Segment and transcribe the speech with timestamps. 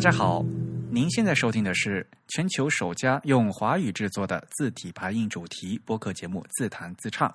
[0.00, 0.42] 大家好，
[0.90, 7.28] 您现在收听的是全球首家用华语制作的字体排印主题播客节目《自弹自唱》。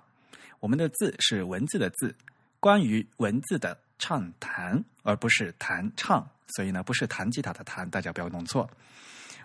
[0.59, 2.15] 我们的“字”是文字的“字”，
[2.59, 8.67] 关于文字的畅谈，而不是弹唱，所以呢，不是弹吉他的“弹”，大家不要弄错。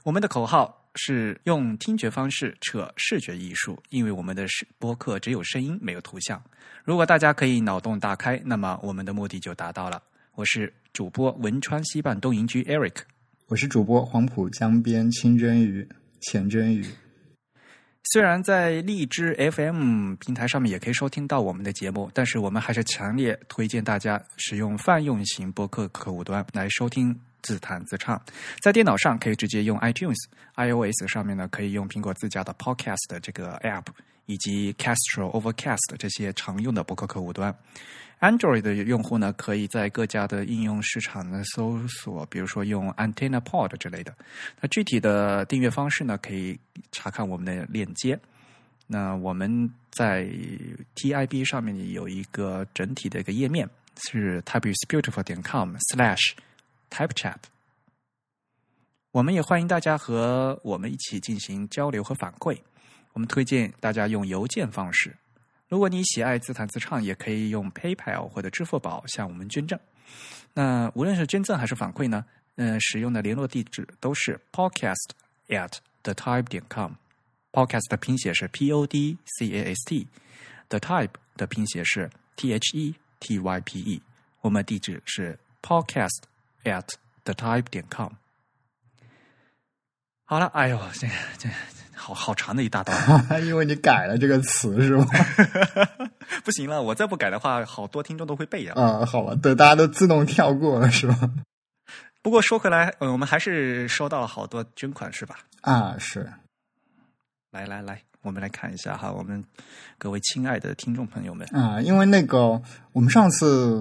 [0.02, 4.46] 我们的口号是用听觉方式扯视觉艺术，因为我们的
[4.78, 6.42] 播客只有声音没有图像。
[6.84, 10.02] 如果大家可以脑洞大开，那么我们的目的就达到了。
[10.36, 13.02] 我是主播汶川西半东营居 Eric，
[13.46, 15.88] 我是主播黄浦江边清蒸鱼
[16.20, 16.84] 浅蒸鱼。
[18.12, 28.20] 虽然在荔枝 FM 平台上面也可以收听到我们的节目，但是我们还是强烈推荐大家使用泛用型播客客户端来收听自弹自唱。
[28.60, 33.86] 在电脑上可以直接用 iTunes，iOS 上面呢可以用苹果自家的 Podcast 这个 App，
[34.26, 37.54] 以及 Castro、Overcast 这些常用的播客客户端。
[38.20, 44.14] Android 的用户呢，可以在各家的应用市场呢搜索，比如说用 Antenna Pod 之类的。
[44.60, 46.58] 那具体的订阅方式呢，可以
[46.92, 48.20] 查看我们的链接。
[48.86, 50.24] 那我们在
[50.96, 56.32] TIB 上面有一个整体的一个页面，是 typeisbeautiful 点 com slash
[56.90, 57.36] typechat。
[59.12, 62.58] 我们也欢迎大家和我们一起进行交流和反馈。
[63.12, 65.16] 我们推荐大家用邮件方式。
[65.70, 69.78] 如果你喜爱自弹自唱，也可以用 PayPal 或者支付宝向我们捐赠。
[70.52, 72.24] 那无论是捐赠还是反馈呢，
[72.56, 75.10] 嗯，使用的联络地址都是 podcast
[75.46, 76.94] at the type 点 com。
[77.52, 83.60] podcast 的拼写是 P O D C A S T，the type 的拼写是 T H E T Y
[83.60, 84.02] P E。
[84.40, 86.22] 我们地址是 podcast
[86.64, 86.88] at
[87.22, 88.12] the type 点 com。
[90.24, 91.06] 好了，哎呦，这
[91.38, 91.48] 这。
[92.00, 92.96] 好好长的一大段，
[93.44, 95.06] 因为你改了这个词是吗？
[96.42, 98.72] 不行了，我再不改的话，好多听众都会背呀。
[98.74, 101.30] 啊，好吧，对，大家都自动跳过了是吧？
[102.22, 105.36] 不过说回来，我们还是收到了好多捐款，是吧？
[105.60, 106.26] 啊，是。
[107.50, 109.44] 来来来，我们来看一下哈，我们
[109.98, 113.76] 各位亲爱的听众朋友们啊，因为那个我们上次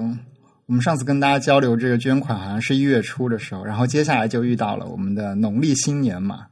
[0.66, 6.48] 我们上次跟大家交流这个捐款，好像是一月初的时候，然后接下来就遇到了我们的农历新年嘛。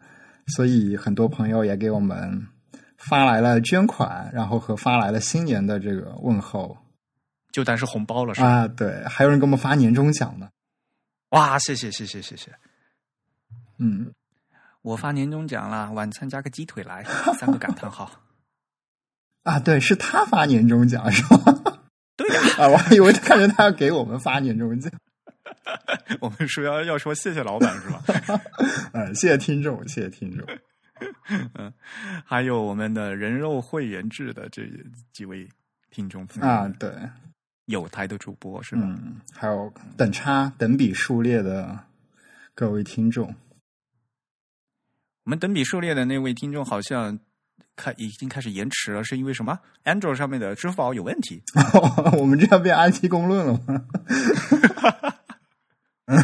[0.47, 2.47] 所以很多朋友也给我们
[2.97, 6.77] 发来了捐款，然后和发来了新年的这个问候，
[7.51, 8.47] 就当是红包了，是吧？
[8.47, 10.49] 啊，对，还有人给我们发年终奖呢。
[11.31, 12.51] 哇，谢谢谢谢谢谢。
[13.79, 14.13] 嗯，
[14.81, 17.03] 我发年终奖了，晚餐加个鸡腿来，
[17.37, 18.09] 三个感叹号。
[19.43, 21.81] 啊，对，是他发年终奖是吧？
[22.15, 24.91] 对呀， 啊，我还以为看着他要给我们发年终奖。
[26.21, 28.01] 我们说要要说谢谢老板是吧？
[28.93, 30.47] 嗯， 谢谢听众，谢谢听众。
[31.55, 31.71] 嗯，
[32.25, 34.63] 还有我们的人肉会员制的这
[35.13, 35.47] 几位
[35.91, 36.91] 听众朋友啊，对，
[37.65, 38.81] 有台的主播是吧？
[38.83, 41.77] 嗯，还有等差等比数列的
[42.55, 43.33] 各位听众。
[45.25, 47.19] 我们等比数列的那位听众好像
[47.75, 51.43] 开已经开始延迟了，是因为什么？Android 上面的支付宝有问题？
[52.17, 53.85] 我们这样变 IT 公论了吗？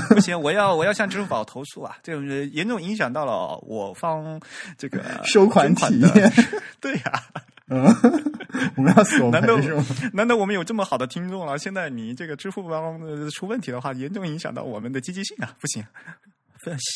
[0.10, 1.98] 不行，我要我要向支付宝投诉啊！
[2.02, 4.40] 这种严重影响到了我方
[4.78, 6.34] 这个 收款体验。
[6.80, 7.24] 对呀，
[7.68, 7.84] 嗯，
[8.78, 9.86] 我们要索赔是吗？
[10.14, 11.58] 难道我们有这么好的听众了？
[11.58, 12.98] 现在你这个支付宝
[13.32, 15.54] 出问题的话，严重影响到我们的积极性啊！
[15.60, 15.84] 不行，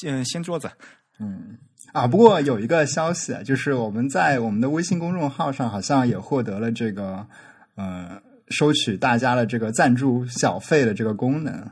[0.02, 0.72] 先掀桌子。
[1.20, 1.58] 嗯
[1.92, 7.28] 啊，不过有一个消息，就是我们在我们的微信公众号上好像也获得了这个
[7.76, 11.70] 呃，收取大家的这个赞助小费的这个功能。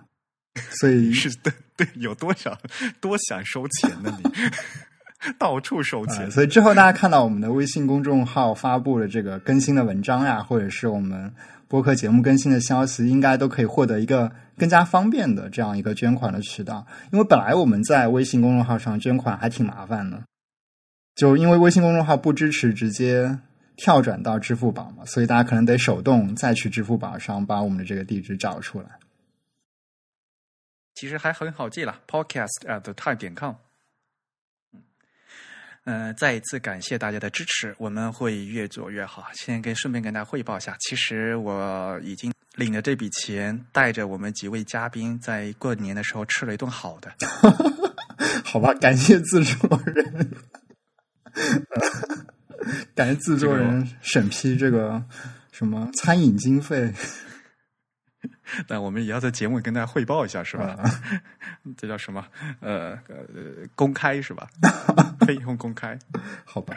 [0.80, 2.58] 所以是对对，有多少
[3.02, 4.18] 多想收钱呢？
[4.24, 4.32] 你
[5.38, 6.30] 到处收钱。
[6.32, 11.34] 所以之后大家看到我们的微信公众号发布的这个更新的文章呀，或者是我们
[11.68, 16.86] 播客节目更新的消息，应该都可以获得一个更加方便的这样一个捐款的渠道。
[17.12, 20.24] 因为本来我们在微信公众号上捐款还挺麻烦的，
[21.16, 23.40] 就因为微信公众号不支持直接
[23.76, 28.88] 跳转到支付宝嘛，所以大家可能得手动再去支付宝上把我们的这个地址找出来。
[30.96, 33.54] 其实还很好记了，podcast at the time 点 com。
[35.84, 39.28] 嗯，再一次感谢大家的支持，我们会越做越好。
[39.36, 47.14] 先跟顺便跟大家汇报一下，其实我已经领了这笔钱，带着我们几位嘉宾在过年的时候吃了一顿好的。
[48.44, 50.32] 好吧，感谢制作人，
[52.96, 55.04] 感谢制作人审批这个
[55.52, 56.92] 什么餐饮经费。
[58.68, 60.78] 那我们也要在节目跟大家汇报一下，是吧？
[61.78, 62.26] 这叫什么？
[62.60, 64.48] 呃呃，公开是吧？
[65.20, 65.98] 可以用公开，
[66.44, 66.76] 好吧？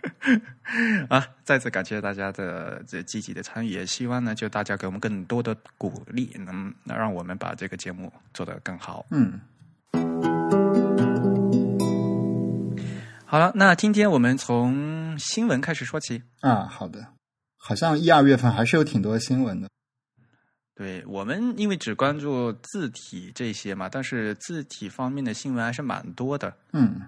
[1.09, 1.27] 啊！
[1.45, 9.05] 再次感谢大家的这积极的参与，也希望呢，就大家给我们更多的鼓励，能能让我们把这个节目做得更好。
[9.11, 9.41] 嗯。
[13.27, 16.23] 好了，那今天我们从新闻开始说起。
[16.41, 17.09] 啊，好的，
[17.59, 19.69] 好像一二月份还是有挺多新闻的。
[20.79, 26.55] 对我们，因为只关注字体这些嘛，但是字体方面的新闻还是蛮多的。
[26.73, 27.01] 嗯，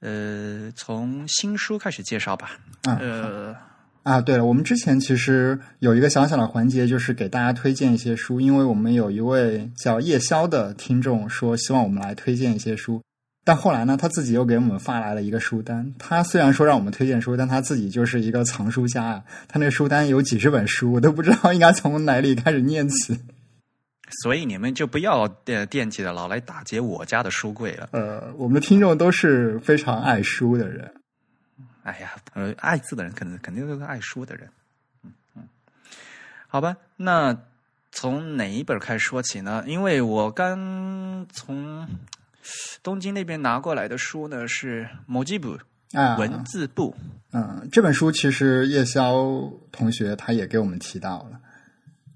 [0.00, 2.60] 呃，从新书开始介绍吧。
[2.82, 3.56] 啊呃，
[4.02, 13.00] 啊，对了，我们之前其实有一个小小的环节，就是给大家推荐一些书，因为我们有一位叫夜宵的听众说，希望我们来推荐一些书。
[13.46, 15.94] 但后来呢，他自己又给我们发来了一个书单。
[16.00, 19.22] 他虽然说让我们推荐书，但他自己就是一个藏书家啊。
[19.46, 23.20] 他那书单有几十本书，我都不知道应该从哪里开始念起。
[24.20, 27.88] 所以你们就不要惦惦记着老来打劫我家的书柜了。
[27.92, 30.92] 呃，我们的听众都是非常爱书的人。
[31.84, 34.48] 哎呀，呃，爱字的人可能肯定都是爱书的人。
[35.04, 35.42] 嗯嗯，
[36.48, 37.38] 好吧，那
[37.92, 39.62] 从哪一本开始说起呢？
[39.68, 41.86] 因为我刚从
[42.82, 45.58] 东京那边拿过来的书呢是某基部
[45.92, 46.94] 啊，文字部。
[47.32, 51.40] 嗯，这本书其实叶宵同学他也给我们提到了。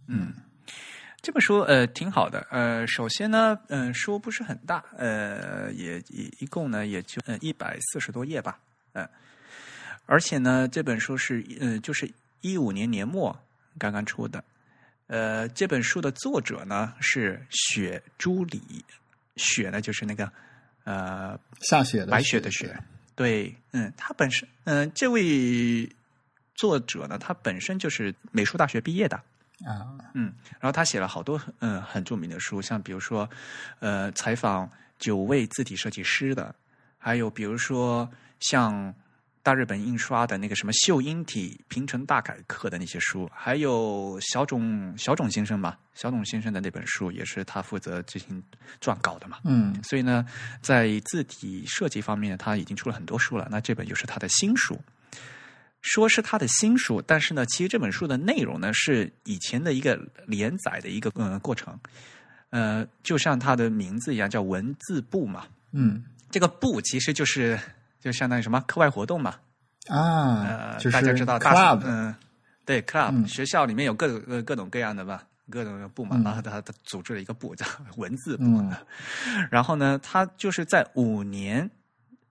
[0.06, 0.32] 嗯，
[1.20, 2.46] 这本书呃挺好的。
[2.50, 8.58] 呃，首先呢，嗯、书不是很大，呃，也一一共呢也就呃一百四十多页吧。
[8.92, 9.08] 嗯、
[10.06, 12.10] 而且呢，这本书是呃就是
[12.40, 13.38] 一五年年末
[13.78, 14.42] 刚刚出的。
[15.06, 18.84] 呃，这本书的作者呢是雪朱里，
[19.36, 20.30] 雪呢就是那个
[20.84, 22.76] 呃下雪的白雪的雪。
[23.14, 25.86] 对，嗯，他本身，嗯、这位
[26.54, 29.16] 作者呢，他本身就是美术大学毕业的，
[29.66, 33.28] 啊，嗯，然后他写了好多嗯很著名的书，像比如说
[33.80, 36.54] 呃采访九位字体设计师的，
[36.96, 38.94] 还有比如说像
[39.42, 48.42] 大日本印刷的那个什么秀英体平成大改课的那些书，还有小种小种先生嘛，小冢先生的那本书也是他负责进行
[48.80, 49.38] 撰稿的嘛。
[49.44, 50.26] 嗯所以呢，
[50.60, 53.48] 在字体设计方面，他已经出了很多书了。
[53.50, 54.78] 那这本就是他的新书，
[55.80, 61.78] 说是他的新书，但是呢，其实这本书的内容呢是以前的一个连载的一个呃过程，
[62.50, 65.46] 呃，就像他的名字一样，叫文字部嘛。
[65.72, 67.58] 嗯这个部其实就是
[68.00, 69.36] 就相当于什么课外活动嘛，
[69.88, 72.14] 啊，呃，就是大家知道大 club，嗯、
[72.64, 73.28] 对 club，、嗯。
[73.28, 76.24] 学校里面有各种各各种各样的吧，各种部门，嗯。
[76.24, 77.66] 然后他他组织了一个部叫
[77.96, 78.74] 文字部，嗯。
[79.50, 81.70] 然后呢，他就是在五年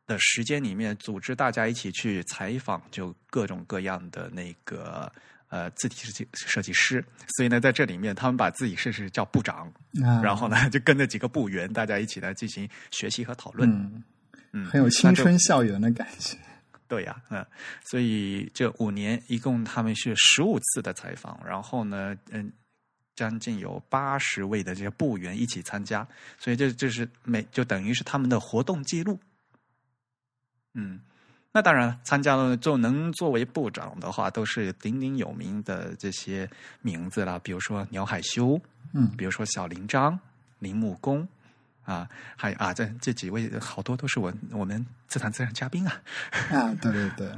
[0.07, 5.11] 的时间里面，组织大家一起去采访，就各种各样的那个
[5.49, 7.05] 呃字体设计设计师。
[7.37, 9.71] 所以呢，在这里面，他们把自己设置叫部长，
[10.03, 13.69] 啊，然后呢，就跟着几个部员，大家一起来进行学习和讨论。
[13.69, 14.03] 嗯，
[14.51, 16.37] 嗯，很有青春校园的感觉。
[16.87, 17.45] 对呀、嗯，
[17.85, 22.51] 所以这五年一共他们是十五次的采访，然后呢，嗯，
[23.15, 26.07] 将近有八十位的这些部员一起参加，
[26.39, 29.19] 所以这这是每就等于是他们的活动记录。
[30.73, 30.99] 嗯，
[31.51, 36.49] 那当然，参加了就能作为部长的话，都是鼎鼎有名的这些
[36.81, 38.59] 名字啦，比如说鸟海修，
[38.93, 40.19] 嗯比如说小林章、
[40.57, 41.27] 铃木工。
[41.89, 46.01] 啊，还啊，这这几位好多都是我我们自弹自唱嘉宾啊，
[46.51, 47.33] 啊，对对对，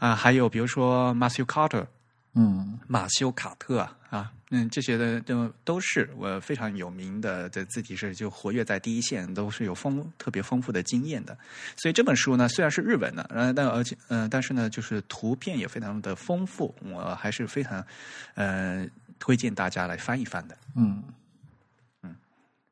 [0.00, 1.86] 啊，还有比如说 Matthew Carter
[2.34, 11.38] 嗯马修卡特啊，啊，嗯，这些的都都是我非常有名的这字体是就活跃在第一线，都是有丰特别丰富的经验的。
[11.76, 17.86] 所以这本书呢，虽然是日文的，呃，但而且呃，但是呢，就是图片也非常的丰富，我还是非常
[18.34, 18.84] 呃
[19.20, 20.58] 推荐大家来翻一翻的。
[20.74, 21.02] 嗯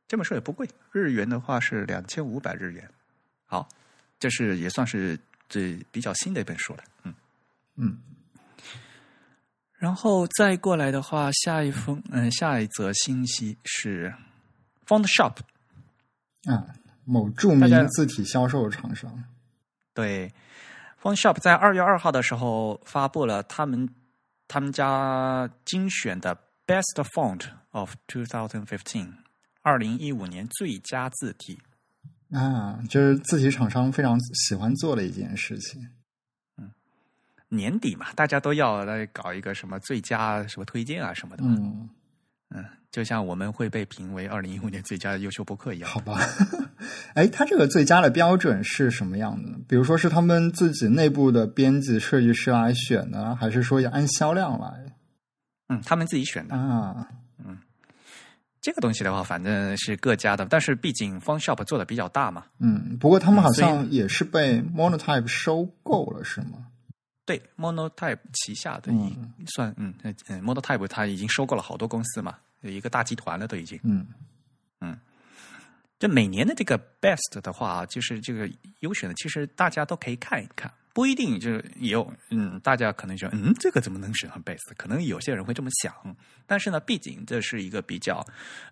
[0.07, 2.89] 这本书也不贵，日元的话是两千五百日元。
[3.47, 3.69] 好，
[4.19, 5.19] 这是也算是
[5.49, 6.85] 最比较新的一本书了。
[7.05, 7.15] 嗯。
[7.77, 7.99] 嗯
[9.77, 14.15] 然后再过来的话，下一封嗯，下一则信息是
[14.87, 15.37] Font Shop
[16.51, 16.65] 啊，
[17.05, 19.25] 某著名字体销售厂商。
[19.93, 20.33] 对
[21.03, 23.87] Font Shop 在二月二号的时候发布了他们
[24.49, 26.35] 他们家精选的
[26.67, 29.13] Best Font of 2015，
[29.65, 31.59] 二零一五年最佳字体。
[32.31, 35.81] 啊，就是字体厂商非常喜欢做的一件事情。
[37.49, 41.55] 年底嘛，大家都要来搞一个什么最佳什么推荐啊什么的嘛。
[41.57, 41.89] 嗯，
[42.51, 45.89] 嗯，就像我们会被评为二零一五年最佳优秀博客一样。
[45.89, 46.19] 好吧。
[47.15, 49.59] 哎，他这个最佳的标准是什么样的呢？
[49.67, 54.93] 比如说是他们自己内部的编辑设计师来选呢，还是说要按销量来
[55.69, 56.55] 嗯，他们自己选的。
[56.55, 57.09] 啊？
[58.65, 62.47] 这个东西的话，反正是各家的，但是毕竟 Font Shop 做的比较大嘛。
[62.59, 66.69] 嗯，不过他们好像也是被 Monotype 收购了，是吗？
[67.27, 73.79] 对，Monotype 旗下的一、嗯算嗯嗯嗯，Monotype 它已经收购了好多公司嘛，有一个大集团了都已经。
[73.83, 74.07] 嗯
[75.99, 84.61] 这每年的这个 best 的话，就是这个优选的，其实大家都可以看一看，不一定就是有嗯，大家可能说嗯，这个怎么能选上 best？
[84.79, 85.93] 可能有些人会这么想，
[86.47, 88.25] 但是呢，毕竟这是一个比较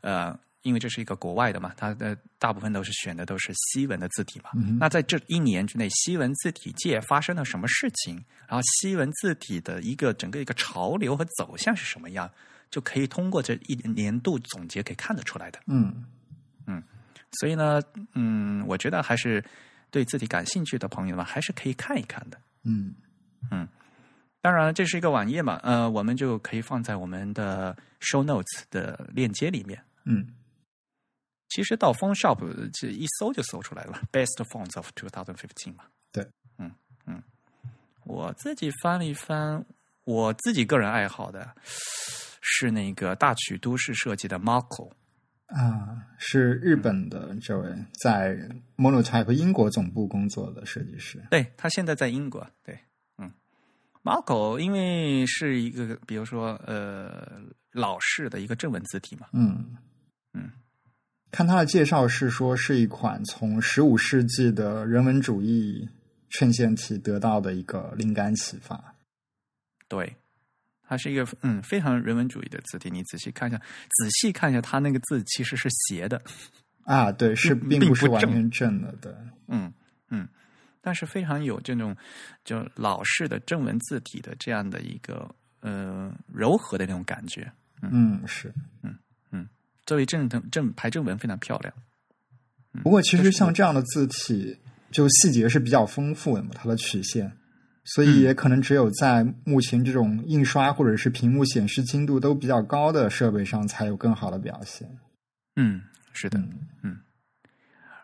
[0.02, 4.50] 呃，因为这是一个国外的嘛，它的大部分都是选的都是西文的字体嘛。
[4.78, 8.24] 那在这一年之内，西文字体界发生了什么事情？
[8.46, 12.30] 然后西文字体的一个整个一个潮流和走向是什么样？
[12.70, 15.58] 就可以通过这一年度总结可以看得出来的。
[15.66, 16.04] 嗯
[16.66, 16.82] 嗯，
[17.40, 17.82] 所以呢，
[18.14, 19.44] 嗯，我觉得还是
[19.92, 22.40] 对自己感兴趣的朋友们还是可以看一看的。
[22.64, 22.94] 嗯
[23.50, 23.68] 嗯，
[24.40, 29.80] 当然这是一个网页嘛，呃，我们就可以放在我们的 show notes 的链接里面。
[30.04, 30.34] 嗯，
[31.50, 32.38] 其实到 Phone Shop
[32.72, 35.84] 这一搜就搜出来了，Best Fonts of 2015嘛。
[36.10, 36.26] 对，
[36.58, 36.72] 嗯
[37.06, 37.22] 嗯，
[38.04, 39.64] 我自己翻了一翻，
[40.04, 41.54] 我自己个人爱好的
[42.40, 44.90] 是那个大曲都市设计的 Marco。
[45.54, 47.68] 啊，是日本的这位
[48.02, 48.36] 在
[48.76, 51.22] Monotype 英国总部工作的设计师。
[51.30, 52.46] 对他现在在英国。
[52.64, 52.78] 对，
[53.18, 53.30] 嗯
[54.02, 57.40] ，Marco 因为是一个，比如说呃
[57.72, 59.26] 老式的一个正文字体嘛。
[59.32, 59.76] 嗯
[60.32, 60.50] 嗯，
[61.30, 65.88] 看他的介绍是说是一款从十五世纪的人文主义
[66.30, 68.94] 衬线体得到的一个灵感启发。
[69.88, 70.16] 对。
[70.92, 76.20] 它是一个嗯非常人文主义的字体，你仔细看一下，仔细看一下，它那个字其实是斜的
[76.84, 79.10] 啊，对， 是并不是完全正的，对，
[79.48, 79.72] 嗯
[80.10, 80.28] 嗯，
[80.82, 81.96] 但是非常有这种
[82.44, 88.94] 就老式的正文字体的这样的一个呃柔和的那种感觉，嗯是，嗯
[89.30, 89.48] 嗯，
[89.86, 91.72] 作为正正正排正文非常漂亮。
[92.82, 94.58] 不过其实像这样的字体，
[94.90, 97.34] 就细节是比较丰富的嘛，它的曲线。
[97.84, 104.88] 所以也可能只有在目前这种印刷或者是屏幕显示精度都比较高的设备上才有更好的表现。
[105.56, 106.38] 嗯，是的，
[106.82, 106.98] 嗯，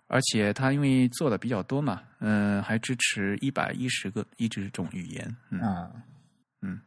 [0.09, 5.37] 而且它因为做的比较多嘛，嗯，还支持一百一十个一这种语言。
[5.63, 5.91] 啊，
[6.61, 6.81] 嗯，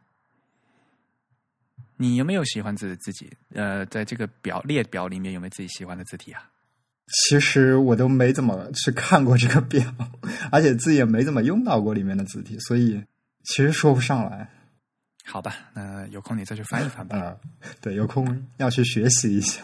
[1.96, 3.32] 你有没有喜欢自自己？
[3.54, 6.48] 呃，在这个表列表里面有没有自己喜欢的字体啊？
[7.12, 9.82] 其实我都没怎么去看过这个表，
[10.50, 13.04] 而且自己也没怎么用到过里面的字体，所以
[13.44, 14.48] 其实说不上来。
[15.24, 17.18] 好吧，那有空你再去翻一翻吧。
[17.18, 17.36] 啊，
[17.80, 19.62] 对，有空要去学习一下。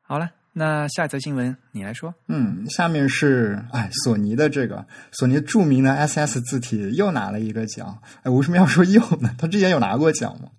[0.00, 2.14] 好了，那下一则新闻你来说。
[2.28, 8.00] 嗯，下面是哎，索尼的这个索尼著名的 SS 字体又拿了一个奖。
[8.22, 9.34] 哎，为什么要说又呢？
[9.36, 10.50] 他之前有拿过奖吗？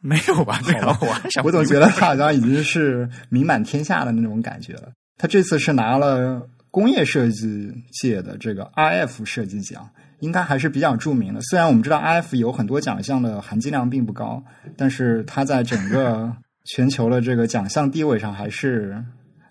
[0.00, 0.60] 没有吧？
[1.00, 4.92] 我我总觉得他好像已经是名满天下的那种感觉了。
[5.18, 9.88] 他这次是拿了工业设计界的这个 RF 设计奖，
[10.20, 11.40] 应该还是比较著名的。
[11.40, 14.44] 虽然我们知道 RF 有很多奖项的含金量并不高，
[14.76, 16.36] 但是他在整个
[16.66, 19.02] 全球的这个奖项地位上还是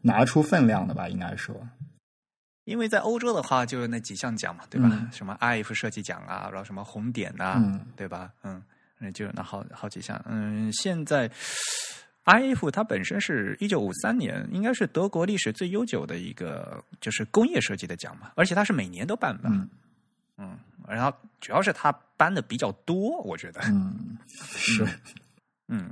[0.04, 1.10] 拿出分量的吧？
[1.10, 1.56] 应该说，
[2.66, 5.08] 因为在欧洲的话，就是那几项奖嘛，对吧？
[5.12, 7.60] 什么 RF 设计奖啊，然后什么红点呐，
[7.98, 8.30] 对吧？
[8.44, 8.62] 嗯。
[9.06, 11.30] 那就那好好几项，嗯，现在
[12.24, 19.50] I F 它本身是一九五三年，应该是德国历史最悠久的一个就是工业设计的奖嘛，而且它是每年都办的，
[20.40, 20.58] 嗯，
[20.88, 24.84] 然后主要是它颁的比较多，我觉得，嗯，是，
[25.68, 25.88] 嗯，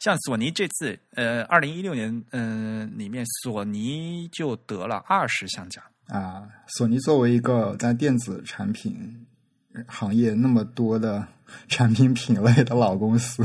[0.00, 5.84] 像索尼这次，呃，二零一六年，嗯，里面索尼就得了二十项奖。
[6.08, 9.24] 啊，索尼作为一个在电子产品。
[9.86, 11.24] 行业那么多的
[11.68, 13.44] 产品品类的老公司，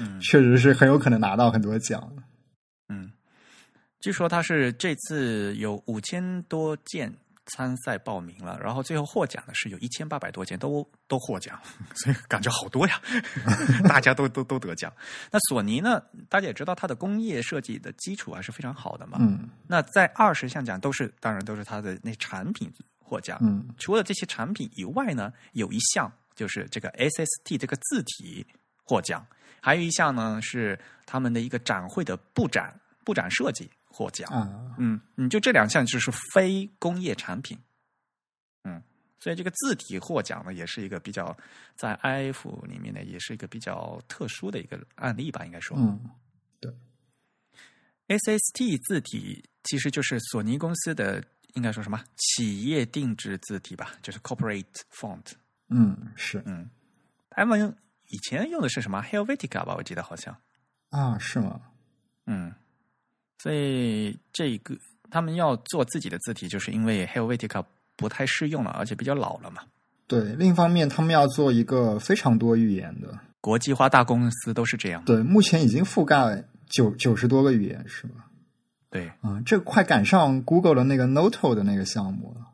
[0.00, 2.12] 嗯， 确实是很有可能拿到很多奖。
[2.88, 3.10] 嗯，
[4.00, 7.12] 据说他是这次有五千多件
[7.46, 11.60] 参赛报名了，然后最后获奖的是有一千八百多件都都获奖，
[11.94, 13.00] 所以感觉好多呀，
[13.88, 14.92] 大家都都都得奖。
[15.30, 16.02] 那索尼呢？
[16.28, 19.18] 大家也知道，它的工业设计的基础还是非常好的嘛。
[19.20, 22.72] 嗯，那在二十项奖都是，当然都是它的那产品。
[23.08, 28.46] 获奖，嗯，除了这些产品以外呢，有一项就是这个 SST 这个字体
[28.84, 29.26] 获奖，
[29.60, 34.30] 还有一项呢是他们的一个展会的布展布展设计获奖，
[34.78, 37.58] 嗯，你就这两项就是非工业产品，
[38.62, 38.80] 嗯，
[39.18, 41.36] 所以这个字体获奖呢，也是一个比较
[41.74, 45.98] 在 IF 里面呢，也是一个比较特殊的一个案例吧，应该说，嗯，
[46.60, 46.72] 对
[48.06, 51.24] ，SST 字体其实就是索尼公司的。
[51.54, 55.32] 应该说什么企业定制字体吧，就是 corporate font。
[55.68, 56.68] 嗯，是，嗯，
[57.30, 57.76] 他们
[58.08, 59.74] 以前用的是什么 Helvetica 吧？
[59.76, 60.36] 我记得好像
[60.90, 61.60] 啊，是吗？
[62.26, 62.52] 嗯，
[63.38, 64.76] 所以这个
[65.10, 67.64] 他们要做自己的字体，就是因为 Helvetica
[67.96, 69.62] 不太适用了，而且比较老了嘛。
[70.06, 75.04] 对，另一方面，他们要做一个非常多语言的国际化大公司，都是这样。
[75.04, 78.26] 对，目前已经覆盖九九十多个语言是吧？
[78.88, 82.46] 对，嗯，这快赶上 Google 的那个 Noto 的那个项目了。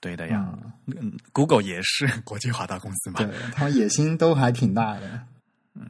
[0.00, 0.48] 对的呀。
[0.86, 3.18] 嗯，嗯，Google 也是 国际化大公司嘛。
[3.18, 5.26] 对他们野心都还挺大的。
[5.74, 5.88] 嗯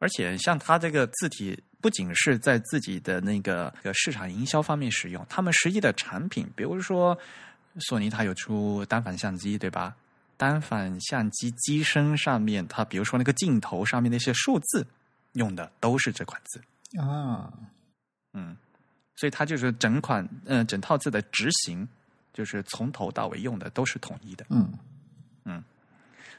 [0.00, 7.18] 而且像它这个字体，不仅是在自己的那个呃市场营销方面使用，他们实际的产品，比如说
[7.80, 9.96] 索尼它有出单反相机，对吧？
[10.36, 14.86] 单反相机机身上面，它比如说那个镜头上面那些数字
[15.32, 16.62] 用的都是这款字，
[17.00, 17.52] 啊，
[18.34, 18.56] 嗯，
[19.16, 21.88] 所以它就是整款嗯、呃整套字的执行，
[22.38, 24.46] 就是从头到尾用的都是统一的。
[24.48, 24.72] 嗯
[25.44, 25.60] 嗯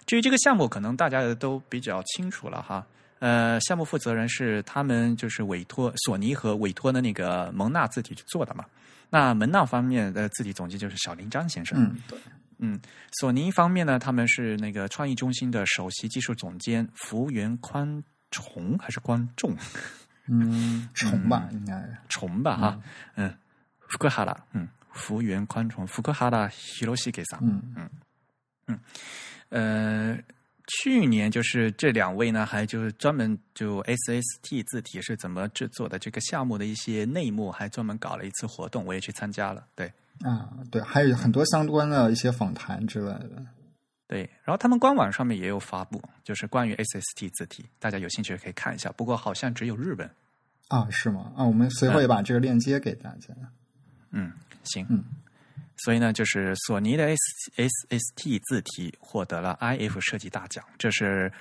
[0.06, 2.88] 至于这个项目，可能大家都比较清楚了哈。
[3.20, 8.64] 呃，项目负责人是他们就是委托索尼和委托的那个蒙纳字体去做的嘛。
[9.10, 11.78] 那蒙纳方面的字体总监就是小林章先生。
[11.84, 12.18] 嗯，对，
[12.60, 12.80] 嗯，
[13.20, 18.02] 索尼方面呢，他们是那个创意中心的首席技术总监福原宽
[18.32, 19.54] 崇还是观众
[20.28, 22.82] 嗯， 虫吧，应该崇吧哈？
[23.16, 23.36] 嗯，
[23.80, 24.68] 福克哈拉，嗯，
[25.00, 27.40] 福原宽崇，福克哈拉 Hiroshige 桑。
[28.68, 28.80] 嗯
[29.50, 30.16] 呃，
[30.68, 39.66] 去年就是这两位呢，还就是专门就 SST 字体是怎么制作的这个项目的一些内幕，还专门搞了一次活动，我也去参加了。
[39.74, 39.92] 对
[40.22, 43.44] 啊，对，还有很多相关的一些访谈之类的。
[44.08, 48.92] 对，然后他们官网上面也有发布，就是关于 SST 字体，大家有兴趣可以看一下。
[48.92, 50.10] 不过好像只有日本。
[50.68, 51.32] 啊，是吗？
[51.36, 53.34] 啊，我们随后也把这个链接给大家。
[53.38, 53.48] 嗯，
[54.64, 55.04] 行，嗯。
[55.78, 57.18] 所以呢，就是索尼的 S
[57.56, 61.32] S S T 字体获得了 I F 设计大奖，这是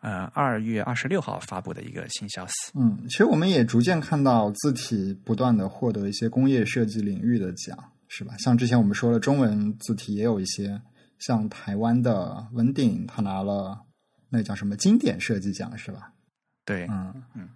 [0.00, 2.52] 呃二月二十六号发布的一个新消息。
[2.74, 8.34] 嗯，其实我们也逐渐看到字体不断的获得一些工业设计领域的奖，是吧？
[8.38, 10.82] 像之前我们说的中文字体也有一些，
[11.20, 13.80] 像台湾的文鼎，他拿了
[14.28, 16.10] 那叫什么经典设计奖，是吧？
[16.64, 17.48] 对，嗯嗯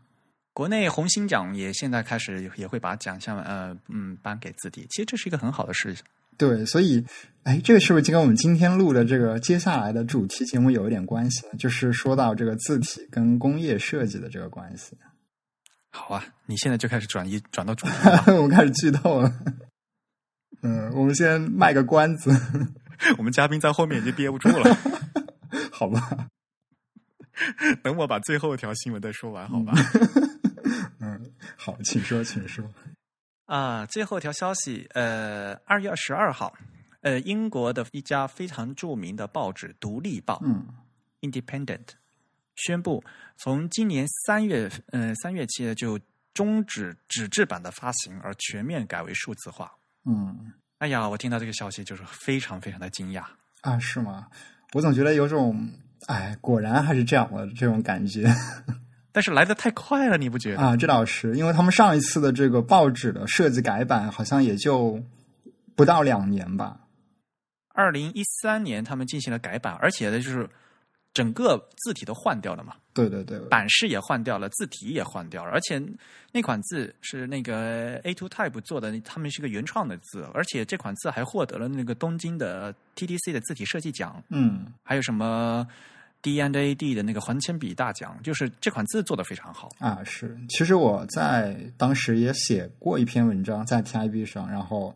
[0.58, 6.02] 国内红星奖也现在开始也会把奖项呃嗯颁给字体，其实这是一个很好的事情。
[6.36, 7.06] 对，所以，
[7.44, 11.52] 哎，这个是不是就跟我们今天录的这个接下来的主题节目有一点关系呢？
[11.56, 14.98] 就是说到这个字体跟工业设计的这个关系。
[15.90, 18.24] 好啊，你现在就开始转移转到主题了。
[18.34, 19.32] 我们开始剧透了。
[20.62, 22.32] 嗯，我们先卖个关子，
[23.16, 24.76] 我们嘉宾在后面已经憋不住了，
[25.70, 26.26] 好吧？
[27.84, 29.72] 等我把最后一条新闻再说完，好吧？
[30.16, 30.27] 嗯，
[31.56, 32.64] 好，请说，请说。
[33.46, 36.52] 啊，最后一条消息，呃，二月十二号，
[37.00, 40.66] 呃，英国的一家非常著名的报纸《独立报》嗯
[41.22, 41.86] （Independent）
[42.56, 43.02] 宣布，
[43.38, 45.98] 从今年三月，呃，三月起就
[46.34, 49.72] 终止纸质版的发行，而全面改为数字化。
[50.04, 53.24] 嗯哎呀，我听到这个消息就是非常非常的惊讶。
[53.62, 54.28] 啊，是吗？
[54.74, 55.72] 我总觉得有种，
[56.06, 58.28] 哎，果然还是这样的这种感觉
[59.18, 60.60] 但是来的太快了，你不觉得？
[60.60, 60.76] 啊。
[60.76, 65.02] 这倒是，因为他们上一次的这个报纸的设计改版，好像也就
[65.74, 66.78] 不到两年吧。
[67.74, 70.48] 二零一三年他们进行了改版，而且呢，就是
[71.12, 75.82] 整个字体都换掉了嘛，对对对，版式也换掉了，字体也换掉了，而且
[76.30, 85.66] 那款字是那个 A Two Type 做的，他们是个原创的字，而且这款字还获得了那个东京的 TTC 的字体设计奖，嗯还有什么
[86.20, 89.70] D and A D 的那个环铅笔大奖，就是这款字做的非常好。
[89.78, 90.36] 啊是。
[90.48, 94.94] 其实我在当时也写过一篇文章在 TIB 上，然后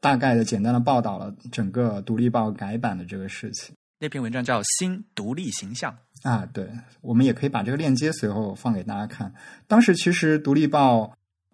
[0.00, 3.74] 大概的简单的报道了整个独立报改版的这个事情。
[4.00, 5.96] 那篇文章叫《新独立形象》。
[6.28, 6.68] 啊，对，
[7.00, 9.32] 我们也可以把这个链接随后放给大家看。
[9.66, 11.02] 当时其实《独立报》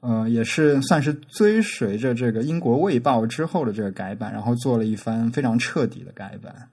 [0.01, 6.71] 呃也是算是追随着这个英国《卫报》之后的这个改版，然后做了一番非常彻底的改版。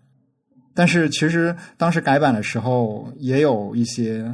[0.77, 4.31] 但是其实当时改版的时候，也有一些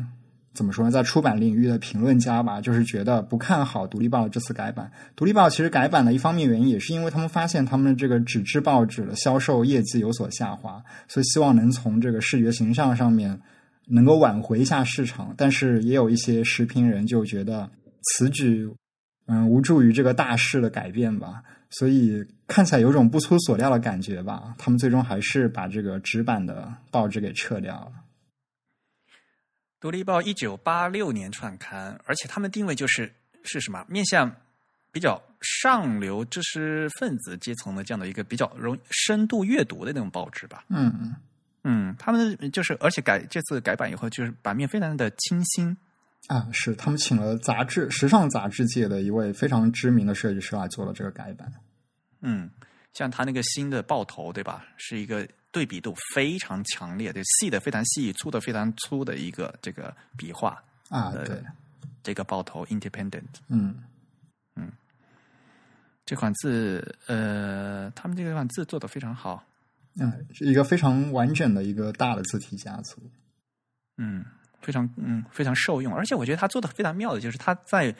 [0.53, 4.91] 怎么说呢，在出版领域的评论家吧，就是觉得不看好《独立报》这次改版。
[5.15, 13.39] 《独立报》其实改版的一方面原因，也是因为他们发现他们这个纸质报纸的销售业绩有所下滑，所以希望能从这个视觉形象上面
[13.87, 15.33] 能够挽回一下市场。
[15.37, 17.69] 但是也有一些时评人就觉得
[18.01, 18.69] 此举，
[19.27, 21.41] 嗯，无助于这个大势的改变吧。
[21.73, 24.55] 所以看起来有种不出所料的感觉吧。
[24.57, 27.91] 他们最终还是把这个纸版的报纸给撤掉了。
[29.79, 33.11] 独立报一九八六年创刊，而且他们定位就是
[33.43, 33.85] 是什么？
[33.89, 34.33] 面向
[34.91, 40.63] 比较上流知识分子阶层的这样的一个比较容易深度阅读的那种报纸吧。
[40.69, 41.13] 嗯
[41.63, 45.75] 嗯，他们就是而且改这次改版以后，就是版面非常的清新。
[46.27, 51.51] 啊，是他们请了杂志时尚杂志界的一位非常知名的设计师来做了这个改版。
[52.23, 52.49] 嗯，
[52.93, 54.65] 像他那个新的爆头，对吧？
[54.77, 60.61] 是一个对比度非常强烈就，细的非常细，粗的非常粗的一个这个笔画。
[60.89, 61.43] 啊，呃对，
[62.01, 63.23] 这个爆头 Independent。
[63.49, 63.83] 嗯
[66.05, 69.41] 这款字，呃，他们这个款字做的非常好，
[69.95, 73.01] 嗯，是一个非常完整的一个大的字体家族。
[73.97, 74.23] 嗯，
[74.61, 77.95] 非常嗯非常受用，而且我觉得他做的非常妙的就是他在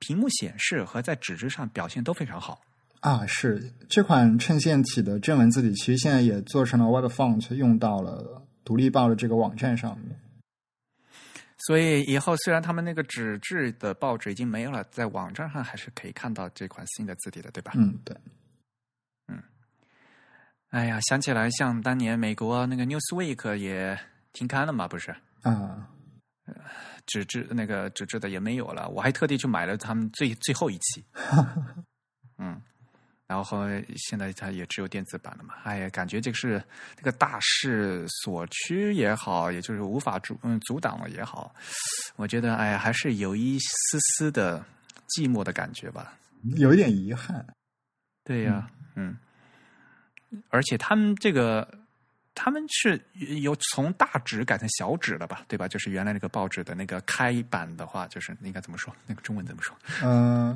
[0.00, 2.60] 屏幕显示和在纸质上表现都非常好。
[3.00, 10.18] 啊，是这款衬线体的正文字体，其实现在也做成了 Web Font，用到了独立报的这个网站上面。
[11.66, 17.72] 所以以后虽然他们那个纸质的报纸已经没有了，在网站上还是可以看到这款新的字体的，对吧？
[17.76, 18.16] 嗯，对，
[19.28, 19.42] 嗯
[20.70, 23.98] 哎呀，想起来像当年美国那个 Newsweek 也
[24.32, 25.14] 停刊了嘛，不是？
[25.42, 25.88] 啊，
[27.06, 31.04] 纸质那个纸质的也没有了，我还特地去买了他们最最后一期。
[32.38, 32.60] 嗯，
[33.26, 35.54] 然后现在它也只有电子版了嘛。
[35.64, 36.62] 哎呀，感觉这个是
[36.96, 41.54] 这个大势所趋也好，也就是无法阻嗯阻挡了也好，
[42.16, 44.64] 我觉得哎呀，还是有一丝丝的
[45.08, 46.16] 寂寞的感觉吧。
[46.56, 47.46] 有一点遗憾。
[48.24, 49.16] 对呀、嗯，
[50.50, 51.66] 而且他们这个。
[52.38, 53.02] 他们是
[53.40, 55.66] 有从大纸改成小纸了吧，对吧？
[55.66, 58.94] 就是原来那个报纸的那个开版的话，就是应该怎么说？
[59.06, 59.74] 那个中文怎么说？
[60.02, 60.54] 嗯、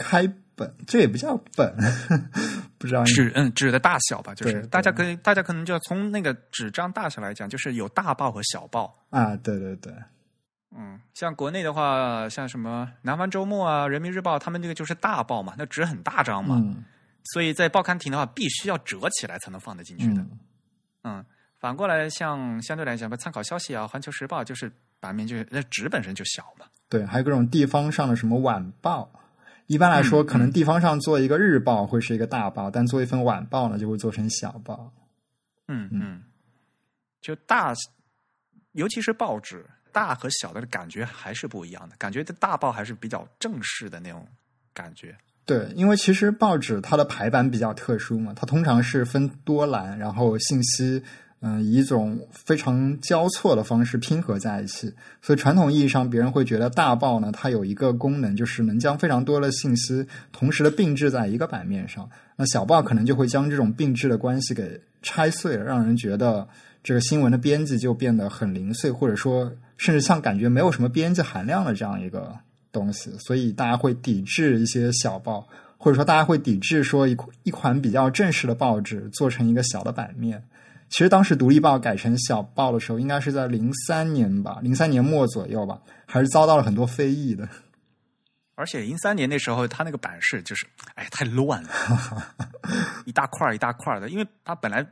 [0.00, 1.74] 开本这也不叫本，
[2.78, 8.94] 不知道纸嗯纸的大小吧，就是大家可以大家可能就要从那个纸张大小来讲，就是有大报和小报。
[9.10, 9.92] 啊，对对对，
[10.76, 16.84] 嗯，像国内的话，像什么南方周末啊、人民日报，他们这个就是大报嘛，那纸很大张嘛，嗯
[17.32, 20.20] 所以在报刊亭的话，必须要折起来才能放得进去的。
[20.22, 20.38] 嗯
[21.04, 21.24] 嗯，
[21.58, 26.66] 反过来像相对来讲吧，参考消息啊、环球时报就是版面就是那纸本身就小嘛。
[26.88, 29.10] 对，还有各种地方上的什么晚报。
[29.70, 34.92] 一般来说，嗯可能地方上做一个日报会是一个大报，但做一份晚报呢，就会做成小报。
[35.68, 36.24] 嗯嗯，
[37.20, 37.72] 就大，
[38.72, 41.94] 尤其是报纸，大和小的感觉还是不一样的。
[41.98, 44.26] 感觉这大报还是比较正式的那种
[44.74, 45.16] 感觉。
[45.44, 51.00] 对，因为其实报纸它的排版比较特殊嘛，它通常是分多栏，然后信息
[51.42, 62.08] 嗯以一种非常交错的方式拼合在一起，所以传统意义上，别人会觉得大报呢，它有一个功能，就是能将非常多的信息同时的并置在一个版面上。
[62.36, 66.46] 那小报可能就会将这种并置的关系给拆碎了，让人觉得
[66.82, 72.36] 这个新闻的编辑就变得很零碎，或者说甚至像感觉没有什么编辑含量的这样一个
[72.70, 75.48] 东西，所以大家会抵制一些小报，
[75.78, 80.42] 或者说大家会抵制说一一款比较正式的报纸做成一个小的版面。
[80.90, 87.48] 其实当时独立报改成小报的时候，应该是在零三年吧，零三年末左右吧，还是遭到了很多非议的。
[88.56, 91.70] 而且零三年那时候，它那个版式就是，哎，太乱了，
[93.06, 94.86] 一大块一大块的，因为它本来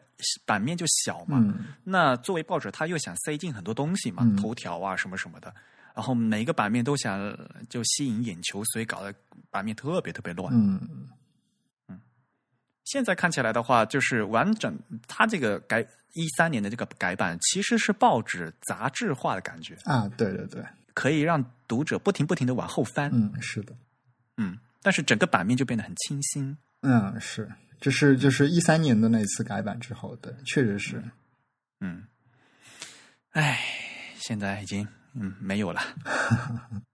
[0.46, 1.38] 版面就小嘛。
[1.38, 5.52] 嗯那作为报纸，它又想塞进很多东西嘛，嗯头条啊什么什么的，
[5.94, 7.36] 然后每一个版面都想
[7.68, 9.12] 就吸引眼球，所以搞得
[9.50, 10.50] 版面特别特别乱。
[10.54, 10.80] 嗯
[12.90, 23.74] 现在看起来的话，就是完整，它这个改一三年的这个改版，其实是报纸杂志化的感觉，啊，对对对，可以让读者不停不停的往后翻，嗯，是的，
[24.38, 26.56] 嗯，但是整个版面就变得很清新。
[26.80, 31.02] 嗯是，这是就是一三年的那次改版之后，对，确实是，
[31.80, 32.04] 嗯，
[33.32, 33.60] 哎，
[34.16, 35.80] 现在已经嗯没有了。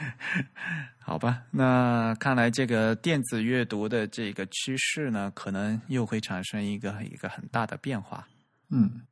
[0.98, 8.26] 好吧，那看来这个电子阅读的这个趋势呢，可能又会产生一个一个很大的变化。
[8.68, 9.02] 嗯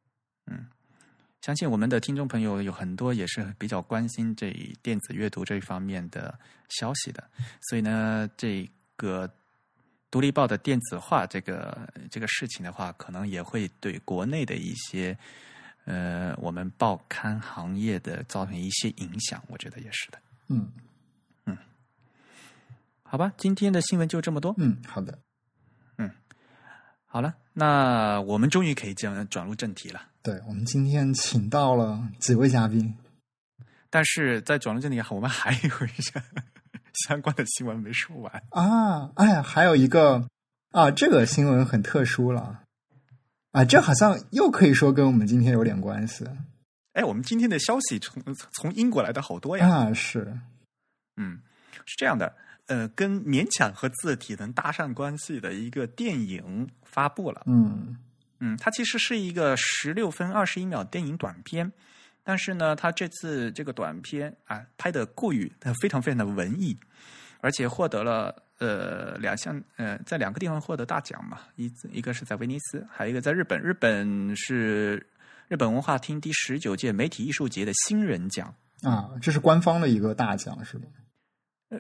[0.47, 0.67] 嗯
[1.41, 4.51] 相信我们的听众朋友有很多也是比较关心这
[4.83, 7.23] 电子阅读这一方面的消息的，
[7.69, 9.31] 所以呢，这个
[10.11, 15.17] 独立报的电子化这个这个事情的话，可能也会对国内的一些
[15.85, 20.19] 呃我们报刊行业的造成一些影响，我觉得也是的。
[20.49, 20.73] 嗯。
[21.47, 21.57] 嗯。
[23.03, 24.55] 好吧，今天的新闻就这么多。
[24.59, 25.19] 嗯，好的，
[25.97, 26.11] 嗯。
[27.07, 30.03] 好了，那我们终于可以这样转入正题了。
[30.23, 32.95] 对我们今天请到了几位嘉宾，
[33.89, 36.23] 但是在转入正题，我们还有一些
[37.07, 38.43] 相关的新闻没说完。
[38.51, 40.29] 啊，哎呀，还有一个
[40.73, 42.61] 啊，这个新闻很特殊了，
[43.53, 46.27] 啊，这好像又可以说跟我们今天有点关系
[46.99, 49.69] 哎，我们今天的消息从从英国来的好多呀。
[49.69, 50.37] 啊，是，
[51.17, 51.39] 嗯，
[51.87, 52.35] 是这样的，
[52.67, 57.45] 呃，跟勉强和字体能搭上关系的一个电影发布了。
[57.47, 57.97] 嗯
[58.41, 61.73] 嗯，它其实是一个十六分二十一秒电影短片，
[62.25, 66.77] 但是呢，它这次这个短片啊拍的过于呃非常非常的文艺，
[67.41, 75.07] 而且获得了呃两项呃在两个地方获得大奖嘛，一一个是在威尼斯，还有一个在日本，日本是
[75.49, 80.87] 日本文化厅第十九届媒体艺术节的新人奖啊，这是官方的一个大奖是吧？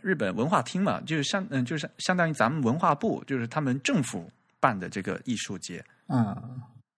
[0.03, 5.85] 日本文化厅嘛，就是相嗯，就是相当于咱们文化部，就是他们政府办的这个艺术节。
[6.07, 6.43] 啊，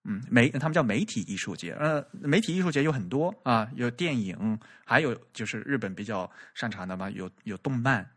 [0.04, 1.72] 嗯，媒他们叫媒体艺术节。
[1.72, 8.08] 呃，媒体艺术节有很多啊，有电影，还有就是日本比较擅长的嘛，有有动漫，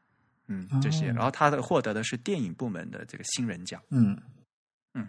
[0.47, 1.09] 嗯，这些。
[1.09, 3.81] 哦然后他的获得的是电影部门的这个新人奖。
[3.89, 4.15] 嗯
[4.93, 5.07] 嗯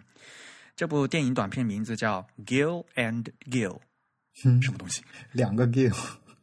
[0.75, 3.69] 这部电影短片名字叫《Gill and Gill》，
[4.43, 5.03] 嗯，什么东西？
[5.31, 5.95] 两个 gill，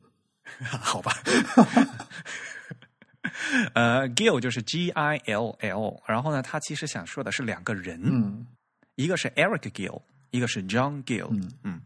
[0.81, 1.13] 好吧。
[3.75, 8.47] 呃，Gill 就是 G I L L，然后呢，他其实想说的是两个人，嗯
[8.95, 11.29] 一个是 Eric Gill，一个是 John Gill。
[11.63, 11.81] 嗯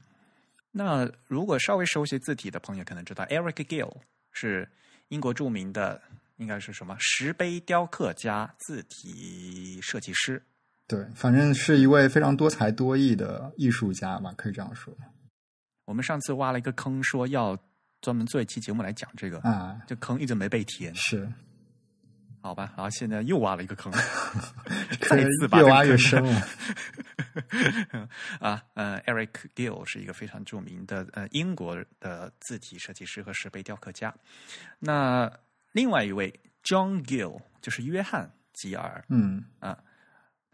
[0.70, 3.90] 那如果稍微熟悉字体的朋友可能知道，Eric Gill
[4.32, 4.68] 是
[5.09, 6.00] 英国著名的，
[6.37, 10.42] 应该是什么石碑雕刻家、字体设计师。
[10.88, 14.94] 对，反正是一位非常多才多艺的艺术家吧，可以这样说
[15.85, 17.59] 我们上次挖了一个坑，说要
[18.01, 21.29] 专门做一期节目来讲这个，啊，这坑一直没被填，是
[22.40, 22.72] 好吧？
[22.77, 23.92] 然后现在又挖了一个坑，
[25.01, 26.42] 这再次把越挖越深了。
[28.38, 34.14] 啊，呃，Eric Gill 是一个非常著名的呃英国的字体设计师和石碑雕刻家。
[34.79, 35.29] 那
[35.72, 39.44] 另外一位 John Gill 就是约翰吉尔，嗯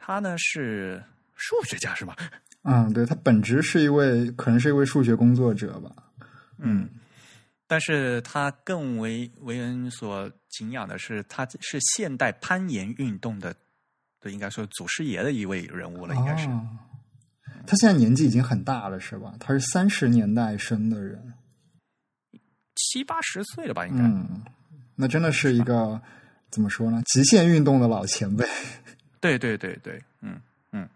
[0.04, 1.00] 他呢是
[1.36, 2.16] 数学家是吧？
[2.64, 5.90] 嗯，对他本职是一位，可能是一位数学工作者吧。
[6.58, 6.88] 嗯，
[7.68, 13.54] 但是他更为为人所敬仰的是，他是现代攀岩运动的，
[14.20, 16.48] 对，应该说祖师爷的一位人物了，应该是。
[16.48, 16.66] 哦
[17.64, 19.34] 他现在年纪已经很大了，是吧？
[19.38, 21.34] 他是三十年代生的人，
[22.74, 24.02] 七八十岁了吧，应该。
[24.02, 24.42] 嗯，
[24.96, 26.00] 那真的是一个
[26.50, 27.00] 怎么说呢？
[27.06, 28.44] 极限运动的老前辈。
[29.22, 30.40] 对对对对，嗯
[30.72, 30.88] 嗯。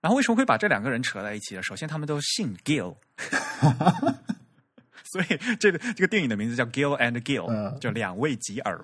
[0.00, 1.62] 然后为什么会把这两个人扯在一起呢？
[1.62, 2.96] 首先，他们都姓 Gill，
[5.04, 8.80] 所以这个这个电影的名字叫 Gill and Gill，、嗯就两位吉尔。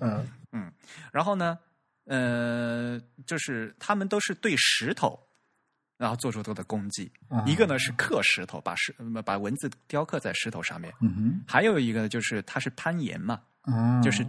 [0.53, 0.71] 嗯
[1.11, 1.59] 然后呢，
[2.05, 5.19] 呃，就是他们都是对石头，
[5.97, 7.11] 然后做出他的功绩。
[7.29, 13.41] 啊一个呢是刻石头，把石呃把文字雕刻在石头上面；嗯还有一个呢就是他是攀岩嘛，
[14.01, 14.25] 就是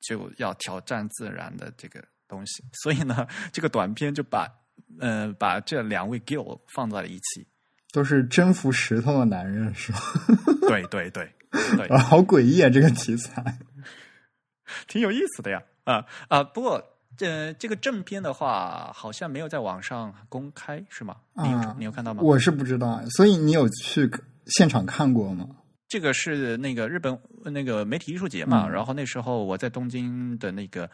[0.00, 2.62] 就要挑战自然的这个东西。
[2.82, 4.48] 所以呢，这个短片就把
[5.00, 7.46] 呃把这两位 Gill 放在了一起。
[7.92, 9.98] 都是征服石头的男人，是吗？
[10.68, 11.32] 对对对
[11.76, 12.68] 对，啊， 好诡异啊！
[12.68, 13.58] 这个题材。
[14.86, 15.62] 挺有意思的呀。
[15.84, 16.82] 啊啊，不过
[17.16, 21.16] 这这个正片的话，好像没有在网上公开，是吗？
[21.36, 22.22] 你你有看到吗？
[22.22, 24.10] 我是不知道，所以你有去
[24.46, 25.48] 现场看过吗？
[25.88, 30.90] 这个是那个日本那个媒体艺术节嘛，嗯然后那时候我在东京的那个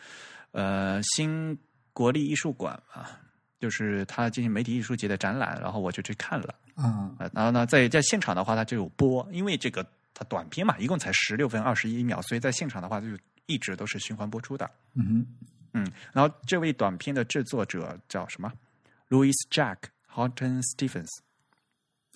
[0.53, 1.59] 呃新
[1.93, 3.21] 国立艺术馆啊，
[3.59, 6.55] 就是他进行媒体艺术节的展览，然后我就去看了。
[6.75, 13.07] 啊，呃，然后呢，在在现场的话，它就有播，因为这个它短片嘛，一共才十六分二十一秒，所以在现场的话就
[13.45, 14.71] 一直都是循环播出的。
[14.95, 15.27] 嗯
[15.75, 18.51] 嗯，然后这位短片的制作者叫什么
[19.11, 19.77] ？Louis Jack
[20.15, 21.32] Horton Stephens，哼，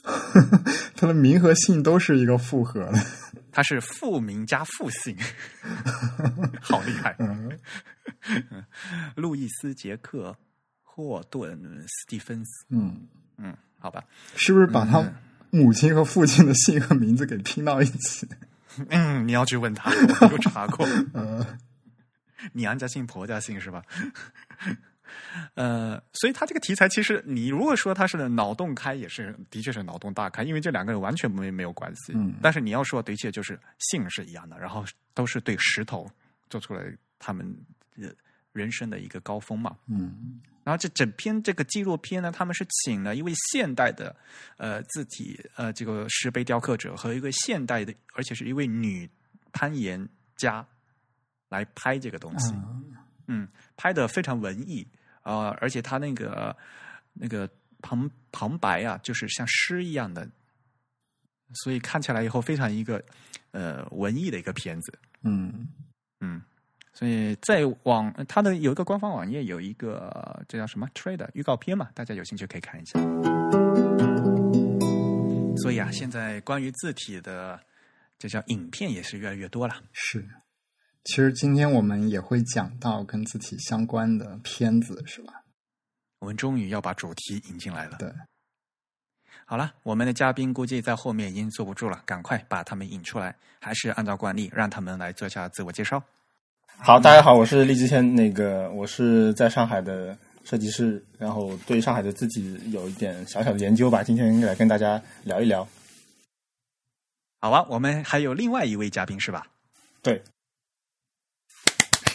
[0.95, 2.99] 他的名和姓都是一个复合的。
[3.53, 5.17] 他是复名加复姓，
[6.61, 7.17] 好厉害。
[7.19, 7.51] 嗯
[9.17, 10.31] 路易斯·杰克·
[10.83, 13.07] 霍顿·斯蒂芬斯，嗯，
[13.39, 14.03] 嗯，好吧，
[14.37, 15.03] 是不是把他
[15.51, 18.29] 母亲和父亲的姓和名字给拼到一起？
[18.91, 19.91] 嗯，你要去问他，
[20.31, 20.87] 有查过。
[21.15, 21.45] 嗯
[22.53, 23.83] 娘家姓婆家姓是吧？
[25.55, 32.13] 呃，所以他这个题材其实，你如果说他是脑洞开，也是的确是脑洞大开，因为这两个人完全没没有关系。
[32.15, 36.09] 嗯但是你要说，的确就是性是一样的，然后都是对石头
[36.49, 36.83] 做出了
[37.19, 37.47] 他们
[38.01, 38.09] 呃
[38.53, 39.77] 人生的一个高峰嘛。
[39.89, 44.15] 嗯然后这整篇这个纪录片呢，他们是请了一位现代的
[44.57, 49.09] 呃字体呃这个石碑雕刻者和一个现代的，而且是一位女
[49.53, 50.67] 攀岩家
[51.49, 52.53] 来拍这个东西。
[52.55, 52.83] 啊
[53.29, 54.87] 嗯，拍的非常文艺
[55.27, 56.57] 啊、呃而且他那个
[57.13, 57.51] 那个
[57.83, 60.27] 旁旁白啊，就是像诗一样的，
[61.65, 63.05] 所以看起来以后非常一个
[63.51, 64.99] 呃文艺的一个片子。
[65.23, 65.67] 嗯
[66.21, 66.41] 嗯，
[66.93, 73.01] 所以在网它的有一个官方网页有一个呃这叫什么 trailer 预告片嘛，大家有兴趣可以看一下。
[75.57, 77.59] 所以啊，现在关于字体的
[78.17, 79.75] 这叫影片也是越来越多了。
[79.93, 80.25] 是。
[81.07, 85.45] 其实今天我们也会讲到跟字体相关的片子，是吧？
[86.19, 87.97] 我们终于要把主题引进来了。
[87.97, 88.13] 对，
[89.45, 93.37] 好了，我们的嘉宾估计在后面已经坐不住了，赶快把他们引出来。
[93.61, 96.03] 还是按照惯例，让他们来做下自我介绍。
[96.67, 105.67] 好，大家好，我是厉之谦，那个我是在上海的设计师，然后对上海的字体有一点小小的研究吧，今天来跟大家聊一聊。
[107.41, 109.47] 好啊，我们还有另外一位嘉宾是吧？
[110.03, 110.23] 对，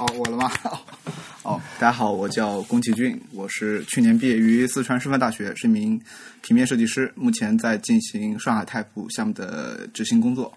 [0.02, 0.52] 好，我了吗？
[1.46, 6.02] 哦，大家好，我叫宫崎骏，我是去年毕业于四川师范大学，是一名
[6.42, 10.52] 平面设计师，目前在进行上海太普项目的执行工作。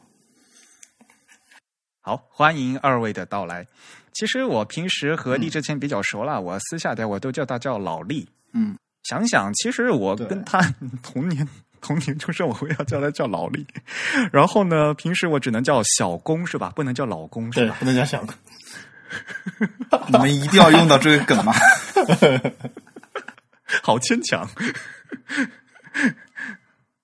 [2.00, 3.66] 好，欢迎二位的到来。
[4.14, 8.26] 其实我平时和厉志谦比较熟了，我私下的我都叫他叫老厉。
[8.54, 10.58] 嗯，想想，其实我跟他
[11.04, 11.46] 同年
[11.82, 13.66] 同年出生，我会要叫他叫老厉。
[14.32, 16.72] 然后呢，平时我只能叫小公是吧？
[16.74, 17.76] 不能叫老公是对，吧？
[17.78, 18.32] 不能叫小哥。
[20.08, 21.52] 你们一定要用到这个梗吗？
[23.82, 24.48] 好牵强。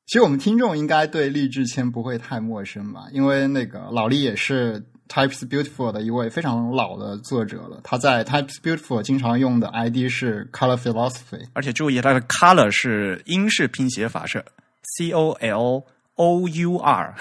[0.06, 7.80] 其实我们听众应该对励志谦不会太陌生吧，因为那个老厉也是 Types Beautiful 的一位非常老的作者了。
[7.84, 11.46] 他在 Types Beautiful 经常用的 ID 是 Color Philosophy。
[11.52, 14.44] 而且注意，他的 color 是英式拼写法是
[14.82, 17.14] C O L O U R，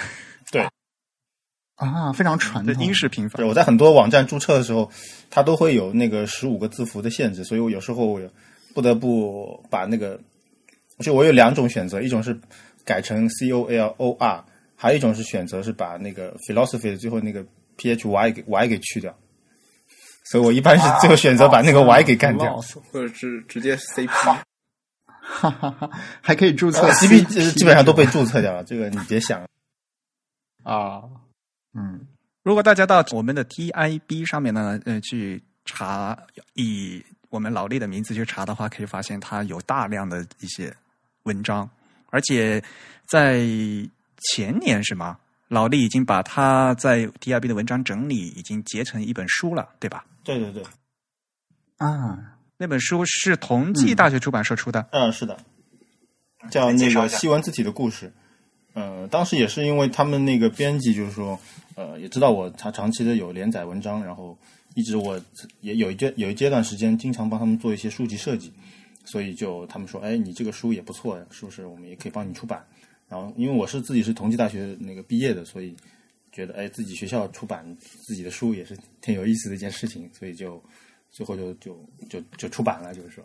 [1.79, 2.73] 啊，非常传统。
[2.73, 3.45] 这英式拼法对，。
[3.45, 4.91] 我在很多网站注册的时候，
[5.29, 8.19] 它都会有那个十五个字符的限制，所以我有时候我
[8.75, 10.19] 不得不把那个，
[10.99, 12.37] 就我有两种选择，一种是
[12.83, 14.43] 改成 C O L O R，
[14.75, 17.45] 还有一种是选择是把那个 philosophy 的最后那个
[17.77, 19.17] P H Y 给 Y 给去掉。
[20.25, 22.59] 所以我一般是最后选择把那个 Y 给干掉。
[22.91, 24.07] 或者是直接 CP？
[25.21, 25.89] 哈哈哈，
[26.21, 29.41] 还可以注册 CP 基基本上都被注册掉了，这个你别想。
[30.63, 31.01] 啊，
[31.73, 32.08] 嗯，
[32.43, 36.17] 如果大家到我们的 TIB 上面呢，呃，去查
[36.53, 40.75] 以我们老厉的名字去查的话，可以发现他有大量的一些
[41.23, 41.69] 文章，
[42.08, 42.63] 而且
[43.08, 43.45] 在
[44.34, 45.17] 前年是吗？
[45.47, 50.05] 老厉已经把他在 TIB 的文章整理已经结成一本书了，对吧？
[50.23, 50.63] 对对对，
[51.77, 54.88] 啊，那本书是同济大学出版社出的。
[54.91, 55.38] 嗯，是的，
[56.51, 58.13] 叫那个西文字体的故事。
[58.73, 61.38] 呃，当时也是因为他们那个编辑就是说，
[61.75, 64.38] 呃，也知道我他长期的有连载文章，然后
[64.75, 65.19] 一直我
[65.62, 68.53] 也有一阶有一阶段时间经常帮他们做一些书籍设计，
[69.03, 71.65] 所以就他们说，哎，你这个书也不错，是不是？
[71.65, 72.63] 我们也可以帮你出版。
[73.08, 75.75] 然后因为我是自己是同济大学那个毕业的，所以
[76.32, 80.63] 觉得哎，自己学校出版自己的书也是挺有意思的一件事情，所以就
[81.10, 81.75] 最后就就
[82.08, 83.23] 就就出版了，就是说。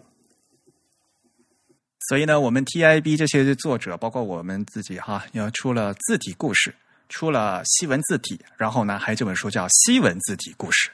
[2.09, 6.75] 所以呢，我们 TIB 这些作者，包括我们自己哈，要出了字体故事，
[7.09, 10.91] 出了西文字体，然后呢，还有这本书叫《西文字体故事》。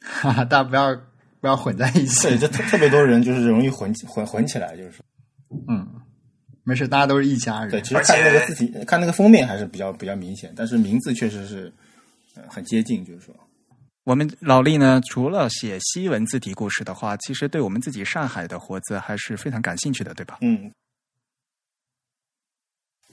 [0.00, 0.94] 哈哈，大家不要
[1.40, 2.38] 不要混在一起对，。
[2.38, 5.04] 就特特别多人就是容易混混混起来，就是说，
[5.68, 5.86] 嗯，
[6.62, 7.70] 没事，大家都是一家人。
[7.70, 11.72] 对，其实看那个字体，看那个封面还是比较比较明显，但是名字确实是
[12.34, 13.34] 呃很接近，就是说，
[14.08, 20.38] 我们老厉呢，除了写西文字体故事的话，其实对我们自己上海的活字还是非常感兴趣的，对吧？
[20.40, 20.72] 嗯。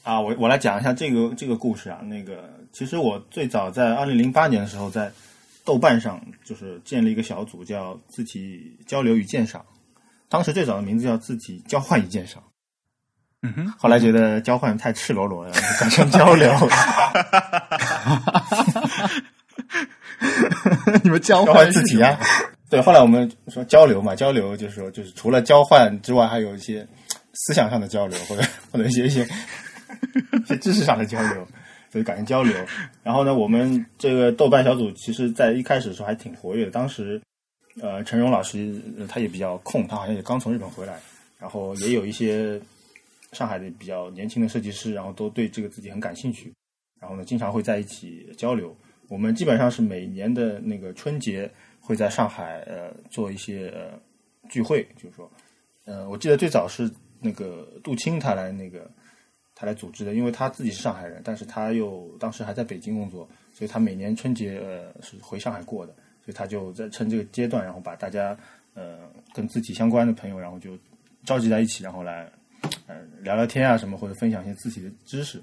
[0.04, 2.00] 啊，我我来讲一下这个这个故事啊。
[2.00, 5.12] 那个，其实我最早在二零零八年的时候，在
[5.66, 9.66] 豆瓣上就是建立一个小组，叫“字体交流与鉴赏”。
[10.30, 12.42] 当时最早的名字叫“字体交换与鉴赏”。
[13.44, 16.50] 嗯哼，后来觉得交换太赤裸裸了， 改成交流。
[21.04, 22.20] 你们交交换换字体啊。
[22.68, 26.86] 对，后来我们说交流嘛，交流就是说，就是除了交换之外，还有一些
[27.34, 29.24] 思想上的交流，或者或者一些一些
[30.44, 31.48] 一些知识上的交流，
[31.92, 32.54] 所以感情交流。
[33.04, 36.72] 然后呢，我们这个豆瓣小组其实在一开始的时候还挺活跃的。
[36.72, 37.22] 当时，
[37.82, 41.00] 呃，陈荣老师呃他也比较空，他好像也刚从日本回来，
[41.38, 42.60] 然后也有一些
[43.32, 46.52] 上海的比较年轻的设计师，然后都对这个自己很感兴趣，
[47.00, 48.76] 然后呢，经常会在一起交流。
[49.08, 54.00] 我们基本上是每年的那个春节会在上海呃做一些呃
[54.50, 55.32] 聚会，就是说，
[55.86, 56.90] 呃，我记得最早是
[57.20, 58.90] 那个杜青他来那个
[59.54, 65.94] 他来组织的，因为他自己是上海人，但是他又当时还在北京工作，所以他每年春节呃是回上海过的，
[66.24, 68.38] 所以他就在趁这个阶段，然后把大家
[68.74, 70.78] 呃跟字体相关的朋友，然后就
[71.24, 72.30] 召集在一起，然后来
[72.88, 75.42] 呃聊聊天啊什么，或者分享一些字体的知识。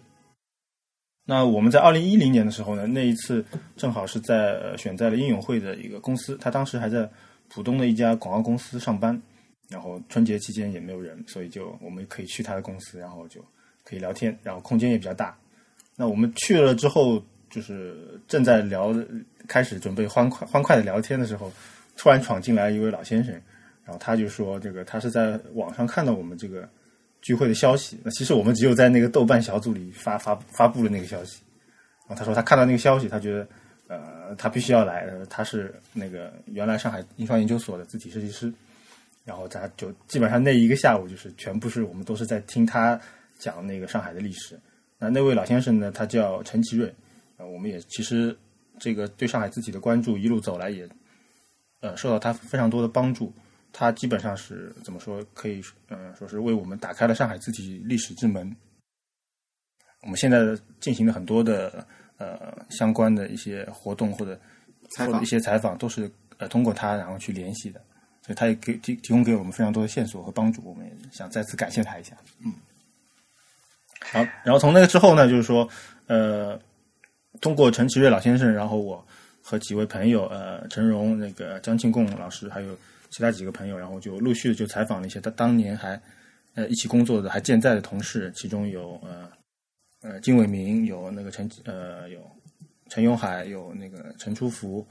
[1.24, 3.44] 那我们在二零一零年的时候呢，那一次
[3.76, 7.08] 正好是在、呃、选在了英永会的一个公司，他当时还在
[7.48, 9.20] 浦东的一家广告公司上班，
[9.68, 13.40] 然后春节期间也没有人，所以就我们可以去他的公司，然后就
[13.84, 15.38] 可以聊天，然后空间也比较大。
[15.94, 18.92] 那我们去了之后，就是正在聊，
[19.46, 21.52] 开始准备欢快欢快的聊天的时候，
[21.96, 23.32] 突然闯进来一位老先生，
[23.84, 26.68] 然后他就说，这个他是在网上看到我们这个。
[27.22, 31.40] 聚会的消息，那其实我们只有在那个豆瓣小组里发发发布了那个消息。
[32.06, 33.48] 然后他说他看到那个消息，他觉得
[33.88, 38.52] 呃他必须要来，他是那个原来上海印刷研究所的字体设计师。
[39.24, 43.00] 然后他就基本上那一个下午就是全部是我们都是在听他
[43.38, 44.58] 讲那个上海的历史。
[44.98, 46.92] 那那位老先生呢，他叫陈其瑞，
[47.36, 48.36] 呃，我们也其实
[48.80, 50.88] 这个对上海字体的关注一路走来也，
[51.82, 53.32] 呃，受到他非常多的帮助。
[53.72, 55.24] 他基本上是怎么说？
[55.32, 58.54] 可以，呃，说是为我们打开了上海字体历史之门。
[60.02, 60.38] 我们现在
[60.80, 61.86] 进行的很多的
[62.18, 64.38] 呃相关的一些活动或者
[65.22, 67.80] 一些采访，都是呃通过他然后去联系的，
[68.20, 70.60] 所以他也给提提供给我们非常多的线索和帮助。
[70.64, 72.16] 我们也想再次感谢他一下。
[72.44, 72.52] 嗯，
[74.00, 75.68] 好，然后从那个之后呢，就是说，
[76.08, 76.60] 呃，
[77.40, 79.06] 通过陈其瑞老先生，然后我
[79.40, 82.76] 和几位朋友，呃，陈荣、那个江庆贡老师，还有
[83.12, 86.00] 其他几个朋友，然后就陆续的就采访了一些他当年还
[86.54, 89.30] 呃一起工作的还健在的同事，其中有呃
[90.00, 92.20] 呃金伟明，有那个陈呃有
[92.88, 94.84] 陈永海，有那个陈初福，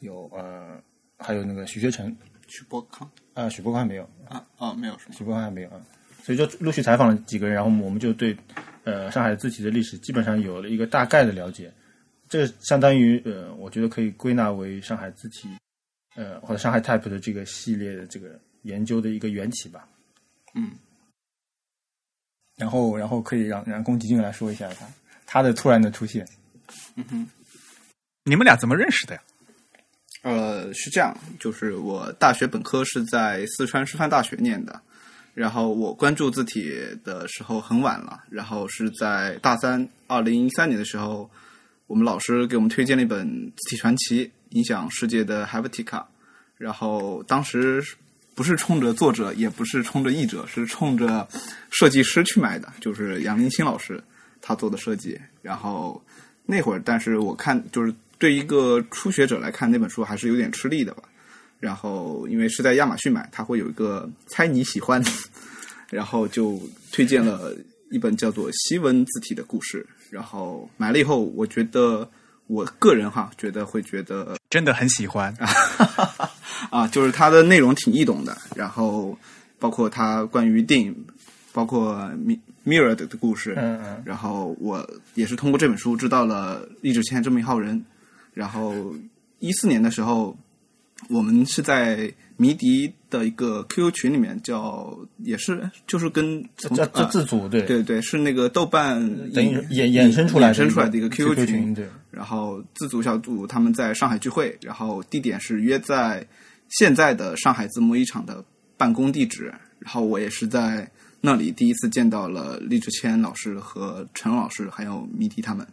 [0.00, 0.80] 有呃
[1.18, 2.16] 还有那个徐学成
[2.46, 5.14] 徐博康啊、徐博康还没有，啊啊，没有什么。
[5.14, 5.80] 许博康还没有啊，
[6.22, 8.36] 所以就陆续采访了几个人，然后我们就对
[8.84, 11.72] 呃上海字体的历史基本上有了一个大概的了解。
[12.28, 15.48] 这相当于呃，我觉得可以归纳为上海字体
[16.14, 19.88] 呃或者上海 Type 的这个系列的这个研究的一个缘起吧。
[20.54, 20.72] 嗯，
[22.56, 24.86] 然后然后可以让让宫崎骏来说一下他
[25.26, 26.26] 他的突然的出现。
[26.96, 27.28] 嗯哼。
[28.26, 29.22] 你们俩怎么认识的呀？
[30.22, 34.80] 呃，是这样，就是我大学本科是在四川师范大学念的，
[35.34, 36.72] 然后我关注字体
[37.04, 41.30] 的时候很晚了，然后是在大三，二零一三年的时候，
[41.86, 45.84] 我们老师给我们推荐了一本《字体传奇：影响世界的 Helvetica》，
[46.56, 47.84] 然后当时
[48.34, 51.28] 不是冲着作者，也不是冲着译者，是冲着
[51.70, 54.02] 设计师去买的，就是杨林清老师
[54.40, 56.02] 他做的设计，然后
[56.46, 61.02] 那会儿，但是我看就是对一个初学者来看，那本书还是有点吃力的吧。
[61.60, 65.02] 然后因为是在亚马逊买，它会有一个猜你喜欢，
[65.88, 66.60] 然后就
[66.92, 67.56] 推荐了
[67.90, 69.84] 一本叫做《西文字体的故事》。
[70.10, 72.08] 然后买了以后，我觉得
[72.48, 75.34] 我个人哈觉得会觉得真的很喜欢。
[76.70, 79.18] 啊，就是它的内容挺易懂的，然后
[79.58, 80.94] 包括它关于电影，
[81.52, 87.84] 包括米 Mirror 的故事，嗯嗯然后我也是通过这本书知道了一直欠这么一号人。
[88.32, 88.94] 然后
[89.40, 90.36] 一四年的时候，
[91.08, 99.00] 我们是在迷笛的一个 QQ 群里面叫，也是就是跟从这这啊自组对对对是那个豆瓣
[99.32, 101.88] 等于引衍衍生出来衍生出来的一个 QQ QQ 群对。
[102.10, 106.26] 然后自组小组他们在上海聚会，然后地点是约在
[106.68, 108.44] 现在的上海字幕一厂的
[108.76, 115.66] 办公地址，然后我也是在那里第一次见到了李志谦老师和陈老师，还有迷笛他们。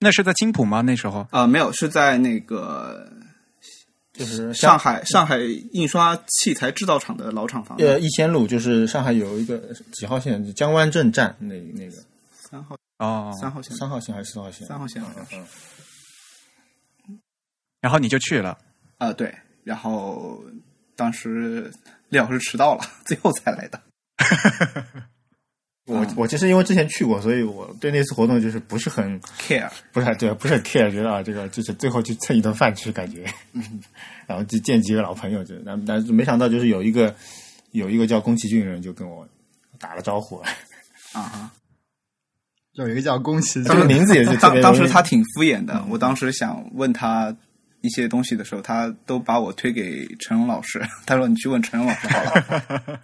[0.00, 0.80] 那是在青浦吗？
[0.80, 3.08] 那时候啊、没有，是在那个
[4.24, 5.38] 就是上海上海
[5.72, 7.76] 印刷器材制造厂的老厂房。
[7.78, 9.58] 呃，逸仙路就是上海有一个
[9.92, 11.96] 几号线，江湾镇站那那个
[12.32, 14.66] 三号哦，三号线三号线还是四号线？
[14.66, 15.36] 三号线好像是
[17.08, 17.18] 嗯
[17.80, 18.56] 然后你就去了。
[18.98, 20.40] 啊、对，然后
[20.94, 21.72] 当时
[22.10, 23.82] 李老师迟到了， 最后才来的。
[25.86, 33.24] 我我其实因为之前去过，所以我对那次活动就是不是很 care 不是很对，不是很 care，觉得啊，这个就是最后去蹭一顿饭吃，感觉，
[34.26, 37.14] 然后就见几个老朋友，就但但是没想到就是有一个
[37.72, 39.26] 有一个叫宫崎骏的人就跟我
[39.80, 40.36] 打了招呼，
[41.12, 41.50] 啊哈。
[42.74, 47.36] 有一个叫宫崎这个骏， 名字也是当当时他挺敷衍的，我当时想问他
[47.82, 53.00] 一些东西的时候，他都把我推给陈龙老师， 他说你去问陈龙老师好了。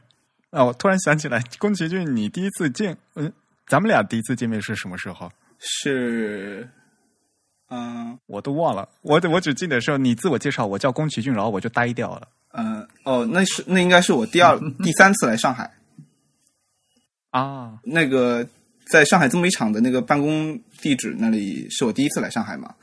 [0.50, 3.30] 啊，我突然想起来，宫崎骏，你第一次见，嗯，
[3.66, 5.30] 咱们俩第一次见面是什么时候？
[5.58, 6.68] 是，
[7.68, 12.28] 嗯我都忘了，我我只记得说你自我介绍，我叫宫崎骏，然后我就呆掉了。
[12.52, 15.70] 嗯、哦，那是那应该是我第二 第三次来上海，
[17.30, 18.48] 啊，那个
[18.90, 22.74] 在上海这么一场的那个办公地址那里是我第一次来上海嘛。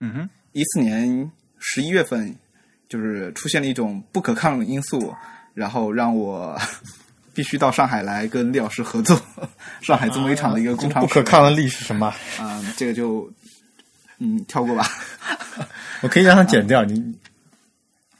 [0.00, 2.36] 嗯哼，一四年十一月份，
[2.88, 5.14] 就是出现了一种不可抗因素，
[5.58, 6.56] 然后让我
[7.34, 9.20] 必须到上海来跟李老师合作，
[9.82, 12.14] 上海这么一场的一个工厂不可抗的力是什么？
[12.40, 13.28] 嗯，这个就
[14.18, 14.86] 嗯跳过吧。
[16.00, 16.94] 我可以让他剪掉，你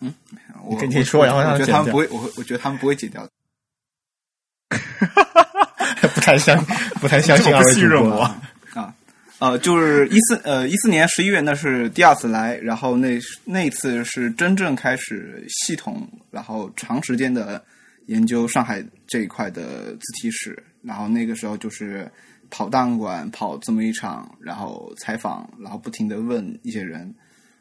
[0.01, 0.13] 嗯
[0.65, 3.31] 我跟你说然后让他剪掉觉得他们不会，我我觉得他们不会剪掉的。
[6.15, 6.63] 不太相
[7.01, 8.35] 不太相信二位主播
[9.39, 17.63] 呃，就是一四呃一四年十一月，那是第二次来，然后那那次是真正开始系统，然后长时间的
[18.07, 22.11] 研究上海这一块的字体史，然后那个时候就是
[22.51, 27.15] 跑档案馆、跑字幕一场，然后采访，然后不停的问一些人，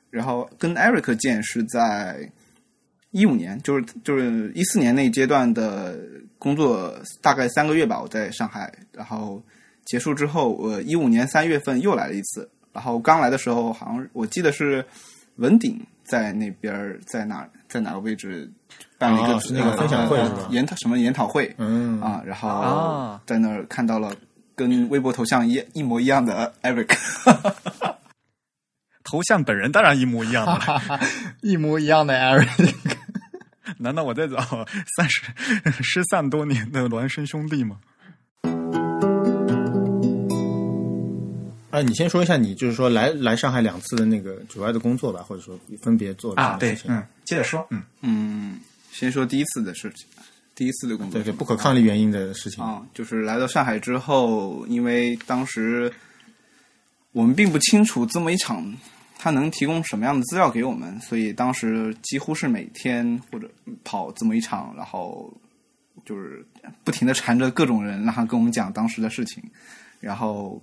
[0.09, 2.29] 然后跟 Eric 见是在。
[3.11, 5.97] 一五年，就是就是一四年那阶段的
[6.37, 9.41] 工作，大概三个月吧，我在上海，然后
[9.87, 14.85] 结束之后，我一五年三月份又来了一次，然后刚来的时候，好像我记得是
[15.37, 18.51] 文鼎在那边儿，在哪在哪个位置
[18.97, 21.99] 办了一个、哦是那个分享会呃研讨什么研讨会，嗯。
[22.01, 24.13] 啊，然后啊在那儿看到了
[24.55, 26.95] 跟微博头像一一模一样的 Eric，
[29.03, 30.53] 头像本人当然一模一样的。
[30.53, 30.99] 了，
[31.41, 32.73] 一模一样的 Eric，
[33.77, 34.37] 难道我在找
[34.97, 35.21] 三十
[35.81, 37.77] 失散多年的孪生兄弟吗？
[41.69, 46.91] 啊，你先说一下你就是说来来上海两次的那个主要的工作吧，或者说分别做了什啊，对么事，情？
[46.95, 48.59] 嗯，接着说，嗯，嗯，
[48.91, 50.07] 先说第一次的事情，
[50.55, 52.63] 第一次的工作对对，不可抗力原因的事情。
[52.63, 55.91] 啊，就是来到上海之后，因为当时
[57.11, 58.73] 我们并不清楚这么一场
[59.17, 63.49] 他能提供什么样的资料给我们，所以当时几乎是每天或者
[63.83, 65.33] 跑这么一场，然后
[66.05, 66.45] 就是
[66.85, 69.43] 不停的缠着各种人，然后跟我们讲当时的事情，
[69.99, 70.61] 然后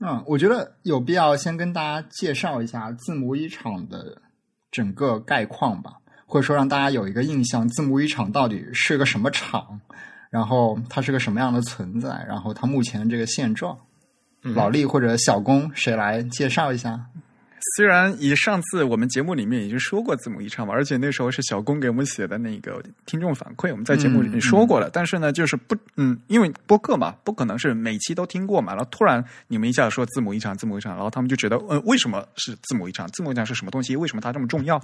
[0.00, 4.20] 嗯，我觉得有必要先跟大家介绍一下字母一厂的
[4.70, 5.94] 整个概况吧，
[6.26, 9.80] 或者说让大家有一个印象，字母一厂到底是个什么厂，
[10.30, 13.76] 然后它是个什么样的存在，然后它目前这个现状。
[14.54, 17.06] 老力或者小工，谁来介绍一下？
[17.76, 24.88] 虽然以上次我们节目里面已经说过字母一唱嘛，而且那时候是小工给我们写的那个听众反馈，我们在节目里面说过了。
[24.90, 28.74] 但是呢，就是不，嗯，因为播客嘛，不可能是每期都听过嘛。
[28.74, 33.06] 然后突然你们一下说字母一唱，字母一唱，然后他们就觉得，嗯，为什么是字母一唱？
[33.08, 33.96] 字母一唱是什么东西？
[33.96, 34.80] 为什么它这么重要？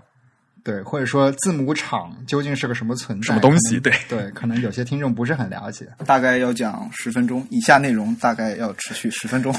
[0.64, 3.26] 对，或者说字母厂究竟是个什么存在？
[3.26, 5.86] 什么东西对对，可能有些听众不是很了解。
[6.06, 9.54] 大概要讲十分钟，以下内容大概要持续十分钟。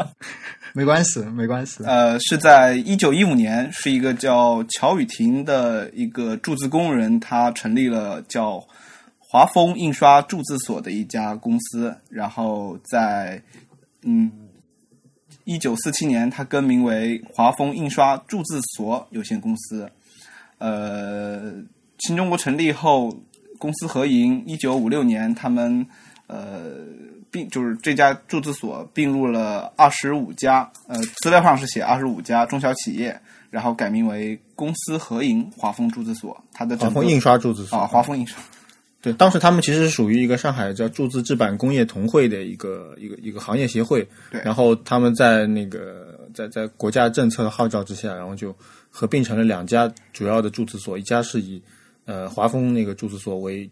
[0.74, 1.82] 没关系，没关系。
[1.84, 8.62] 呃，是在一九一五年，是一个叫乔雨婷的一个铸字工人，他成立了叫
[9.18, 13.42] 华丰印刷铸字所的一家公司，然后在
[14.02, 14.30] 嗯
[15.44, 19.90] 一九四七年，他更名为华丰印刷铸字所有限公司。
[20.58, 21.52] 呃，
[21.98, 23.14] 新中国成立后，
[23.58, 24.42] 公司合营。
[24.46, 25.86] 一九五六年，他们
[26.26, 26.72] 呃
[27.30, 36.36] 并就是这家注资所并入了二十五家，呃，资料上是写二十五家中小企业，然后改名为公司合营华丰注资所。
[36.52, 38.38] 它的华丰印刷注资所啊，华丰印刷
[39.02, 44.08] 对，当时他们其实是属于一个上海叫注资制版工业同会的一个一个一个行业协会。
[44.32, 48.56] 对然后他们在那个在在国家政策的号召之下，然后就
[48.98, 51.62] 合并成了两家主要的铸字所，一家是以
[52.06, 53.70] 呃华丰那个铸字所为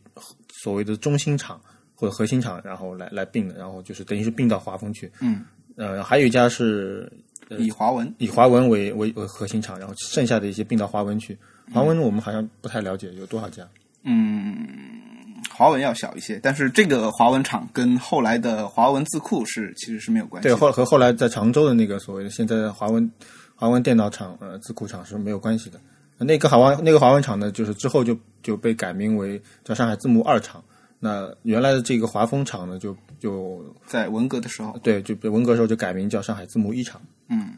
[0.62, 1.59] 所谓的中心厂
[1.95, 5.11] 或者核心厂，然后来来并的，然后就是等于是并到华丰去。
[5.20, 5.43] 嗯，
[5.77, 7.11] 呃，还有一家是
[7.57, 11.39] 以华文以华文为为为核心厂，然后剩下的一些并到华文去。
[11.72, 13.66] 华文我们好像不太了解有多少家。
[14.03, 14.55] 嗯，
[15.51, 23.11] 华文要小一些，但是这个华文厂跟后来的华文字库是其实是没有关系对，后和后来在常州的那个所谓的现在的华文
[23.64, 25.80] 华文电脑厂呃字库厂是没有关系的。
[26.18, 30.62] 那个华文那个华文厂呢，就是之后就就被改名为叫上海字幕二厂。
[31.00, 37.00] 那原来的这个华丰厂呢，就就在文革的时候，对就被文革时候就改名叫上海字幕一厂。
[37.30, 37.54] 嗯，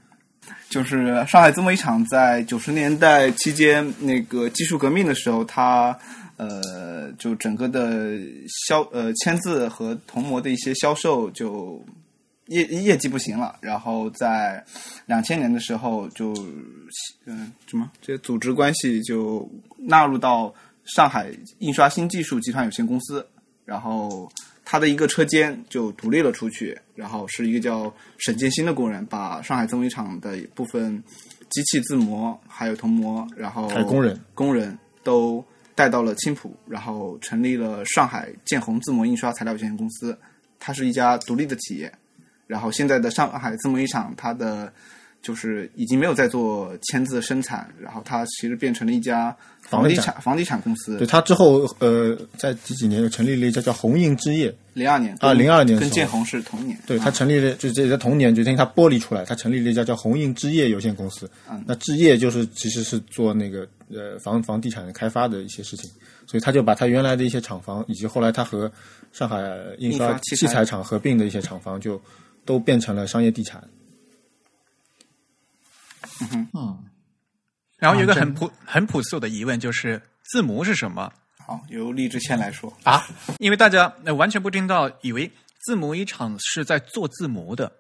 [0.71, 5.99] 就是上海字幕一厂在九十年代期间那个技术革命的时候，它
[6.37, 8.17] 呃就整个的
[8.69, 11.85] 销呃签字和铜模的一些销售就
[12.47, 14.65] 业业绩不行了，然后在
[15.07, 16.33] 两千年的时候就
[17.25, 23.27] 嗯、什么这个组织关系就纳入到上海印刷新技术集团有限公司，
[23.65, 24.31] 然后
[24.65, 31.03] 他的一个车间就独立了出去，然后是一个叫沈建新的工人把上海字幕厂的部分
[31.51, 35.45] 机器自模还有铜模，然后还有工人工人都
[35.75, 40.17] 带到了青浦，然后成立了上海建宏自模印刷材料有限公司，
[40.61, 41.93] 它是一家独立的企业。
[42.47, 44.73] 然后现在的上海字模一厂，它的
[45.23, 51.07] 就是已经没有在做签字生产，然后它其实变成了一家房地产房地产公司对。
[51.07, 54.55] 它之后呃，在几几年又成立了一家叫红印置业。
[54.75, 56.79] 零二年啊跟02年跟建宏是同年。
[56.87, 61.29] 对他啊成立了，就这在同年，就等于他剥离出来，它成立了一家叫红印置业有限公司。
[61.51, 65.91] 嗯那置业就是其实是做那个呃房房地产开发的一些事情，
[66.27, 68.71] 所以他就把他原来的一些厂房，以及后来他和
[69.13, 69.43] 上海
[69.79, 72.01] 印刷器材厂合并的一些厂房，就
[72.47, 73.69] 都变成了商业地产。
[76.55, 76.79] 嗯，
[77.77, 81.13] 然后有一个很朴很朴素的疑问，就是字母是什么
[81.45, 82.73] 好，由李志谦来说。
[82.85, 83.07] 啊？
[83.39, 87.71] 因为大家呃完全不知道，以为字母一厂是在做字模的。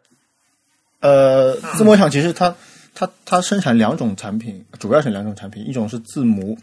[1.00, 2.54] 呃，字模厂其实它
[2.94, 6.56] 它它生产两种产品，主要是两种产品，一种是字模，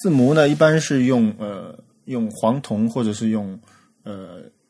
[0.00, 3.58] 字模呢，一般是用呃用黄铜或者是用
[4.02, 4.63] 呃一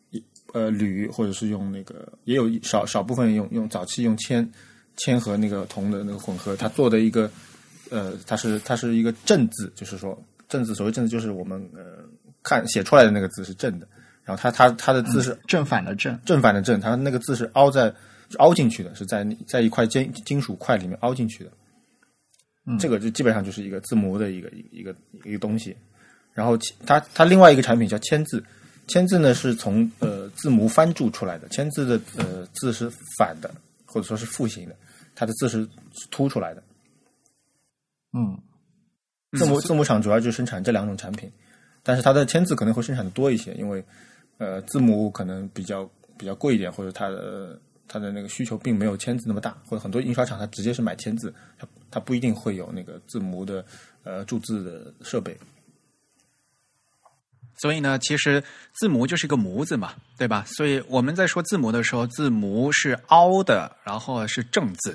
[0.55, 4.49] 呃铝，或者是用那个也有少少部分用用早期用铅
[4.97, 7.29] 铅和那个铜的那个混合，它做的一个
[7.91, 10.17] 呃它是它是一个正字，就是说
[10.49, 12.05] 正字，所谓正字就是我们呃
[12.43, 13.89] 看写出来的那个字是正的，
[14.25, 17.93] 然后它它它的字是正反的正，正反的正，它那个字是凹在
[18.39, 21.51] 凹进去的，是在在一块金金属块里面凹进去的。
[22.67, 24.95] 嗯这个就基本上就是一个字模的一个一个
[25.25, 25.77] 一个东西。
[26.33, 28.43] 然后其它它另外一个产品叫签字，
[28.87, 33.53] 签字呢是从呃字母翻注出来的，签字的呃字是反的，
[33.87, 34.77] 或者说是复形的，
[35.15, 35.63] 它的字是
[35.95, 36.63] 是凸出来的。
[38.13, 38.39] 嗯
[39.33, 41.31] 字母字母厂主要就生产这两种产品，
[41.83, 43.85] 但是它的签字可能会生产的多一些，因为
[44.39, 47.59] 呃字母可能比较比较贵一点，或者它的
[47.89, 53.65] 它的那个需求并没有签字那么大，或者很多印刷厂它直接是买签字，它它不一定会有那个字母的
[54.05, 55.37] 呃注字的设备。
[57.65, 58.45] 所以呢，其实
[58.75, 60.45] 字母就是一个模子嘛，对吧？
[60.47, 64.93] 所以我们在说字母的时候，字母是凹的，然后是正字；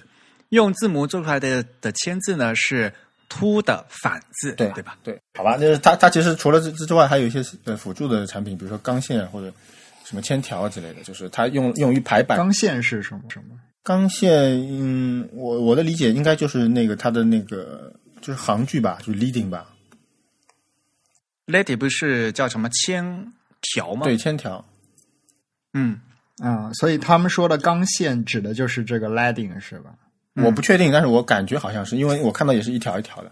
[0.49, 2.93] 用字母做出来的的签字呢是
[3.27, 4.95] 凸的反字，对对吧？
[5.03, 9.51] 对，好吧，就是它它其实除了这之外，还有一些呃辅助的产品，比如说钢线或者
[10.05, 12.37] 什么铅条之类的，就是它用用于排版。
[12.37, 13.57] 钢线是什么什么？
[13.81, 14.31] 钢线，
[14.69, 17.91] 嗯，我我的理解应该就是那个它的那个
[18.21, 19.65] 就是行距吧，就是 leading 吧，
[21.49, 24.03] lady 不是叫什么千条吗？
[24.03, 24.63] 对，，千条。
[25.73, 25.99] 嗯，
[26.37, 29.93] 啊、所以他们说的钢线指的就是这个 leading 是吧？
[30.35, 33.31] 我不确定，但是我感觉好像是，因为我看到也是一条一条的。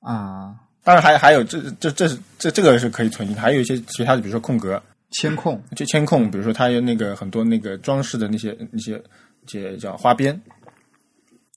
[0.00, 0.54] 啊，
[0.84, 4.80] 当然还还有这这这是这这个是可以存进，还有一些其他的，比如说空格，
[5.12, 9.02] 铅控就铅控，比如说它有那个很多那个装饰的那些那些
[9.46, 10.38] 些叫花边，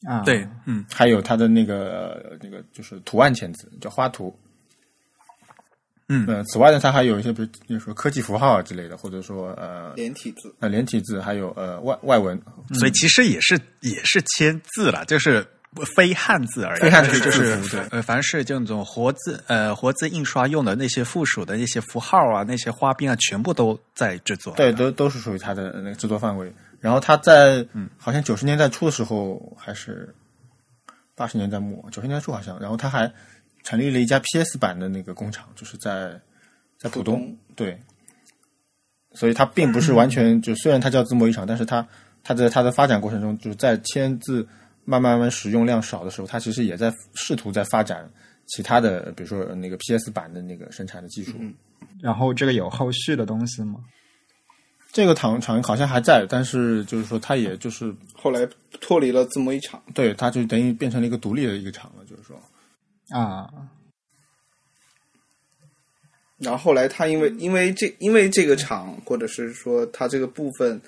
[0.07, 4.33] 啊，对，嗯，还有它的那个呃那个就是图案签字，叫花图。
[6.09, 10.53] 嗯呃，此外呢，它还有一些比如比如说科技符号啊之类的，或者说呃连体字。
[10.59, 12.41] 呃连体字，还有呃外外文，
[12.73, 15.45] 所以其实也是也是签字了，就是
[15.95, 16.81] 非汉字而已。
[16.81, 24.55] 非汉字就是字呃，凡是这种活字呃活字印刷用的那些附属的那些符号啊、那些花边啊，全部都在制作。
[24.55, 26.51] 对，都都是属于它的那个制作范围。
[26.79, 30.15] 然后它在嗯，好像九十年代初的时候，还是
[31.13, 33.11] 八十年代末，九十年代初好像，然后它还
[33.63, 36.19] 成立了一家 PS 版的那个工厂，就是在
[36.77, 37.79] 在浦东，对。
[39.13, 41.85] 所以它并不是完全就虽然它叫自模一厂，但是它
[42.23, 44.47] 它在它的发展过程中，就是在签字
[44.85, 48.09] 慢慢慢慢使用量少的时候，它其实也在试图在发展
[48.45, 51.33] 其他的，比如说那个 PS 版的那个生产的技术。
[52.01, 53.79] 然后这个有后续的东西吗？
[54.91, 58.47] 这个厂厂好像还在，但是就是说它也就是后来
[58.79, 62.39] 脱离了自模一厂，对，它就等于变成了一个独立的一个厂了，就是说，
[63.09, 63.49] 啊，
[66.37, 70.81] 然后后来他因为因为这因为这个厂或者是说他这个部分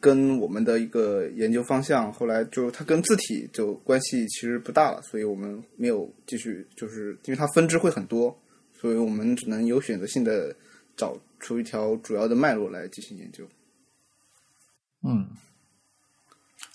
[0.00, 8.36] 跟我们的一个研究方向，后来就它跟字体就关系其实不大了，所以我们没有继续，就是因为它分支会很多，
[8.80, 10.54] 所以我们只能有选择性的
[10.96, 13.44] 找出一条主要的脉络来进行研究。
[15.02, 15.28] 嗯。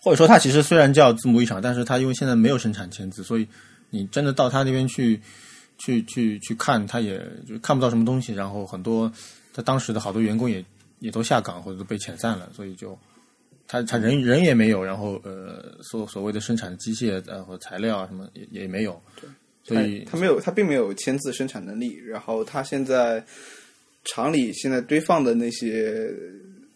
[0.01, 3.47] 或者说它其实虽然叫字母一厂，但是它因为现在没有生产签字，所以
[3.89, 5.19] 你真的到他那边去
[5.77, 9.11] 去去去看，他也就看不到什么东西，然后很多
[9.53, 10.63] 他当时的好多员工也
[10.99, 12.97] 也都下岗或者都被遣散了，所以就
[13.67, 19.01] 他他人人也没有，然后呃所所谓的生产机械呃和材料啊什么也也没有，
[19.63, 21.95] 所以它它没有，他并没有签字生产能力。
[21.95, 23.23] 然后他现在
[24.05, 26.09] 厂里现在堆放的那些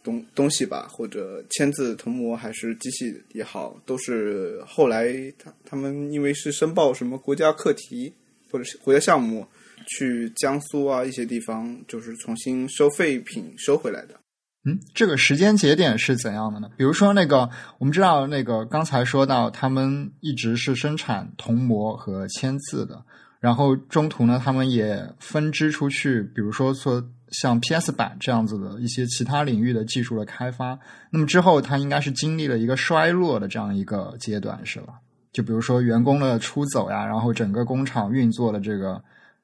[0.03, 8.13] 东东西吧，或者签字、铜模还是机器也好，都是后来他他们因为是申报什么国家课题
[8.51, 9.45] 或者是国家项目，
[9.87, 14.15] 去江苏啊一些地方，就是重新收废品收回来的。
[14.63, 16.69] 嗯，这个时间节点是怎样的呢？
[16.77, 17.49] 比如说那个，
[17.79, 23.03] 我们知道那个刚才说到，他们一直是生产铜模和签字的，
[23.41, 30.77] 然后中途呢，他们也分支出去，比如说说像 PS 版这样子的一些其他领域的技术的开发。
[31.09, 34.99] 那么之后，它应该是经历了一个衰落的这样一个阶段，是吧？
[35.33, 39.03] 就比如说员工的出走呀，然后整个工厂运作的这个，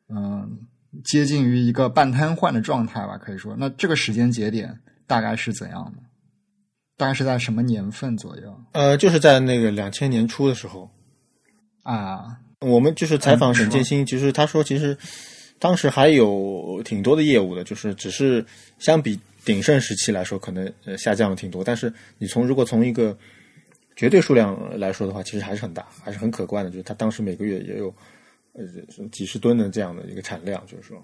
[0.10, 0.60] 嗯，
[1.04, 3.56] 接近于一个半瘫痪的状态吧，可以说。
[3.58, 6.04] 那这个时间节点大概是怎样的？
[6.98, 10.92] 大概是在什么年份左右呃就是在那个两千年初的时候，
[11.82, 12.38] 啊？
[12.62, 14.98] 我们就是采访嗯沈建新，其实他说，其实
[15.60, 18.44] 当时还有挺多的业务的，就是只是
[18.80, 21.64] 相比鼎盛时期来说，可能呃下降了挺多。
[21.64, 23.18] 但是你从如果从一个
[23.96, 26.72] 绝对数量来说的话，其实还是很大，还是很可观的。
[26.72, 27.94] 就是他当时每个月也有
[28.54, 28.64] 呃
[29.12, 31.04] 几十吨的这样的一个产量，就是说，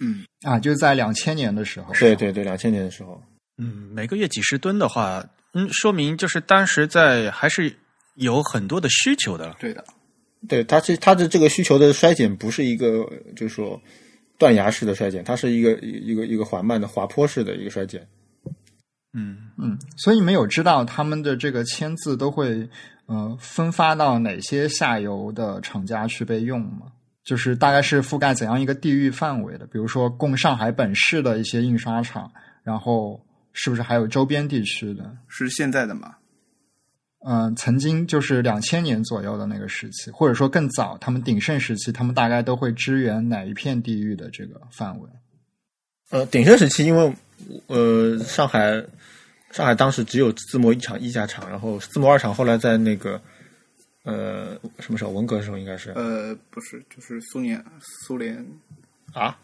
[0.00, 3.20] 嗯啊，就是在两千年的时候，对对对，两千年的时候，
[3.58, 5.24] 嗯，每个月几十吨的话，
[5.54, 7.76] 嗯，说明就是当时在还是
[8.14, 9.54] 有很多的需求的。
[9.58, 9.84] 对的，
[10.48, 13.80] 对它这它的这个需求的衰减不是一个就是说
[14.38, 18.06] 断崖式的衰减，它是一个一个一个缓慢的滑坡式的一个衰减。
[19.12, 22.68] 嗯，嗯，所以你们有知道他们的这个签字都会
[23.06, 26.92] 呃分发到哪些下游的厂家去被用吗？
[27.24, 29.66] 就是大概是覆盖怎样一个地域范围的？
[29.66, 32.32] 比如说供上海本市的一些印刷厂，
[32.62, 33.20] 然后
[33.52, 35.14] 是不是还有周边地区的？
[35.28, 36.14] 是现在的嘛？
[37.26, 45.08] 嗯、曾经就是两千年左右的那个时期，或者说更早，他们鼎盛时期，他们大概都会支援哪一片地域的这个范围？
[46.10, 47.14] 呃，鼎盛时期，因为
[47.66, 48.82] 呃上海
[49.50, 53.20] 上海当时只有自模一厂一家厂，然后自模二厂后来在那个
[54.04, 55.10] 呃什么时候？
[55.10, 55.90] 文革的时候应该是。
[55.90, 57.62] 呃，不是，就是苏联，
[58.06, 58.44] 苏联，
[59.12, 59.36] 啊，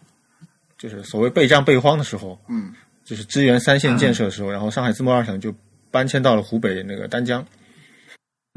[0.79, 2.73] 就是所谓备战备荒的时候，嗯，
[3.05, 5.55] 就是支援三线建设的时候，然后上海自贸二厂就
[5.91, 7.47] 搬迁到了湖北那个丹江，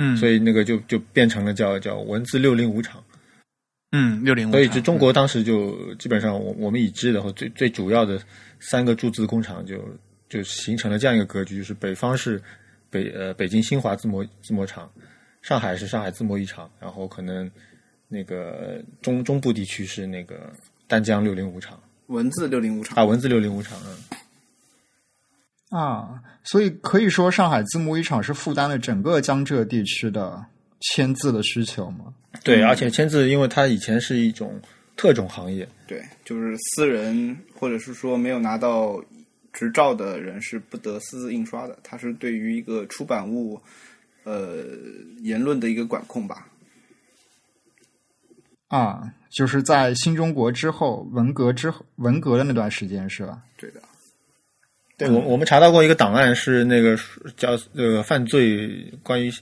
[0.01, 3.03] 嗯，所以那个就就变成了叫叫文字六零五厂，
[3.91, 8.17] 嗯，六零五，所以就中国当时就基本上我我们已知的和最最主要的
[8.61, 9.83] 三个注字工厂就
[10.29, 12.41] 就形成了这样一个格局，就是北方是
[12.89, 14.89] 北呃北京新华字模字模厂，
[15.41, 17.51] 上海是上海字模一厂，然后可能
[18.07, 20.53] 那个中中部地区是那个
[20.87, 21.77] 丹江六零五厂
[22.07, 24.17] 文字六零五厂啊，文字六零五厂嗯。
[25.69, 30.43] 啊，所以可以说上海字幕一厂是负担了整个江浙地区的
[30.79, 32.13] 签字的需求吗？
[32.43, 34.59] 对，而且签字，因为它以前是一种
[34.95, 39.03] 特种行业，对，就是私人或者是说没有拿到
[39.53, 43.61] 执照的人是不得私自印刷的，它是对于一个出版物
[44.23, 44.63] 呃
[45.21, 46.47] 言论的一个管控吧。
[48.67, 53.41] 啊，就是在新中国之后，文革之后，文革的那段时间是吧？
[53.57, 53.81] 对的，
[54.99, 56.99] 对我我们查到过一个档案，是那个
[57.37, 59.33] 叫那个犯罪关于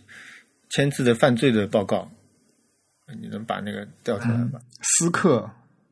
[0.69, 2.07] 签字的犯罪的报告，
[3.19, 4.61] 你能把那个调出来吗？
[4.81, 5.49] 斯克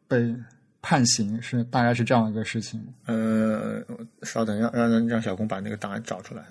[0.07, 0.35] 被
[0.83, 2.79] 判刑是大概是这样一个事情。
[3.07, 3.83] 呃，
[4.21, 6.43] 稍等，让让让让小工把那个档案找出来。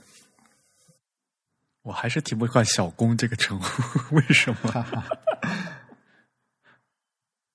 [1.83, 4.73] 我还是挺不惯“小工”这个称呼，为什么？
[4.73, 5.07] 哈哈，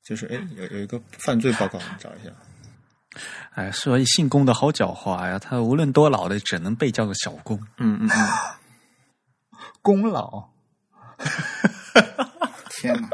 [0.04, 2.32] 就是哎，有有一个犯罪报告，你找一下。
[3.56, 7.60] 哎，所以姓龚的好狡猾呀，他无论多老的，只能被叫做小龚。
[7.78, 8.28] 嗯嗯嗯。
[9.82, 10.50] 功劳
[12.70, 13.10] 天哪！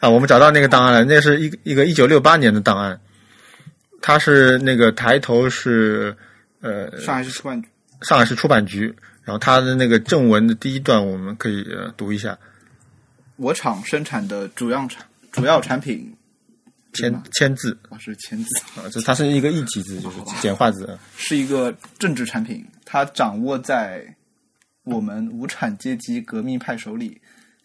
[0.00, 2.98] 啊，我们找到那个档案了，那是一个一个一九六八年的档案，
[4.00, 6.16] 他是那个抬头是
[6.60, 7.68] 呃上海市出版局
[8.02, 12.36] 上海市出版局，然后他的那个正文的第一段我们可以呃读一下，
[13.36, 16.15] 我厂生产的主要产主要产品
[16.96, 18.48] 签签字啊是签字，
[18.80, 20.98] 啊，这它是一个异体字，就是简化字。
[21.16, 24.04] 是一个政治产品，它掌握在
[24.84, 27.20] 我们无产阶级革命派手里，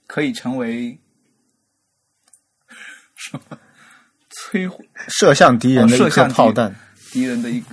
[0.07, 0.97] 可以成为
[3.15, 3.57] 什么
[4.51, 6.75] 摧毁 射向敌人的一颗哦射向炮弹，
[7.11, 7.67] 敌人的一个。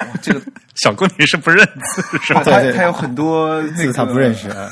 [0.00, 0.40] 哇这个
[0.76, 2.42] 小工你是不认字 是吧？
[2.44, 4.70] 它对它有很多那个字他不认识啊。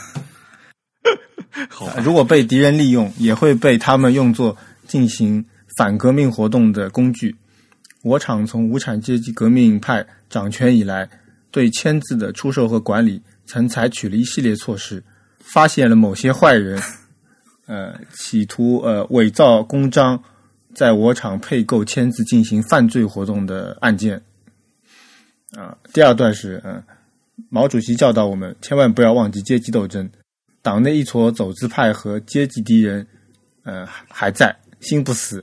[1.69, 5.45] 好，如果被敌人利用，也会被他们用作进行
[5.77, 7.37] 反革命活动的工具。
[8.03, 11.09] 我厂从无产阶级革命派掌权以来，
[11.51, 15.03] 对签字的出售和管理，曾采取了一系列措施，
[15.39, 16.79] 发现了某些坏人，
[17.67, 20.23] 呃，企图呃伪造公章，
[20.75, 24.23] 在我厂配购签字进行犯罪活动的案件。
[25.57, 26.83] 啊、第二段是嗯、
[27.49, 30.11] 毛主席教导我们，千万不要忘记阶级斗争。
[30.61, 33.07] 党内一撮走资派和阶级敌人，
[33.63, 35.43] 呃，还在，心不死。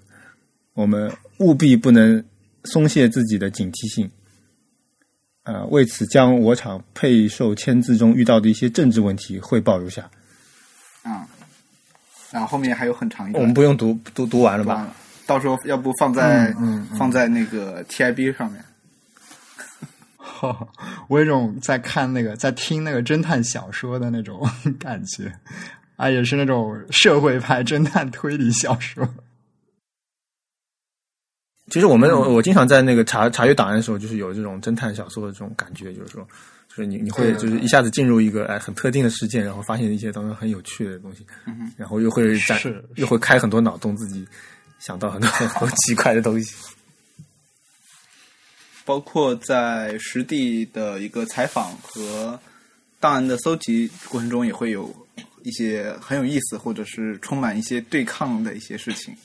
[0.82, 2.23] 我们务必不能
[2.63, 4.09] 松懈自己的警惕性。
[5.43, 10.09] 啊、为此将我厂配售签字中遇到的一些政治问题汇报如下。
[11.01, 11.27] 啊，
[12.32, 14.75] 然后后面还有很长一段，我们不用读读读完了吧？
[14.75, 18.63] 完了，到时候要不放在、嗯嗯放在那个 TIB 上面。
[21.07, 24.47] 我有一种在看那个在听那个侦探小说的那种
[24.79, 25.34] 感觉，
[25.95, 29.07] 啊，也是那种社会派侦探推理小说。
[31.72, 36.28] 其实我们、我我经常在那个查查阅档案的时候，就是有这种侦探小说的这种感觉，就是说，
[36.67, 44.28] 就是你你会就是一下子进入一个哎很特定的事件，然后发现一些当中很有趣的东西，嗯然后又会在是又会开很多脑洞，自己
[44.80, 46.53] 想到很多 很多奇怪的东西。
[48.84, 52.38] 包括在实地的一个采访和
[52.99, 54.93] 档案的搜集过程中，也会有
[55.43, 59.15] 一些很有意思或者是充满一些对抗的一些事情。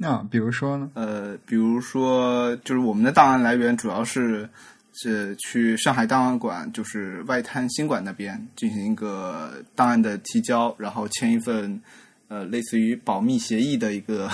[0.00, 0.88] 那比如说呢？
[0.94, 4.48] 呃，比如说，就是我们的档案来源主要是
[4.92, 11.82] 是去上海档案馆，就是外滩新馆那边进行一个档案的提交，然后签一份
[12.28, 14.30] 呃类似于保密协议的一个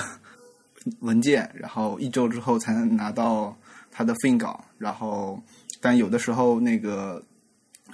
[1.01, 3.57] 文件，然后一周之后才能拿到
[3.91, 4.63] 它的复印稿。
[4.77, 5.43] 然后，
[5.81, 7.23] 但有的时候那个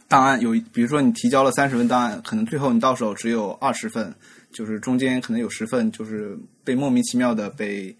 [0.09, 4.12] 档案有，比如说你提交了三十份档案，可能最后你到手只有二十份。
[4.53, 7.96] 就是中间可能有十份，就是被莫名其妙的被，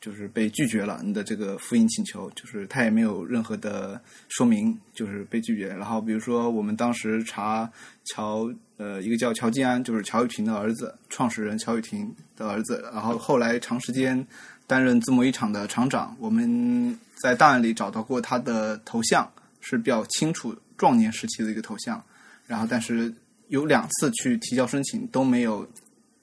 [0.00, 5.68] 就是被拒绝了你的这个复印请求，就是他也没有任何的说明，就是被拒绝。
[5.68, 7.70] 然后比如说我们当时查
[8.04, 14.26] 乔，呃，一个叫乔金安，就是乔雨婷的儿子，创始人乔雨婷的儿子，然后后来长时间
[14.66, 19.28] 担任自贸一厂的厂长，我们在档案里找到过他的头像，
[19.60, 22.02] 是比较清楚壮年时期的一个头像，
[22.46, 23.12] 然后但是。
[23.52, 25.68] 有两次去提交申请都没有，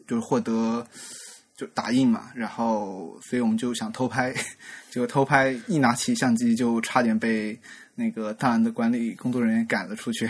[0.08, 0.84] 就是获得
[1.56, 4.34] 就打印嘛，然后所以我们就想偷拍，
[4.90, 7.56] 结果偷拍一拿起相机就差点被
[7.94, 10.28] 那个档案的管理工作人员赶了出去。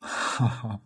[0.00, 0.80] 哈 哈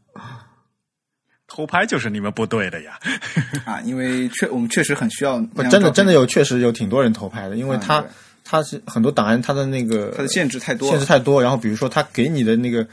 [1.46, 2.98] 偷拍就是你们不对的呀！
[3.64, 5.38] 啊，因为确我们确实很需要，
[5.70, 8.04] 真的真的有确实有挺多人偷拍的，因为他
[8.42, 12.84] 他是很多档案他的那个他的限制太多，限制太多，然后比如说他给你的那个。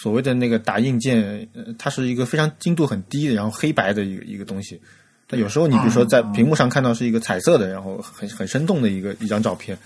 [0.00, 4.80] 所谓的那个打印件，它是一个非常精度很低的，然后黑白的一个一个东西。
[5.26, 9.76] 但有时候你比如说在屏幕上看到是一个彩色的，然后很很生动的一个一张照片，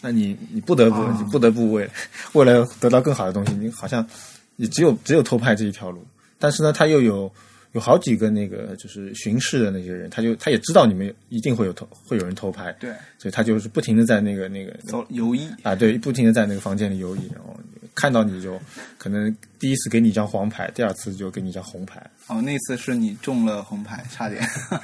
[0.00, 1.86] 那你你不得不你不得不为
[2.32, 4.04] 为了得到更好的东西，你好像
[4.56, 6.02] 你只有只有偷拍这一条路。
[6.38, 7.30] 但是呢，他又有
[7.72, 17.54] 有好几个那个就是巡视的那些人，他就他也知道你们一定会有偷会有人偷拍，对，所以他就是不停的在那个那个走游移啊，对，不停的在那个房间里游移，然后。
[18.00, 18.60] 看到你就
[18.96, 22.00] 可能第一次给你一张黄牌，第二次就给你一张红牌。
[22.28, 24.40] 哦，那次是你中了红牌，差点。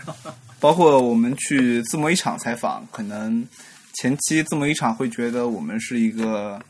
[0.59, 3.47] 包括我们去自贸一厂采访，可能
[3.95, 6.61] 前期自贸一厂会觉得我们是一个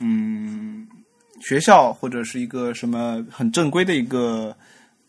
[0.00, 0.88] 嗯
[1.40, 4.56] 学校或者是一个什么很正规的一个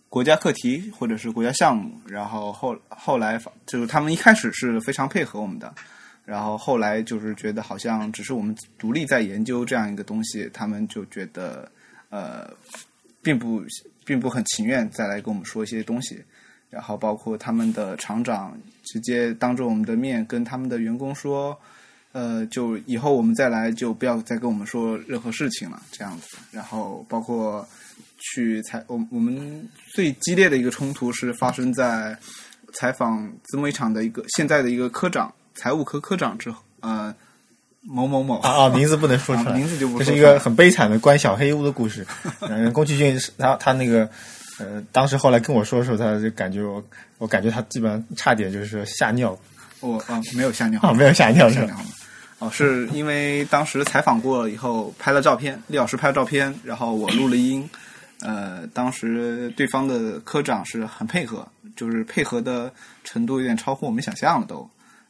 [0.10, 5.74] 国家课题或者是国家项目，然后后后来就是他们一开始是非常配合我们的。
[6.28, 11.72] 然后后来就是觉得好像只是我们独立在研究这样一个东西，他们就觉得
[12.10, 12.54] 呃，
[13.22, 13.64] 并不
[14.04, 16.22] 并不很情愿再来跟我们说一些东西。
[16.70, 21.58] 然后包括他们的厂长直接当着我们的面跟他们的员工说，
[22.12, 26.38] 呃，就以后我们再来就不要再跟我们说任何事情了，这样子。
[26.52, 27.66] 然后包括
[28.18, 32.20] 去采我我们最激烈的一个冲突是发生在
[32.74, 35.34] 采访自贸一厂的一个现在的一个科长。
[35.58, 37.14] 财务科科长之后，呃，
[37.82, 39.98] 某某某啊啊，名字不能说出来，名字就不。
[39.98, 42.06] 这是一个很悲惨的关小黑屋的故事。
[42.42, 44.08] 嗯，宫崎骏他他那个
[44.60, 46.82] 呃，当时后来跟我说的时候，他就感觉我
[47.18, 49.38] 我感觉他基本上差点就是说吓尿。
[49.80, 51.76] 我啊，没有吓尿啊，没有吓尿是吧？
[52.40, 57.68] 哦，是因为当时采访过了以后拍了照片，李老师拍了照片，然后我录了音。
[58.22, 62.72] 呃，当时对方的科长是很配合，就是配合的
[63.04, 64.68] 程度有点超乎我们想象了都。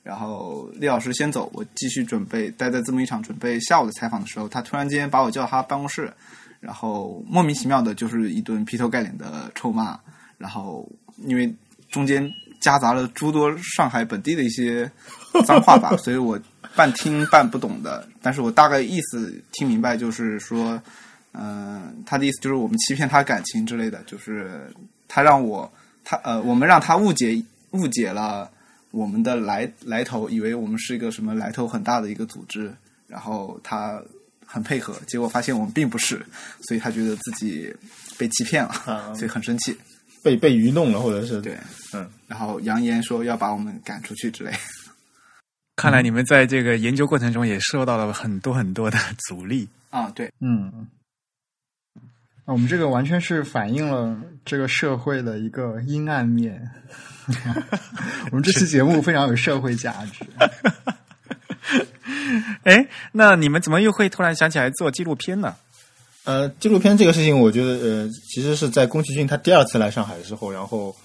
[0.08, 6.10] 然后李老师先走，我继续准备待在这么一场准备下午的采访的时候，他突然间把我叫到他办公室，
[6.62, 10.00] 然后莫名其妙的就是一顿劈头盖脸的臭骂，
[10.38, 10.90] 然后
[11.26, 11.54] 因为
[11.92, 12.26] 中间
[12.62, 14.90] 夹杂了诸多上海本地的一些
[15.46, 16.40] 脏话吧， 所以我
[16.74, 20.82] 半听半不懂的，但是我大概意思听明白，就是说，
[21.34, 24.74] 嗯，他的意思就是我们欺骗他感情之类的，就是
[25.06, 25.70] 他让我
[26.06, 28.50] 他呃，我们让他误解误解了。
[28.92, 32.74] 我们的来来头，以为我们是一个什么来头很大的一个组织，
[33.08, 34.02] 然后他
[34.46, 36.26] 很配合，结果发现我们并不是，
[36.62, 37.74] 所以他觉得自己
[38.18, 39.78] 被欺骗了，所以很生气，
[40.24, 41.58] 被被愚弄了，或者是对，
[41.94, 44.52] 嗯，然后扬言说要把我们赶出去之类。
[45.76, 49.68] 看来你们在这个研究过程中也受到了很多很多的阻力。
[49.90, 50.88] 啊，对，嗯，
[52.46, 56.70] 那我们这个完全是反映了这个社会的一个阴暗面。
[58.32, 60.26] 我们这期节目非常有社会价值。
[62.64, 65.56] 哎，那你们怎么又会突然想起来做纪录片呢？
[66.24, 70.96] 呃，纪录片这个事情，我觉得呃，其实是在宫崎骏他第二次来上海的时候，然后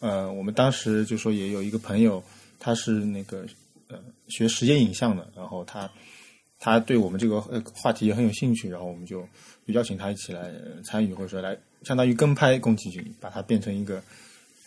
[0.00, 2.22] 呃，我们当时就说也有一个朋友，
[2.58, 3.44] 他是那个
[3.88, 3.98] 呃
[4.28, 5.90] 学实验影像的，然后他
[6.58, 9.26] 他对我们这个呃话题也很有兴趣，然后我们就
[9.66, 10.50] 邀请他一起来
[10.84, 14.02] 参与，或者说来相当于跟拍宫崎骏，把它变成一个。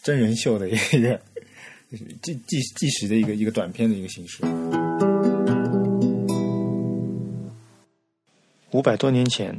[0.04, 1.22] 真人秀的一个
[2.22, 4.44] 计计计时的一个一个短片的一个形式。
[8.72, 9.58] 五百多年前，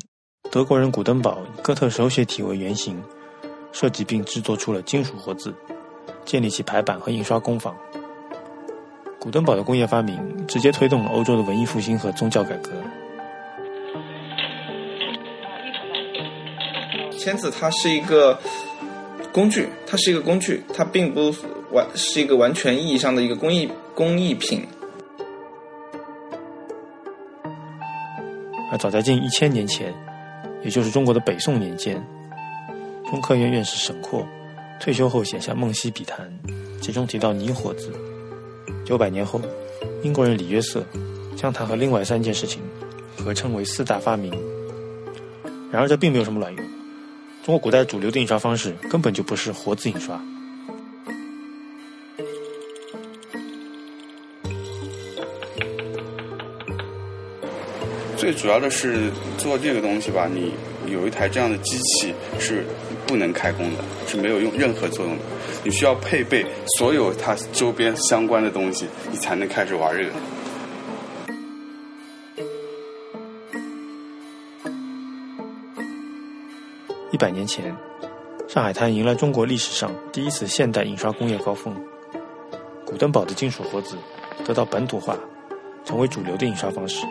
[0.50, 3.02] 德国人古登堡以哥特手写体为原型，
[3.72, 5.54] 设计并制作出了金属活字，
[6.26, 7.74] 建立起排版和印刷工坊。
[9.18, 12.70] 古登堡的工业发明直接推动了欧洲的文艺复兴和宗教改革。
[17.18, 18.38] 签字它是一个
[19.34, 21.34] 工具，它是一个工具，它并不
[21.72, 24.62] 完是一个完全意义上的一个工艺工艺品。
[28.70, 29.92] 而早在近一千年前，
[30.62, 32.00] 也就是中国的北宋年间，
[33.10, 34.24] 中科院院士沈括
[34.78, 36.32] 退休后写下《梦溪笔谈》，
[36.80, 37.92] 其中提到泥火字。
[38.84, 39.40] 九百年后，
[40.04, 40.86] 英国人李约瑟
[41.34, 42.62] 将它和另外三件事情
[43.18, 44.30] 合称为四大发明。
[45.72, 46.64] 然而，这并没有什么卵用。
[47.44, 50.18] 中国古代主流的印刷方式根本就不是活字印刷。
[58.16, 60.54] 最主要的是做这个东西吧，你
[60.90, 62.64] 有一台这样的机器是
[63.06, 65.22] 不能开工的，是没有用任何作用的。
[65.62, 66.46] 你需要配备
[66.78, 70.10] 所有它周边相关的东西，你才能开始玩这个。
[77.14, 77.72] 一百年前，
[78.48, 81.72] 上海滩迎来中国历史上第一次现代印刷工业高峰。
[82.84, 83.96] 古登堡的金属活字
[84.44, 85.16] 得到本土化，
[85.84, 87.06] 成为主流的印刷方式。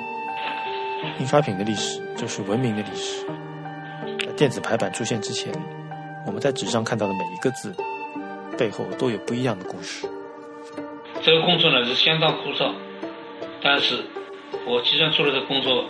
[1.22, 3.26] 印刷品的历史就是文明的历史。
[4.28, 5.54] 在电子排版出现之前，
[6.28, 7.74] 我们在纸上看到的每一个字，
[8.58, 10.06] 背后都有不一样的故事。
[11.22, 12.74] 这个工作呢是相当枯燥，
[13.64, 14.04] 但是
[14.68, 15.86] 我既然做了这个工作，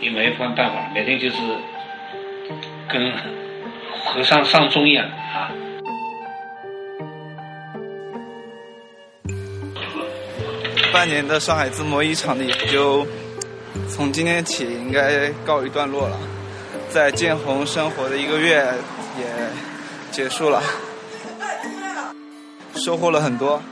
[0.00, 1.36] 也没办法，每天就是
[2.88, 3.12] 跟
[4.12, 5.50] 和尚上钟一样啊。
[10.92, 13.06] 半年的上海自模一场的研究，
[13.88, 16.18] 从今天起应该告一段落了。
[16.88, 18.74] 在建宏生活的一个月
[19.16, 19.24] 也
[20.10, 20.60] 结束了，
[22.74, 23.62] 收获了很多。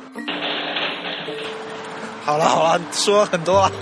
[2.24, 3.72] 好了好了，说很多了。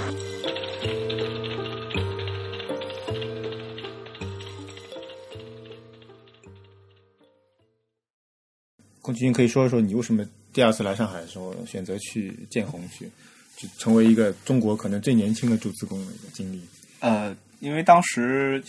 [9.07, 13.09] 龚军可以说一说你为什么第二次来上海的时候选择去建宏去，
[13.57, 16.61] 就成为一个中国可能最年轻的铸字工的一个经历？
[16.99, 18.61] 呃，因为当时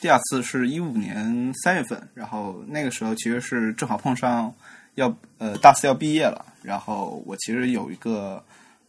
[0.00, 4.50] 第二次是一五年三月份，然后那个时候其实是正好碰上
[4.94, 8.42] 要呃大四要毕业了，然后我其实有一个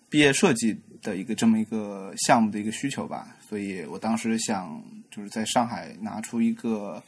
[0.07, 4.81] 毕业设计的一个这么一个项目的一个需求吧，所以我当时想
[5.11, 7.03] 就是在上海拿出一个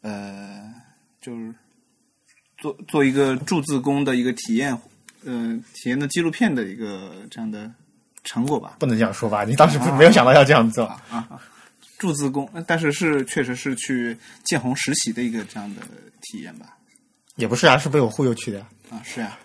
[0.00, 0.74] 呃
[1.20, 1.54] 就是
[2.62, 4.72] 做做一个铸字工的一个体验，
[5.26, 7.68] 呃体验的纪录片的一个这样的
[8.22, 8.76] 成果吧。
[8.78, 9.44] 不能这样说吧？
[9.44, 10.84] 你当时不是没有想到要这样做？
[10.84, 11.42] 啊啊，
[11.98, 15.82] 铸字工，但是是确实是去建宏实习的一个这样的
[16.22, 16.76] 体验吧。
[17.34, 18.66] 也不是啊，是被我忽悠去的呀。
[18.90, 19.36] 啊，是啊，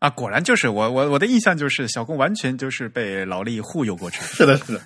[0.00, 4.20] 啊，果然就是我我我的印象就是小工完全就是被劳力忽悠过去。
[4.22, 4.82] 是的，是的。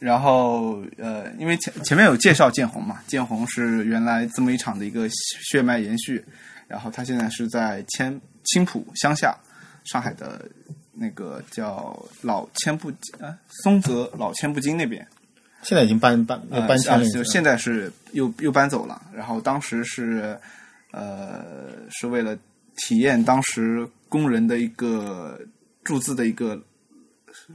[0.00, 5.06] 然后呃，因为前前面有介绍建宏嘛，建宏是原来这么一场的一个
[5.50, 6.24] 血脉延续，
[6.66, 9.36] 然后他现在是在千青浦乡下，
[9.84, 10.48] 上海的
[10.94, 15.06] 那个叫老千步呃松泽老千步京那边。
[15.62, 19.02] 现在已经搬搬呃搬迁了，就现在是又又搬走了。
[19.12, 20.34] 然后当时是
[20.92, 21.44] 呃
[21.90, 22.34] 是为了
[22.76, 25.38] 体验当时工人的一个
[25.84, 26.58] 注资的一个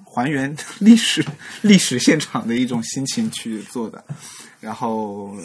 [0.03, 1.25] 还原历史
[1.61, 4.03] 历史现场的一种心情去做的。
[4.59, 5.35] 然后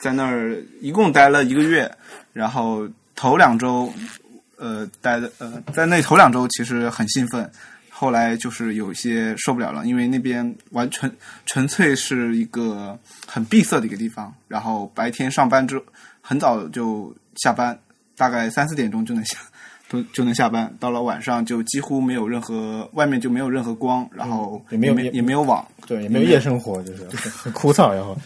[0.00, 1.90] 在那儿一共待了一个月，
[2.32, 3.92] 然后头两周
[4.56, 7.50] 呃待的呃在那头两周其实很兴奋。
[7.88, 11.14] 后来就是有些受不了了，因为那边完全
[11.44, 15.78] 纯粹是一个很闭塞的一个地方，然后白天上班之
[16.22, 17.78] 很早就下班，
[18.16, 19.36] 大概三四点钟就能下
[19.90, 27.92] 都就能下班，到了晚上就几乎没有任何外面就没有任何光，然后也没有也没有网，对，也没有夜生活，就是很很枯燥。
[27.92, 28.16] 然后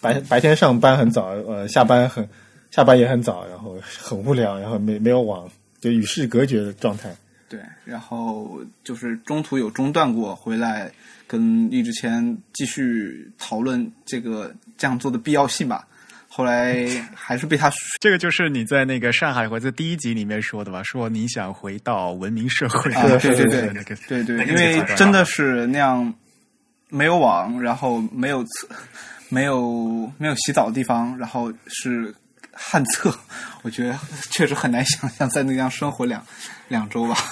[0.00, 2.26] 白白天上班很早，呃，下班很
[2.70, 5.50] 下班也很早，然后很无聊，然后没没有网，
[5.80, 7.12] 就与世隔绝的状态。
[7.48, 10.88] 对，然后就是中途有中断过，回来
[11.26, 15.88] 跟易之谦继续讨论这个这样做的必要性吧。
[16.30, 20.82] 后来还是被他这个就是你在那个上海或者第一集里面说的吧？
[20.84, 26.14] 说你想回到文明社会，啊，对 对对，那个对对，因为真的是那样，
[26.90, 28.68] 没有网，然后没有厕，
[29.30, 32.14] 没有没有洗澡的地方，然后是
[32.52, 33.12] 旱厕，
[33.62, 33.98] 我觉得
[34.30, 36.24] 确实很难想象在那样生活两
[36.68, 37.16] 两周吧。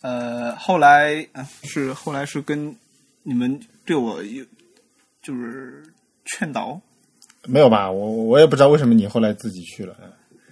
[0.00, 2.74] 呃，后来嗯是后来是跟
[3.22, 4.44] 你们对我有
[5.22, 5.82] 就是
[6.24, 6.80] 劝导，
[7.46, 7.90] 没有吧？
[7.90, 9.96] 我我也不知道为什么你后来自己去了，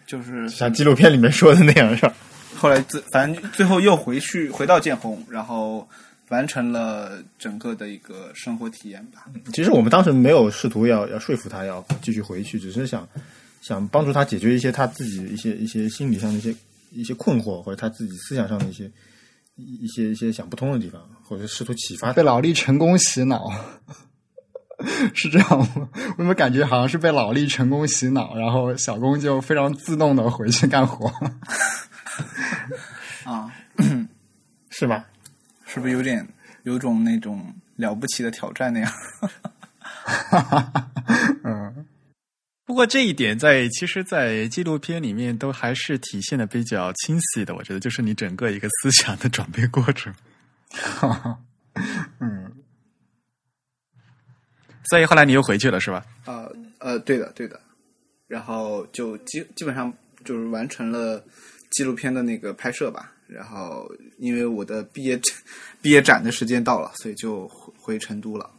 [0.07, 2.14] 就是像纪录片里面说的那样，是吧？
[2.57, 5.89] 后来自反正最后又回去回到建宏，然后
[6.29, 9.27] 完成了整个的一个生活体验吧。
[9.53, 13.09] 其实我们当时没有试图要要说服他要继续回去，只是想
[13.61, 16.55] 想帮助他解决一些他自己一些一些心理上的一些
[16.91, 18.85] 一些困惑，或者他自己思想上的一些
[19.57, 22.23] 一一些一些想不通的地方，或者试图启发被。
[22.23, 23.51] 老力成功洗脑，
[25.14, 25.89] 是这样吗？
[25.95, 31.12] 我怎么感觉好像是被老力成功洗脑，然后小工就非常自动的回去干活。
[33.24, 33.51] 啊，
[34.70, 35.05] 是吧？
[35.64, 36.26] 是不是有点
[36.64, 38.93] 有种那种了不起的挑战那样？
[41.45, 41.87] 嗯，
[42.66, 47.55] 不过这一点在其实，在纪录片里面都还是体现的比较清晰的。
[47.55, 50.12] 我觉得就是你整个一个思想的转变过程。
[52.20, 52.53] 嗯，
[54.93, 56.05] 所以后来你又回去了，是吧？
[56.26, 57.59] 呃呃，对的对的，
[58.28, 59.90] 然后就基基本上
[60.22, 61.24] 就是完成了
[61.70, 63.11] 纪录片的那个拍摄吧。
[63.26, 65.18] 然后因为我的毕业
[65.80, 68.51] 毕业展的时间到了，所以就回回成都了。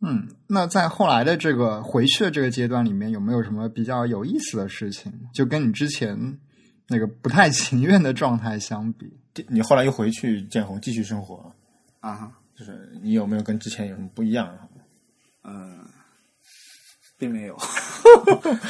[0.00, 5.12] 嗯，那在后来的这个回去的这个阶段里面，有没有什么比较有意思的事情？
[5.34, 6.38] 就跟你之前
[6.88, 9.12] 那个不太情愿的状态相比，
[9.48, 11.54] 你后来又回去建宏继续生活，
[12.00, 14.54] 啊哈，就是你有没有跟之前有什么不一样？
[15.44, 15.78] 嗯、
[17.16, 17.56] 并没有，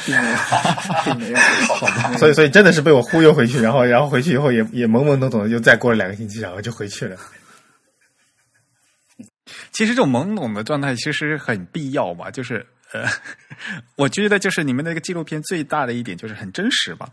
[0.05, 0.37] 并没有，
[1.03, 1.37] 并没有，
[1.75, 7.17] 好吧所以，所以真的是被我忽悠回去，然后，然后回去以后也也懵懵懂懂的，又再过了两个星期，然后就回去了。
[9.73, 13.05] 其实这种懵懂的状态其实很必要吧，就是呃，
[13.97, 17.09] 我觉得就是你们那个纪录片最大的一点就是很真实嘛。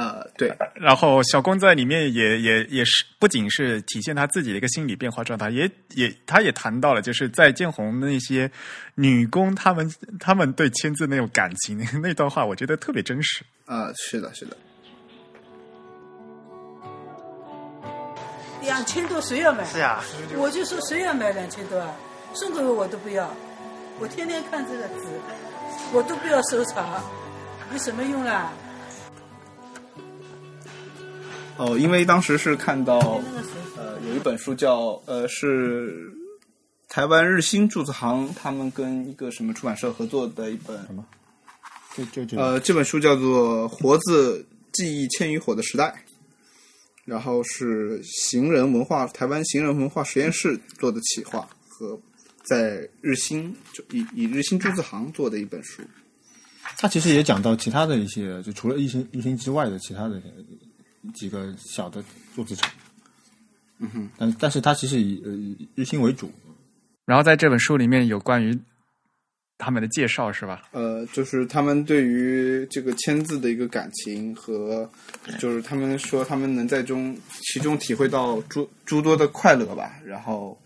[0.00, 8.50] 呃，对，然后小公在里面也也也是不仅是体现他自己的一个心理变化状态，也也他也谈到了就是在建红的那些
[8.94, 13.44] 女工他们他们对签字那种感情那段话，我觉得特别真实。
[13.66, 14.56] 呃，是的，是的，
[18.62, 19.62] 两千多谁要买？
[19.66, 20.02] 是呀，
[20.38, 21.94] 我就说谁要买两千多啊？
[22.32, 23.30] 送给我我都不要，
[23.98, 25.04] 我天天看这个纸，
[25.92, 27.02] 我都不要收藏，
[27.72, 28.50] 有什么用啦？
[31.60, 32.98] 哦，因为当时是看到
[33.76, 36.10] 呃有一本书叫呃是
[36.88, 41.04] 台湾日新著字行他们跟一个什么出版社合作的一本什么？
[41.94, 44.42] 就就就呃这本书叫做《活字
[44.72, 46.02] 记忆千余火的时代》，
[47.04, 52.00] 然后是行人文化台湾行人文化实验室做的企划和
[52.42, 55.82] 在日新就以以日新著字行做的一本书。
[56.78, 60.22] 他其实也讲到其他的一些，就除了日新日新之外的其他的
[61.14, 62.02] 几个小的
[62.34, 62.70] 做资产。
[63.78, 66.30] 嗯哼，但但是它其实以呃以日新为主。
[67.06, 68.56] 然后在这本书里面有关于
[69.58, 70.62] 他们的介绍是吧？
[70.72, 74.88] 呃，就是他们对于这个签字的一个感情和，
[75.38, 79.98] 就是他们说他们能在中其中体会到诸诸多的快乐吧。
[80.04, 80.58] 然后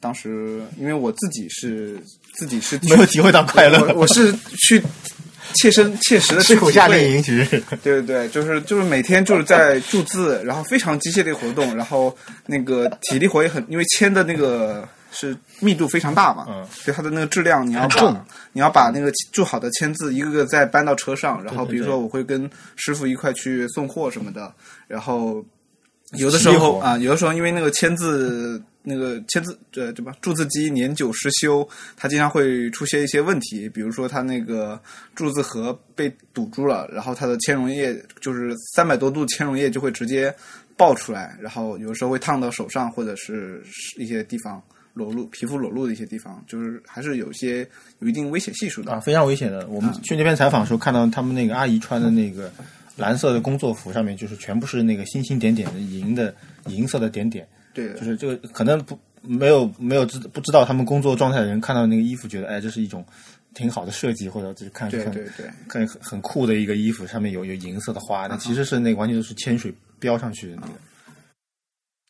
[0.00, 2.00] 当时因为我自己是
[2.34, 4.82] 自己是没有体会到快乐我我是去
[5.54, 7.62] 切身切实的吃苦夏令营其实。
[7.82, 12.16] 对对对，就是就是每天就是在注字，然后非常机械的活动，然后
[12.46, 18.12] 那个体力活也很，因为铅的那个是密度非常大嘛，嗯，所以它的那个质量你要重。
[18.12, 24.52] 把你要把那个注好的签字一个个再搬到车上，然后比如说我会跟师傅一块去送货什么的，
[24.88, 25.44] 然后
[26.12, 28.62] 有的时候啊，有的时候因为那个签字。
[28.86, 30.14] 那个签字呃对吧？
[30.20, 31.66] 注字机年久失修，
[31.96, 34.78] 它经常会出现一些问题，比如说它那个
[35.14, 40.32] 注字盒被堵住了，然后它的铅溶液就是三百多度铅溶液就会直接
[40.76, 43.62] 爆出来，然后有时候会烫到手上或者是
[43.96, 44.62] 一些地方
[44.92, 47.66] 裸露皮肤裸露的一些地方，就是还是有些
[48.00, 48.92] 有一定危险系数的。
[48.92, 49.66] 啊，非常危险的。
[49.68, 52.52] 我们去那边采访的时候，看到他们那个阿姨穿的那个
[52.96, 56.32] 蓝色的工作服，上面就是全部是那个星星点点的银的
[56.66, 57.44] 银色的点点，
[57.74, 63.04] 对的，就是这个可能不没有没有知不知道他们工作状态的人看到那个衣服，觉得哎这是一种
[63.52, 70.72] 挺好的设计，或者就是看很对对对看很很酷的一个衣服，上面有有银色的花，那其实是那个完全都是铅水标上去的那个。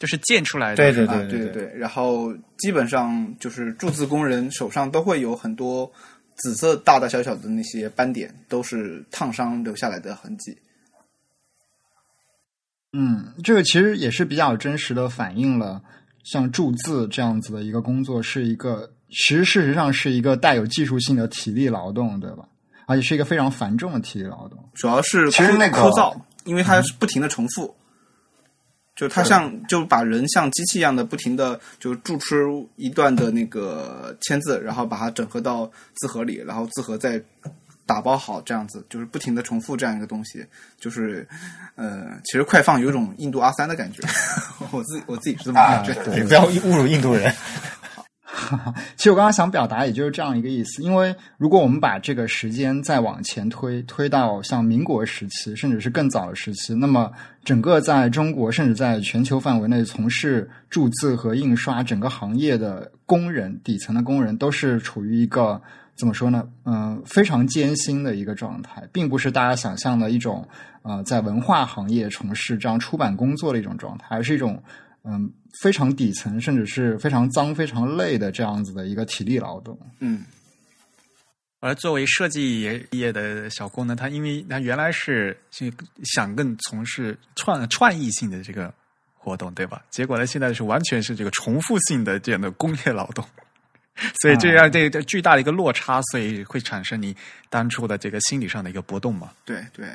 [0.01, 0.77] 就是建出来的。
[0.77, 1.73] 对对啊，对对对。
[1.75, 5.91] 然后基本上就是注字工人手上都会有很多
[6.37, 10.55] 紫色大大小小的那些斑点，都是烫伤留下来的痕迹。
[12.97, 15.83] 嗯，这个其实也是比较真实的反映了
[16.23, 22.49] 像注字这样子的一个工作是一个，其实事实上是一个带有技术性的体力劳动，对吧？
[22.87, 24.59] 而且是一个非常繁重的体力劳动。
[24.75, 27.75] 主要是其实那个枯燥，因为它是不停的重复。
[28.95, 37.21] 就它像就把人像机器一样的不停的就注出一段的那个签字，然后把它整合到字盒里，然后字盒再
[37.87, 40.45] 打包好，这样子就是不停的重复这样一个东西，
[40.79, 41.27] 就是
[41.75, 44.03] 呃，其实快放有一种印度阿三的感觉，
[44.71, 45.95] 我自己我自己是这么感觉。
[46.05, 47.33] 对，不要侮辱印度人。
[48.97, 57.11] 其实我刚刚想表达也就是这样一个意思，因为如果我们把这个时间再往前推，推到像民国时期，甚至是更早的时期，那么
[57.45, 65.63] 整个在中国甚至在全球范围内从事注字和印刷整个行业的工人，底层的工人都是处于一个
[65.97, 66.49] 怎么说呢？
[66.65, 70.47] 嗯、非常艰辛的一个状态，并不是大家想象的一种
[70.83, 74.63] 呃在文化行业从事这样出版工作的一种状态，而是一种
[75.05, 75.31] 嗯
[75.63, 79.79] 非常底层，甚至是非常脏、非常累的这样子的一个体力劳动。
[80.01, 80.25] 嗯，
[81.61, 85.73] 而作为设计业业的小工呢，他因为他原来是是
[86.03, 88.75] 想更从事创创意性的这个
[89.15, 89.83] 活动，对吧？
[89.91, 93.25] 结果呢，现在是完全是这个重复性的这样的工业劳动，
[94.21, 97.15] 所以这样这个巨大的一个落差，所以会产生你
[97.49, 99.31] 当初的这个心理上的一个波动嘛。
[99.45, 99.87] 对对，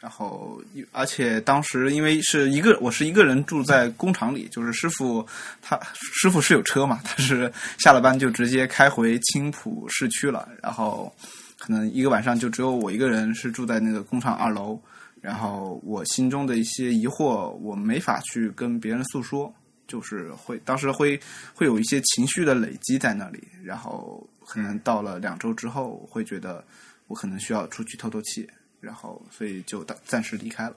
[0.00, 0.60] 然后
[0.90, 5.24] 而且当时因为是一个我是一个人住在工厂里，就是师傅
[5.62, 11.14] 他师傅是有车嘛，他是 下了班就直接开回青浦市区了，然后
[11.58, 14.78] 可能一个晚上就只有我一个人是住在那个工厂二楼，
[15.20, 19.54] 然后我心中的一些疑惑我没法去跟别人诉说。
[19.86, 21.20] 就是会，当时会
[21.54, 26.64] 会有一些情绪的累积在那里，然后可能到了两周之后，我会觉得
[27.06, 28.48] 我可能需要出去透透气，
[28.80, 30.76] 然后所以就暂暂时离开了。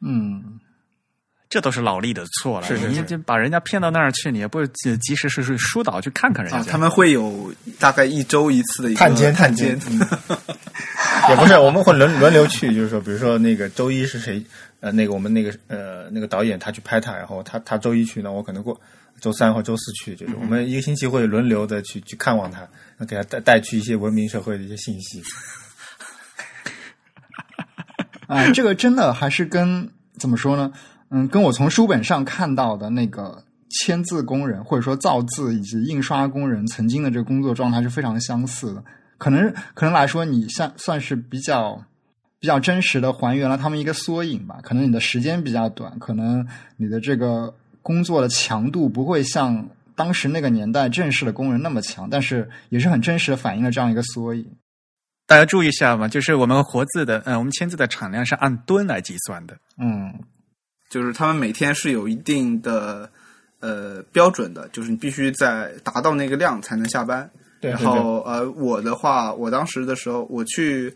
[0.00, 0.60] 嗯，
[1.48, 6.58] 这都是老力的错了，是是是你就把人家骗到那儿去，你也不及及时是是疏导去看看人家。
[6.58, 9.80] 啊，他们会有大概一周一次的一个探监探探监
[11.28, 14.42] 也不是，我们会轮轮流去，就是说，比如说那个周一是谁，
[14.80, 18.80] 呃，那个我们那个呃那个导演他去拍他，然后他他周一去，那我可能过
[19.20, 22.68] 周三或周四去，就是我们一个星期会轮流的去去看望他，
[22.98, 25.22] 那给他带带去一些文明社会的一些信息。
[28.28, 29.88] 啊， 这个真的还是跟
[30.18, 30.72] 怎么说呢？
[31.10, 38.84] 嗯，跟我从书本上看到的那个签字工人或者说造字以及印刷工人曾经的这个工作状态是非常相似的。
[39.18, 41.84] 可能可能来说，你算算是比较
[42.38, 44.58] 比较真实的还原了他们一个缩影吧。
[44.62, 54.46] 可能你的时间比较短，可能你的这个工作的强度不会像当时那个年代正式的工人那么强，但是也是很真实的反映了这样一个缩影。
[55.26, 59.56] 大家注意一下嘛，就是我们活字的，呃，我们签字的产量是按吨来计算的。
[59.76, 60.14] 嗯，
[60.88, 63.10] 就是他们每天是有一定的
[63.58, 67.28] 呃标准的，就是你必须在达到那个量才能下班。
[67.70, 70.94] 然对对对后呃，我的话，我当时的时候，我去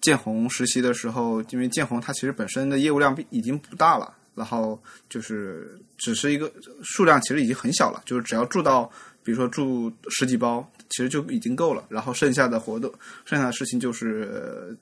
[0.00, 6.52] 建宏实习的时候，因为建宏它其实本身的业务量已经不大了，然后就是只是一个
[6.82, 8.90] 数量其实已经很小了，就是只要住到
[9.22, 11.84] 比如说住十几包，其实就已经够了。
[11.88, 12.92] 然后剩下的活动，
[13.24, 14.28] 剩下的事情就是。
[14.32, 14.76] 呃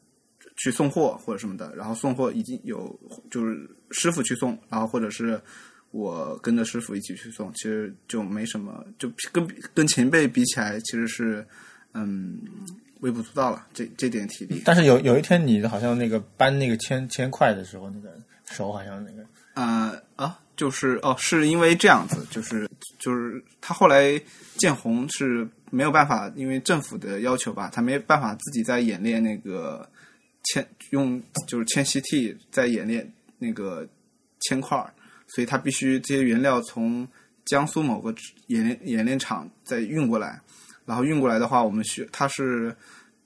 [0.59, 2.98] 去送货或者什么的，然后送货已经有
[3.31, 5.39] 就是师傅去送，然后或者是
[5.97, 11.47] 我跟着师傅一起去送，其实就没什么，就跟跟前辈比起来，其实是
[11.94, 12.39] 嗯
[13.01, 14.62] 微不足道了，这这点体力。
[14.64, 18.14] 但是有有一天，你好像那个搬那个铅铅块的时候，那个
[18.51, 19.24] 手好像那个
[19.55, 22.68] 呃啊，就是哦，是因为这样子， 就是
[22.98, 24.20] 就是他后来
[24.59, 29.89] 建红是没有办法，因为政府的要求吧，他没办法自己在演练那个
[30.44, 33.89] 铅用就是铅吸 T 在演练那个
[34.40, 34.93] 铅块儿，
[35.27, 37.07] 所以他必须这些原料从
[37.44, 38.15] 江苏某个
[38.48, 40.40] 冶炼冶炼厂再运过来，
[40.85, 42.74] 然后运过来的话，我们需它是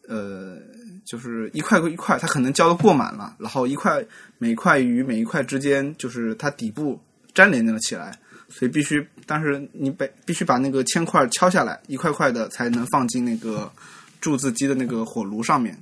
[0.08, 0.58] 呃
[1.04, 4.04] 就是一块一块，它可能浇的过满了，然后一块
[4.38, 7.00] 每一块与每一块之间就是它底部
[7.34, 8.18] 粘连了起来，
[8.48, 13.72] 所以必须，但是你被必须把那个铅块敲下来，一块块的才能放进那个
[14.20, 15.78] 铸字机的那个火炉上面。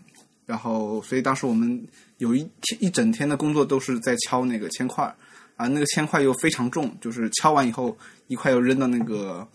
[0.47, 1.87] 然后，所以当时我们
[2.17, 5.15] 有一天一整天的工作都是在敲那个铅块，
[5.59, 7.95] 啊，那个铅块又非常重，就是敲完以后
[8.29, 9.47] 一块又扔到那个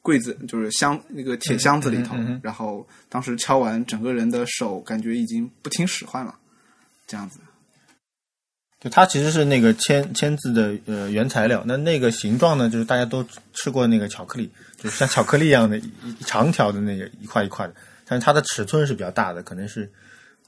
[0.00, 2.16] 柜子，就是箱那个铁箱子里头。
[2.16, 6.34] 嗯嗯嗯然后当时敲完，整个人的手感觉已经不听使唤了，
[7.06, 7.38] 这样子。
[8.80, 13.22] 就它其实是那个铅铅字的呃原材料，那那个形状呢，就是大家都
[13.52, 15.78] 吃过那个巧克力，就是像巧克力一样的
[16.20, 17.74] 长条的那个一块一块的，
[18.06, 19.92] 但是它的尺寸是比较大的，可能是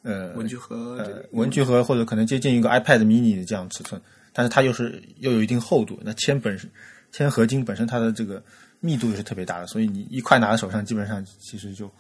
[0.01, 4.01] 呃文具盒呃文具盒或者可能接近一个 iPad mini 的这样尺寸，
[4.33, 6.71] 但是它又是又有一定厚度，那铅本身
[7.11, 8.43] 铅合金本身它的这个
[8.81, 11.91] 密度也是特别大的，所以你一块拿在手上，基本上其实就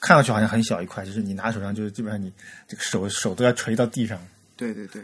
[0.00, 2.32] 看上去好像很小一块，就是你拿手上就是基本上你
[2.66, 4.20] 这个手手都要垂到地上。
[4.56, 5.02] 对对对，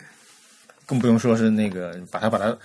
[0.86, 2.56] 更不用说是那个把它把它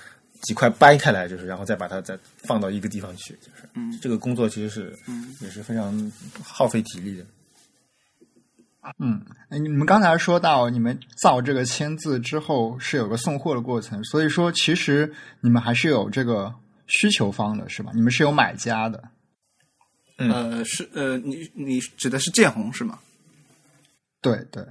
[0.41, 6.12] 几块掰开来，就是然后再把它再放到一个地方去，就是嗯这个工作其实是嗯也是非常
[6.44, 7.26] 耗费体力的。
[8.99, 16.53] 嗯，哎你们刚才说到你们造这个签字之后是有个送货的过程，所以说其实你们还是有这个
[16.88, 17.91] 需求方的，是吧？
[17.95, 19.03] 你们是有买家的。
[20.18, 22.99] 嗯呃，是呃，你你指的是建红是吗？
[24.22, 24.64] 对对，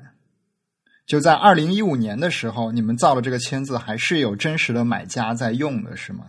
[1.07, 6.27] 就在二零一五年的时候，你们造了这个签字还是有真实的买家在用的，是吗？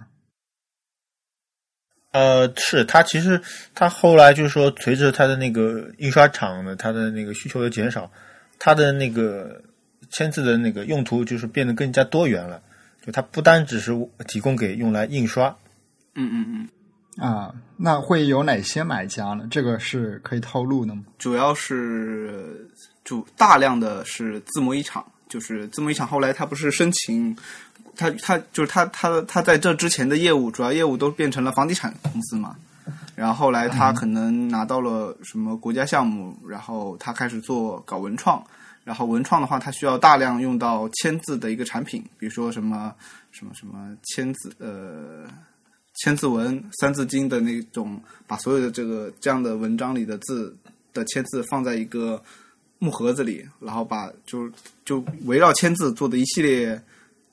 [2.14, 3.40] 呃，是它其实
[3.76, 8.10] 它后来就是说，随着它的那个印刷厂的它的那个需求的减少，
[8.58, 9.62] 它的那个
[10.10, 12.62] 签字的那个用途就是变得更加多元了。
[13.06, 13.92] 就它不单只是
[14.28, 15.54] 提供给用来印刷，
[16.16, 16.70] 嗯嗯
[17.18, 19.46] 嗯，啊，那会有哪些买家呢？
[19.52, 21.04] 这个是可以透露的吗？
[21.18, 22.66] 主要是
[23.04, 27.36] 主大量的是字模一厂，就是字模一厂后来他不是申请，
[27.96, 32.56] 他他就是他他他在这之前的业务主要业务都变成了房地产公司嘛，
[33.16, 38.44] 然后后来他可能拿到了什么国家项目，然后他开始做搞文创。
[38.86, 42.94] 然后文创的话，他需要大量用到签字的一个产品，比如说什么
[43.32, 45.26] 什么什么签字呃
[46.02, 47.98] 千字文、三字经的那种，
[48.28, 50.54] 把所有的这个这样的文章里的字
[50.92, 52.22] 的签字放在一个
[52.78, 54.52] 木盒子里，然后把就
[54.84, 56.78] 就围绕签字做的一系列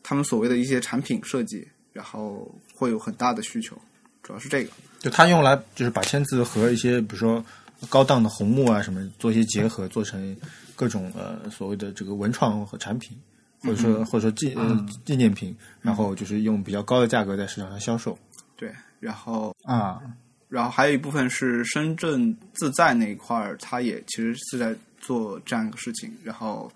[0.02, 3.76] 他们所谓的一些产品设计，然后会有很大的需求，
[4.22, 4.70] 主要是这个。
[4.98, 7.44] 就它用来就是把签字和一些比如说
[7.88, 10.36] 高档的红木啊什么做一些结合，做成
[10.76, 13.16] 各种呃所谓的这个文创和产品，
[13.60, 18.18] 或者说、嗯或者说纪呃纪念品，然后就是用比较高的价格在市场上销售。
[18.56, 20.00] 对，然后啊，
[20.48, 26.70] 然后还有一部分是深圳自在那一块儿，它也其实是在做这样一个事情，然后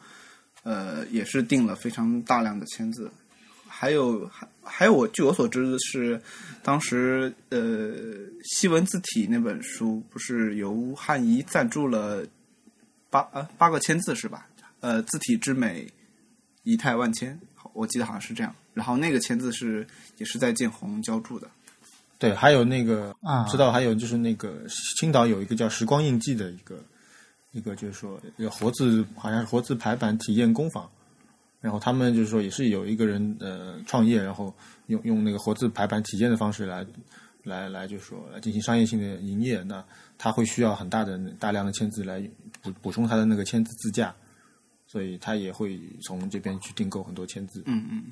[0.65, 3.11] 呃也是订了非常大量的签字，
[3.69, 6.21] 还有还还有我据我所知的是，
[6.63, 7.95] 当时呃
[8.43, 12.27] 西文字体那本书不是由汉仪赞助了
[13.11, 14.49] 八呃八个签字是吧？
[14.81, 15.87] 呃，字体之美，
[16.63, 17.41] 仪态万千，
[17.73, 18.55] 我记得好像是这样。
[18.75, 19.87] 然后那个签字是
[20.19, 21.49] 也是在建宏浇筑的。
[22.19, 24.67] 对，还有那个啊知道还有就是那个
[24.99, 26.83] 青岛有一个叫时光印记的一个
[27.55, 30.87] 一个就是说一个活字好像是活字排版体验工坊，
[31.61, 34.55] 然后他们就是说也是有一个人呃创业，然后
[34.89, 36.85] 用用那个活字排版体验的方式来
[37.45, 39.83] 来来就是说来进行商业性的营业，那
[40.19, 42.21] 他会需要很大的大量的签字来
[42.61, 44.15] 补补充他的那个签字字架，
[44.87, 47.63] 所以他也会从这边去订购很多签字。
[47.67, 48.05] 嗯嗯。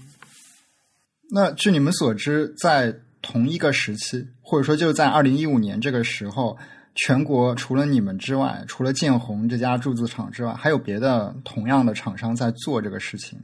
[1.31, 6.59] 那据你们所知，在同一个时期，或者说就在二零一五年这个时候，
[6.95, 13.39] 全国除了你们之外，除了建宏这家铸字厂之外，还有别的同样的厂商在做这个事情。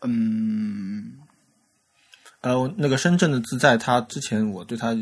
[0.00, 1.12] 嗯，
[2.40, 4.96] 呃，那个深圳的自在，他之前我对他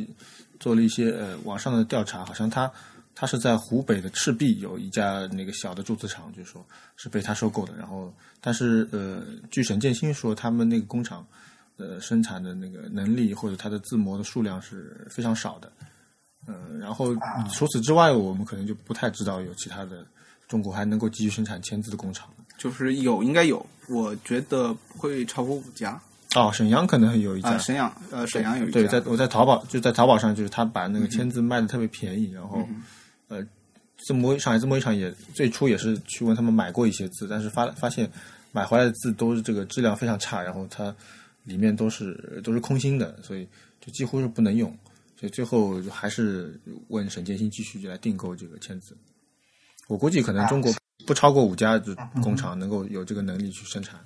[0.59, 2.71] 做了一些呃网上的调查，好像他
[3.15, 6.67] 他是在湖北的赤壁有一家那个小的铸字厂，就是说
[6.97, 7.75] 是被他收购的。
[7.79, 11.25] 然后，但是呃，据沈建新说，他们那个工厂
[11.77, 15.71] 呃生产的那个能力或者它的字模的数量是非常少的。
[16.47, 17.15] 呃，然后
[17.53, 20.05] 除此之外，我们可能就不太知道有其他的
[20.49, 22.29] 中国还能够继续生产签字的工厂。
[22.59, 26.01] 就是有，应该有，我觉得不会超过五家。
[26.37, 28.73] 哦，沈阳可能有一家，啊，沈阳，呃，沈阳有一家。
[28.73, 32.67] 对，在我在淘宝就在淘宝上，就是他把那个签字卖的特别便宜，然后、
[33.29, 33.45] 呃，
[33.99, 38.09] 字模上海字模一厂也最初也是去问他们买过一些字，但是发发现
[38.53, 40.95] 买回来的字都是这个质量非常差，然后它
[41.45, 43.49] 里面都是都是空心的，所以
[43.81, 44.73] 就几乎是不能用，
[45.21, 48.97] 所以最后还是问沈建新继续来订购这个签字。
[49.87, 50.73] 我估计可能中国
[51.07, 54.01] 不超过五家的工厂能够有这个能力去生产。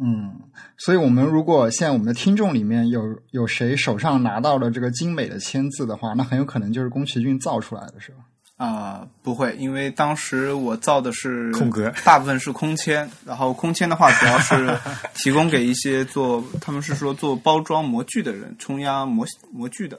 [0.00, 0.40] 嗯，
[0.78, 8.18] 所以我们如果现在我们的听众里面有有谁手上拿到了这个精美的签字的话，那很有可能就是宫崎骏造出来的，是吧？
[8.60, 14.78] 啊、不会，因为当时我造的是空格大部分是空签，然后空签的话主要是
[15.16, 19.98] 提供给一些做，他们是说做包装模具的人，冲压模模具的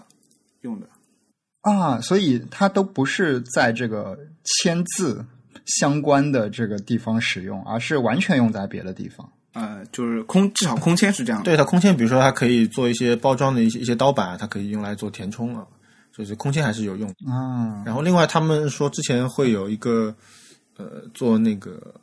[0.61, 0.85] 用的。
[1.61, 5.25] 啊，所以它都不是在这个签字
[5.65, 9.27] 相关的这个地方使用，而是完全用在别的地方。
[9.53, 11.45] 呃，就是空，至少空签是这样的。
[11.45, 15.65] 对它空签，比如说它可以做一些包装的一些一些刀板，它可以用来做填充啊，
[16.15, 17.09] 就是空间还是有用。
[17.27, 20.15] 啊，然后另外他们说之前会有一个
[20.77, 21.93] 呃做那个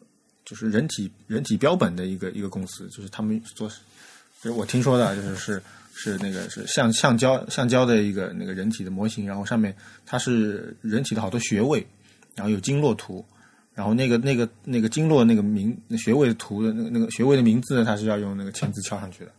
[0.44, 3.74] 就是人体人体标本的一个一个公司，就是他们做，就
[4.42, 5.62] 是我听说的，就是是
[5.94, 9.74] 是那个是橡橡胶橡胶的一个那个人体的模型，然后上面
[10.06, 11.86] 它是人体的好多穴位，
[12.34, 13.24] 然后有经络图。
[13.74, 19.30] 然后那个那个那个经络那个名穴位图的那个那个穴位的名字呢，它是要用那个签字敲上去的。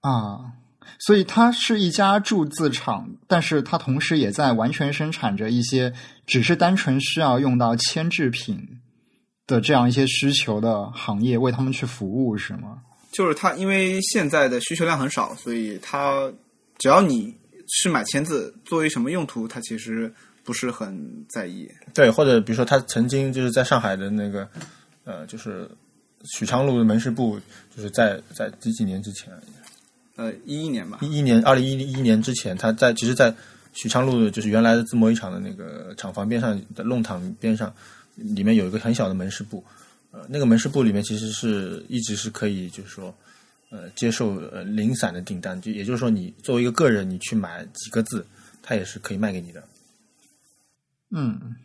[0.00, 0.50] 啊，
[0.98, 5.92] 所以它是一家铸字厂，但是它同时也在完全生产着一些
[6.26, 8.80] 只是单纯需要用到铅制品
[9.46, 12.78] 的这样一些需求的行业，为他们去服务，是吗？
[13.12, 16.30] 就是它，因为现在的需求量很少，所以它
[16.78, 17.34] 只要你
[17.68, 20.12] 是买签字，作为什么用途，它其实
[20.44, 21.66] 不是很在意。
[21.94, 24.48] 对，或者比如说他曾经就是在上海的那个
[25.04, 25.68] 呃，就是
[26.34, 27.40] 许昌路的门市部，
[27.74, 29.32] 就是在在几几年之前，
[30.16, 33.34] 呃，一一年吧，一一年二零一一年之前，他在其实，在
[33.72, 37.72] 许昌路就是原来的自贸一厂的那个厂房边上的弄堂边上，
[38.14, 39.64] 里面有一个很小的门市部，
[40.10, 43.14] 呃，那个门市部里面其实是一直是可以就是说。
[43.68, 48.24] 呃，接受呃零散的订单，就也就是说，你作为一个个人，你去买几个字，
[48.62, 49.60] 他也是可以卖给你的。
[51.10, 51.56] 嗯，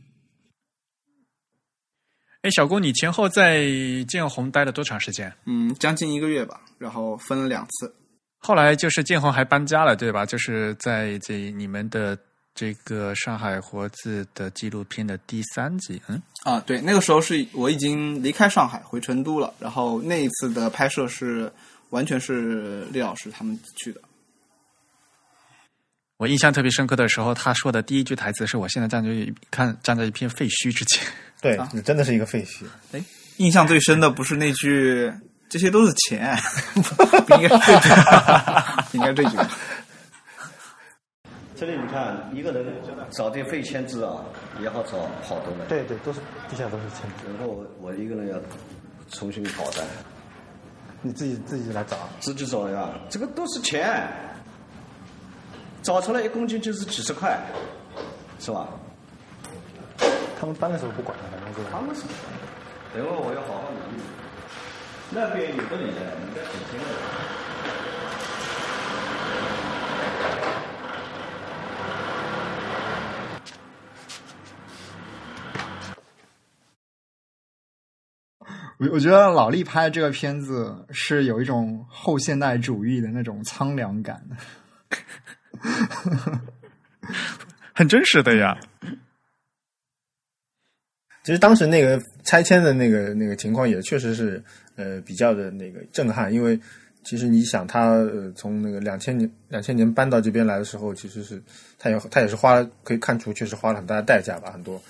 [2.41, 3.69] 哎，小郭，你前后在
[4.07, 5.31] 建宏待了多长时间？
[5.45, 7.93] 嗯，将近一个月吧，然后分了两次。
[8.41, 10.26] 后来就是建宏还搬家了，对吧？
[10.26, 12.18] 就是在这你们的
[12.55, 21.51] 这个上海活字的纪录片的第三集，嗯，啊，对，那个时候是我已经离开上海回成都了，然后那一次的拍摄是
[21.91, 24.01] 完全是李老师他们去的。
[26.18, 31.07] 我印象特别深刻的时候，他说的第一句台词是我现在站在一看站在一片废墟之前。
[31.41, 32.65] 对，你真的是一个废墟。
[32.91, 33.03] 哎，
[33.38, 35.11] 印象最深的不是那句
[35.51, 36.33] “这些都是钱”，
[37.27, 37.89] 不 应该是这句，
[38.93, 39.37] 应该这句。
[41.57, 42.65] 这里你看，一个人
[43.09, 44.23] 找这废签字啊，
[44.61, 45.67] 也好找好多人。
[45.67, 47.27] 对对，都是地下都是签字。
[47.37, 48.39] 然后我我一个人要
[49.11, 49.85] 重新跑单，
[51.01, 51.97] 你自己自己来找。
[52.21, 54.07] 自己找呀，这个都是钱，
[55.83, 57.37] 找出来一公斤就是几十块，
[58.39, 58.69] 是吧？
[60.39, 61.69] 他们搬的时候不管了，反正是。
[61.69, 62.03] 他们是，
[62.95, 64.01] 等会儿我要好好努力。
[65.13, 66.85] 那边有个人在，你在省钱的。
[78.79, 84.25] 我我觉得老力拍这个片子是有一种后现代主义的那种苍凉感，
[87.75, 88.57] 很真实的呀。
[91.23, 94.43] 其实当时那个拆迁的那个那个情况也确实是
[94.76, 96.60] 呃比较的那个震撼，因为
[97.03, 101.41] 其实你想他呃从那个两千年两千年搬到这边来的时候，其实是
[101.80, 104.81] 他也他也是花可以看出确实花了很大的代价吧，很多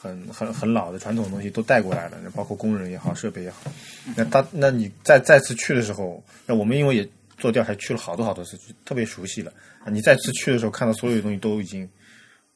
[0.00, 3.70] 很很很老的传统的东西都带过来了，包括工人也好，设备也好。
[4.16, 9.52] 那他那你再再次去的时候，那我们因为也做调查去了好多好多次，就特别熟悉了。
[9.90, 11.88] 你再次去的时候，看到所有的东西都已经。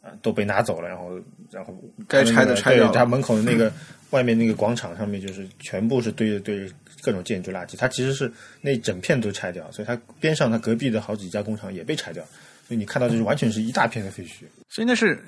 [0.03, 1.19] 啊，都被拿走了，然后，
[1.51, 1.73] 然后
[2.09, 2.93] 该拆的拆掉了。
[2.93, 3.73] 他门口的那个
[4.11, 7.77] 外面那个广场上面，就是全部是堆着堆着各种建筑垃圾。
[7.79, 8.31] 它其实是
[8.61, 12.23] 那整片都拆掉，所以它边上它隔壁的好几家工厂也被拆掉，
[12.67, 14.45] 所以你看到就是完全是一大片的废墟。
[14.69, 15.23] 所以那是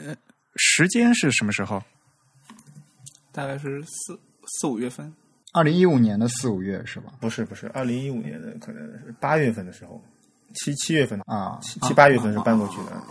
[0.57, 1.81] 时间是什么时候？
[3.31, 5.13] 大概是四四五月份，
[5.53, 7.13] 二零一五年的四五月是吧？
[7.21, 10.01] 不是不是，二零一五年的可能是八月份的时候，
[10.55, 13.03] 七七月份啊，七七八月份是搬过去的。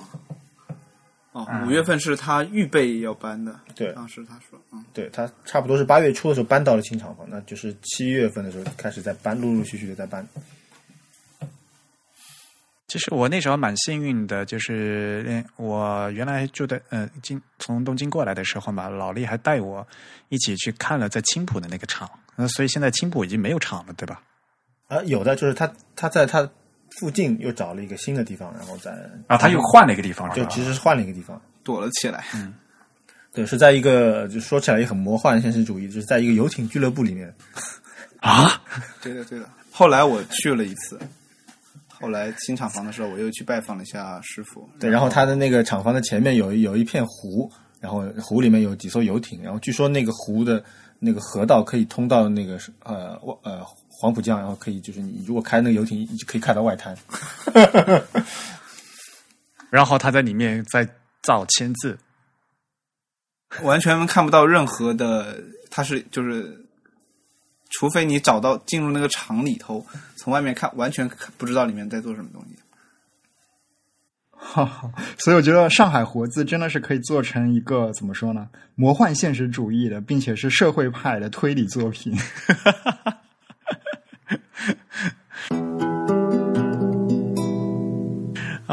[1.34, 10.28] 哦，五月份是他预备要搬的，对，当时他说，嗯，对他差不多是八月初的时候搬到了新厂房，那就是七月份的时候开始在搬，陆陆续续的在搬。
[12.88, 19.88] 其实我那时候蛮幸运的，就是我原来住的，呃，京从东京过来的时候嘛，老李还带我
[20.30, 24.22] 一起去看了在青浦的那个厂，那所以现在青浦已经没有厂了，对吧？
[24.88, 26.48] 啊，有的就是他他在他。
[27.00, 28.92] 附近又找了一个新的地方，然后再
[29.28, 32.24] 啊，他又换了一个地方，就其实是换了一个地方，躲了起来。
[32.36, 32.54] 嗯，
[33.34, 37.34] 对，是在一个就说起来也很魔幻现实主义，就是在一个游艇俱乐部里面
[38.20, 38.62] 啊。
[39.02, 39.50] 对的，对的。
[39.72, 41.00] 后来我去了一次，
[41.88, 44.70] 后来新厂房的时候，我又去拜访了一下师傅。
[44.80, 50.64] 对，然后他的那个厂房的前面有有一片湖，然后湖里面有几艘游艇，然后据说那个湖的
[51.00, 53.66] 那个河道可以通到那个呃呃。
[53.96, 56.98] 黄浦江，然后可以就是你如果开那个游艇，就可以开到外滩。
[59.70, 60.88] 然后他在里面在
[61.22, 61.98] 造签字，
[63.62, 65.42] 完全看不到任何的，
[65.72, 66.66] 他是就是，
[67.72, 72.56] 除非你找到进入那个厂里头，从外面看完全不知道里面在做什么东西。
[74.32, 78.50] 哈， 所以我觉得上海活字真的是可以做成一个怎么说呢？
[78.76, 82.14] 魔幻现实主义的，并且是社会派的推理作品。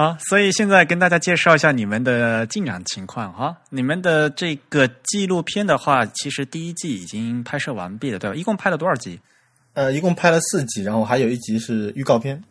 [0.01, 3.55] 啊，所以现在跟大家介绍一下你们的进展情况哈。
[3.68, 8.35] 你们的这个纪录片的话，其实第一季已经拍摄完毕了，对吧？
[8.35, 9.20] 一共拍了多少集？
[9.74, 12.43] 呃，一共拍了四集，然后还有一集是预告片。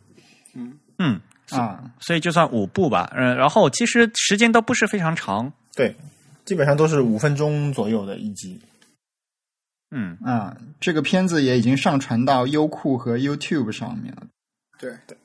[0.54, 1.20] 嗯嗯，
[1.50, 3.12] 啊，所以就算五部吧。
[3.16, 5.52] 嗯，然后其实时间都不是非常长。
[5.74, 5.96] 对，
[6.46, 8.62] 基本上都是五分钟左右的一集。
[9.90, 14.24] 嗯啊，这个片子也已经上传到优酷和 YouTube 上面了。
[14.78, 15.18] 对对，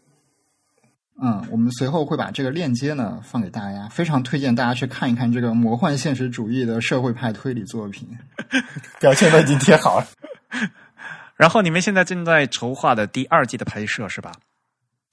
[1.23, 8.09] 嗯，我们随后会把这个链接呢放给大家，非常推荐大家去看一看这个魔幻现实主义的社会派推理作品。
[9.01, 10.07] 表情都已经贴好了。
[11.37, 14.33] 然后你们现在正在筹划的第二季的拍摄是吧？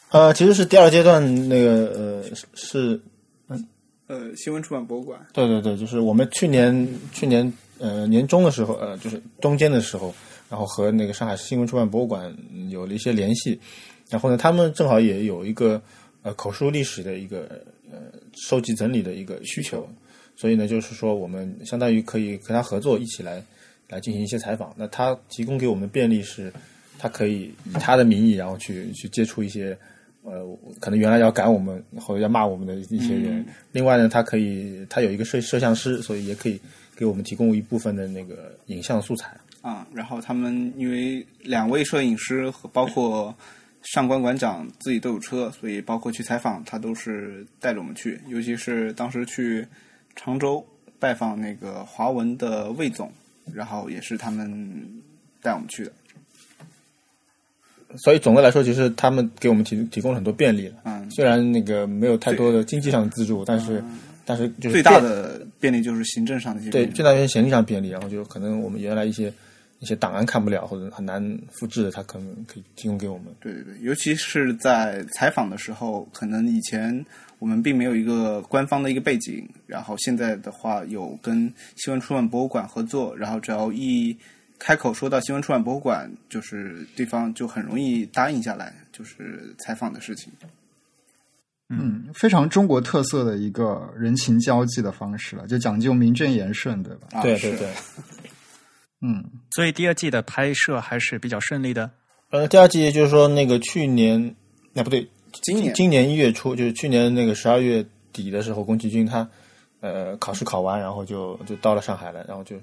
[0.10, 2.24] 呃，其实是第二阶段那个呃
[2.54, 3.00] 是
[4.08, 10.14] 呃，新闻出版博物馆，对对对，就是我们去年去年呃年中的时候，呃，就是中间的时候，
[10.50, 13.58] 然后和那个上海新闻出版博物馆嗯有了一些联系，
[14.12, 15.82] 然后呢，他们正好也有一个
[16.22, 17.98] 呃口述历史的一个呃
[18.36, 19.90] 收集整理的一个需求，
[20.36, 23.44] 所以呢，就是说我们相当于可以跟他合作，一起来
[23.90, 24.72] 来进行一些采访。
[24.78, 26.54] 那他提供给我们的便利是，
[27.00, 29.76] 他可以以他的名义，然后去去接触一些。
[30.24, 30.46] 呃，
[30.80, 33.44] 可能原来要赶我们或者要骂我们的一些人。
[33.72, 36.62] 另外呢，他可以，他有一个摄摄像师，所以也可以
[36.96, 39.36] 给我们提供一部分的那个影像素材。
[39.64, 43.36] 啊，然后他们因为两位摄影师和包括
[43.84, 48.20] 上官馆长自己都有车，所以包括去采访他都是带着我们去。
[48.28, 49.66] 尤其是当时去
[50.16, 50.66] 常州
[51.00, 53.12] 拜访那个华文的魏总，
[53.54, 55.02] 然后也是他们
[55.42, 55.92] 带我们去的。
[57.98, 60.76] 所以总的来说，其实他们给我们提提供了很多便利了。
[60.86, 63.84] 嗯，虽然那个没有太多的经济上的资助，但是、
[64.24, 69.34] 但是就是最大的便利就是行政上的一些对最大原因行政上便利，然后就可能我们原来一些
[69.82, 71.22] 一些档案看不了或者很难
[71.52, 73.26] 复制的，他可能可以提供给我们。
[73.40, 77.04] 对对对，尤其是在采访的时候，可能以前
[77.40, 84.16] 我们并没有一个官方的一个背景，然后现在的话有跟新闻出版博物馆合作，然后只要一
[84.60, 90.32] 开口说到新闻出版博物馆，就是对方就很容易答应下来，就是采访的事情。
[91.70, 97.08] 嗯，非常中国特色的一个人情交际的方式了，就讲究名正言顺，对吧？
[97.14, 97.70] 啊是对对对。
[99.02, 101.90] 嗯，所以第二季的拍摄还是比较顺利的。
[102.30, 104.36] 呃，第二季就是说那个去年，
[104.74, 105.10] 那、不对，
[105.42, 109.28] 今年今年一月初，就是去年那个十二月底的时候，宫崎骏他
[109.80, 112.56] 呃考试考完，然后就就到了上海了，然后就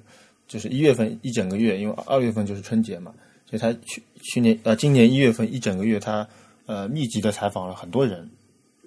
[0.46, 3.12] 就是一月份一整个月，因为二月份就是春节嘛，
[3.44, 6.26] 所以他去去年呃今年一月份一整个月，他
[6.66, 8.30] 呃密集的采访了很多人，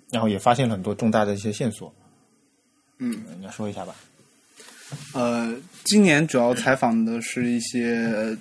[0.10, 1.94] 然后也发现了很多重大的一些线索。
[2.98, 3.94] 嗯，你要说一下吧。
[5.14, 8.38] 呃，今年主要采访的是一些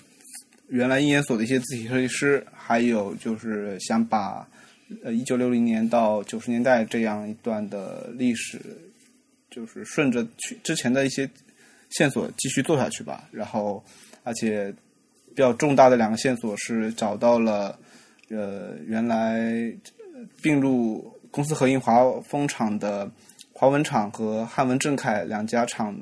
[0.68, 4.46] 原来鹰研所的一些字体设计师，还有就是想把
[5.02, 8.60] 呃一九六零年到九十年代这样一段的历史，
[9.50, 11.28] 就是顺着去之前的一些
[11.88, 13.24] 线索继续做下去吧。
[13.32, 13.82] 然后，
[14.22, 14.72] 而且
[15.30, 17.76] 比较重大的两个线索是找到了
[18.28, 19.72] 呃原来
[20.42, 23.10] 并入公司合营华丰厂的
[23.52, 25.98] 华文厂和汉文正楷两家厂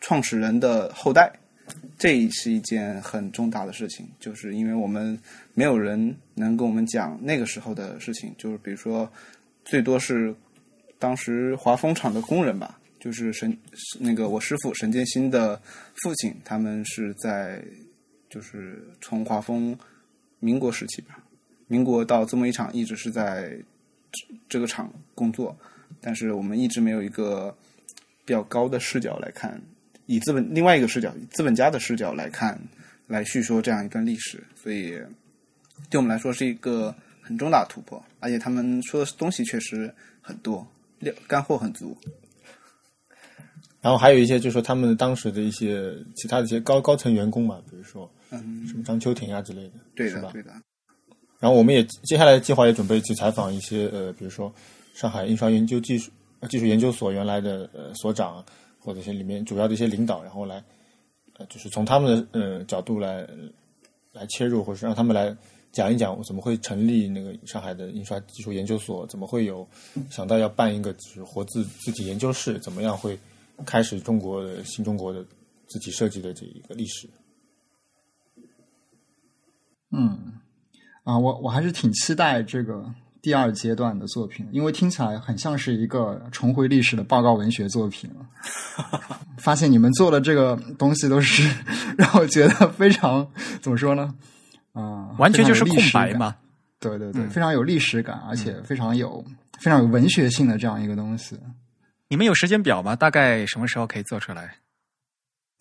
[0.00, 1.32] 创始人的后代，
[1.98, 5.18] 这是一件很重大的事情，就是因为我们
[5.54, 9.10] 没有人能跟我们讲那个时候的事情，就是比如说，
[9.64, 10.34] 最多是
[10.98, 13.56] 当时华丰厂的工人吧，就是沈
[13.98, 15.60] 那个我师傅沈建新的
[16.02, 17.62] 父亲，他们是在
[18.28, 19.78] 就是从华丰
[20.38, 21.22] 民国时期吧，
[21.68, 23.50] 民国到这么一厂一直是在
[24.10, 25.56] 这这个厂工作，
[26.00, 27.54] 但是我们一直没有一个
[28.24, 29.60] 比较高的视角来看。
[30.10, 32.60] 以资本另外一个视角，以资本家的视角来看，
[33.06, 35.00] 来叙说这样一段历史，所以
[35.88, 36.92] 对我们来说是一个
[37.22, 38.02] 很重大的突破。
[38.18, 40.66] 而且他们说的东西确实很多，
[40.98, 41.96] 料干货很足。
[43.80, 49.74] 然后还有一些就是说他们当时的一些其他的一些高高层员工嘛，比如说嗯，什么张秋婷啊之类的？
[49.94, 50.50] 对的对的。
[51.38, 54.52] 然后我们也接下来计划也准备去采访一些呃，比如说
[54.92, 56.10] 上海印刷研究技术
[56.40, 58.44] 呃技术研究所原来的呃所长，
[58.80, 60.64] 或者些里面主要的一些领导，然后来
[61.34, 63.28] 呃，就是从他们的呃角度来
[64.12, 65.36] 来切入，或者是让他们来
[65.70, 69.66] 讲一讲我怎么会成立那个上海的印刷技术研究所，怎么会有
[70.10, 73.16] 想到要办一个就是活字字体研究室，怎么样会
[73.64, 75.24] 开始中国的新中国的
[75.68, 77.08] 字体设计的这一个历史。
[79.92, 80.40] 嗯，
[81.04, 82.84] 啊，我我还是挺期待这个
[83.22, 88.10] 第二阶段的作品，因为听起来很像是一个重回历史的报告文学作品。
[89.38, 91.48] 发现你们做的这个东西都是
[91.96, 93.26] 让我觉得非常
[93.60, 94.14] 怎么说呢？
[94.72, 95.76] 啊、完全就是空。
[95.92, 96.36] 白嘛。
[96.78, 99.22] 对对对，嗯非常有历史感，而且非常有
[99.58, 101.38] 非常有文学性的这样一个东西。
[102.08, 102.96] 你们有时间表吗？
[102.96, 104.56] 大概什么时候可以做出来？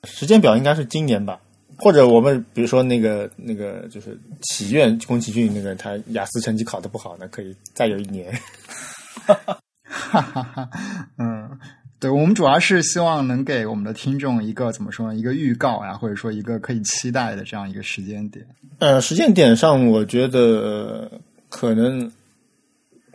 [0.06, 1.42] 时间表应该是今年吧，
[1.80, 8.32] 或者我们比如说那个那个就是祈愿宫崎骏那个他雅思成绩考得不好，那可以再有一年。
[9.84, 10.70] 哈哈哈，
[11.18, 11.50] 嗯，
[12.00, 15.16] 对，我们主要是希望能给我们的听众一个怎么说呢？
[15.16, 18.46] 一个预告呀，或者说一个可以期待的这样一个时间点。
[18.80, 21.12] 呃，时间点上，我觉得、呃
[21.50, 22.12] 可能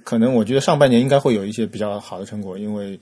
[0.03, 2.99] 可能，我觉得上半年应该会有一些比较好的成果，因为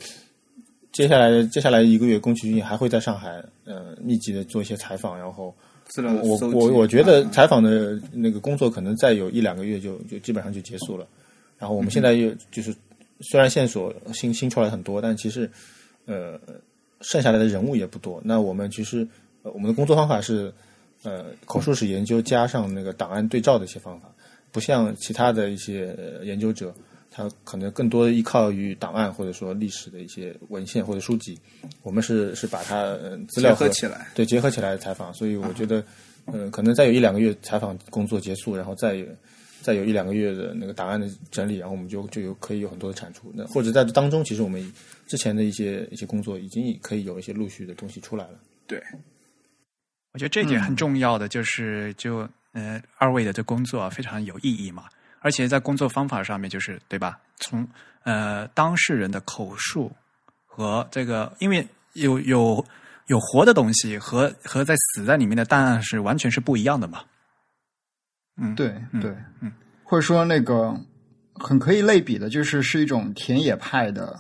[0.93, 5.55] 接下来接下来一个月，宫崎骏还会在上海呃密集的做一些采访，然后
[6.23, 11.07] 我我我觉得啊采访的那个工作可能再有一两个月就就基本上就结束了。
[11.59, 12.75] 然后我们现在又就是
[13.21, 15.51] 虽然线索新新出来很多，但其实
[16.05, 16.39] 呃
[17.01, 18.21] 剩下来的人物也不多。
[18.23, 19.09] 那我们其实、
[19.45, 20.53] 呃我们的工作方法是
[21.05, 24.13] 呃口述史研究加上那个档案对照的一些方法，
[24.51, 26.75] 不像其他的一些、呃研究者。
[27.15, 31.39] 他可能更多的依靠于档案或者说历史的一些文献或者书籍，
[31.83, 35.85] 我们是是把它、呃、资料结合起来对结合起来采访，所以我觉得，
[36.25, 39.07] 呃，可能再有一两个月采访工作结束，然后再有
[39.61, 43.31] 再有一两个月的那个档案的整理，然后我们就就有可以有很多的产出。
[43.35, 44.73] 那或者在这当中，其实我们
[45.07, 48.41] 之前的一些一些工作已经可以有一些陆续的东西出来了。
[48.67, 48.83] 对，
[50.13, 54.85] 我觉得这一点很重要的就是，就呃，二位的这工作非常有意义嘛，
[55.23, 57.19] 而且在工作方法上面，就是对吧？
[57.39, 57.67] 从
[58.05, 59.91] 呃当事人的口述
[60.45, 62.65] 和这个，因为有有
[63.07, 67.03] 有活的东西和和在死在里面的档案是完全是不一样的嘛。
[68.37, 69.53] 嗯，对嗯对，嗯，
[69.85, 70.75] 或者说那个
[71.35, 74.19] 很可以类比的，就是是一种田野派的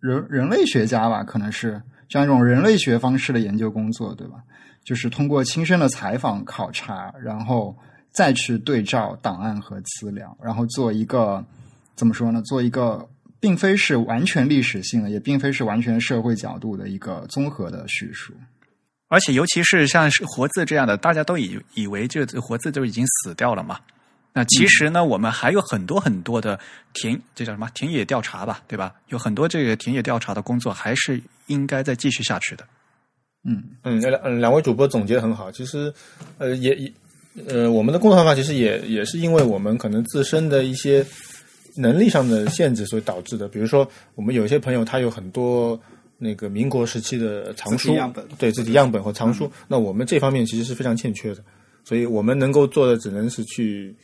[0.00, 4.42] 人人类学家吧，可能是这样一种人类学方式的研究工作，对吧？
[4.84, 7.78] 就是通过亲身的采访考察，然后
[8.12, 11.44] 再去对照档案和资料，然后做一个
[11.96, 12.40] 怎么说呢？
[12.42, 13.08] 做一个
[13.40, 18.32] 并非是完全历史性的，也并非是完全社会角度的一个综合的叙述。
[19.08, 23.78] 而且尤其是像是活字这样的，大家都以以为这活字都已经死掉了嘛。
[24.34, 26.58] 那其实呢，我们还有很多很多的
[26.94, 28.94] 田，这叫什么田野调查吧，对吧？
[29.08, 32.66] 有很多这个田野调查的工作还是应该再继续下去的。
[33.44, 35.52] 嗯嗯，两嗯两位主播总结的很好。
[35.52, 35.92] 其实，
[36.38, 36.92] 呃，也也
[37.48, 41.04] 呃，我们的工作方法其实也也是因为我们可能自身的一些
[41.76, 43.48] 能力上的限制所导致的。
[43.48, 45.80] 比如说，我们有一些朋友他有很多
[46.18, 51.42] 那个民国时期的藏书样本对自己样本和藏书，那我们这方面其实是非常欠缺的。
[51.84, 53.96] 所以我们能够做的只能是去，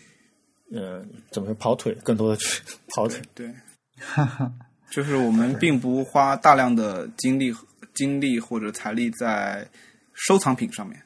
[0.72, 3.20] 呃，怎么说跑腿，更多的去跑腿。
[3.34, 3.48] 对，
[4.90, 7.54] 就是我们并不花大量的精力、
[7.94, 9.68] 精力或者财力在
[10.14, 10.98] 收藏品上面。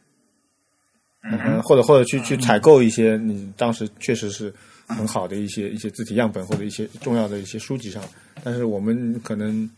[1.23, 4.53] 嗯，或者或者去去采购一些你当时确实是
[4.87, 8.03] 很好的一些一些字体样本或者一些重要的一些书籍上，
[8.43, 9.71] 但是我们可能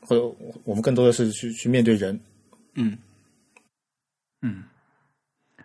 [0.00, 0.22] 或者
[0.64, 2.20] 我们更多的是去去面对人，
[2.74, 2.96] 嗯
[4.42, 4.62] 嗯，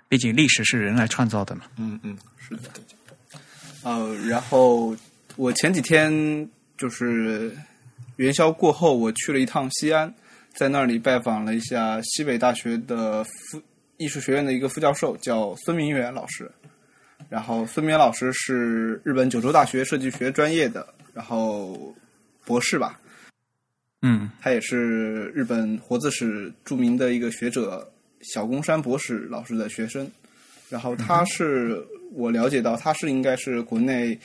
[0.07, 1.63] 毕竟历史是人来创造的嘛。
[1.77, 2.69] 嗯嗯，是的。
[3.83, 4.95] 呃，然后
[5.35, 7.55] 我前几天就是
[8.15, 10.13] 元宵过后，我去了一趟西安，
[10.55, 13.61] 在那里拜访了一下西北大学的副
[13.97, 16.49] 艺术学院的一个副教授，叫孙明远老师。
[17.29, 21.95] 然后孙明远老师是日本九州大学设计学专业的，然后
[22.45, 22.99] 博士吧。
[24.01, 27.91] 嗯他也是日本活字史著名的一个学者
[28.21, 30.09] 小宫山博士老师的学生。
[30.69, 34.17] 然后他是、我了解到，他是应该是国内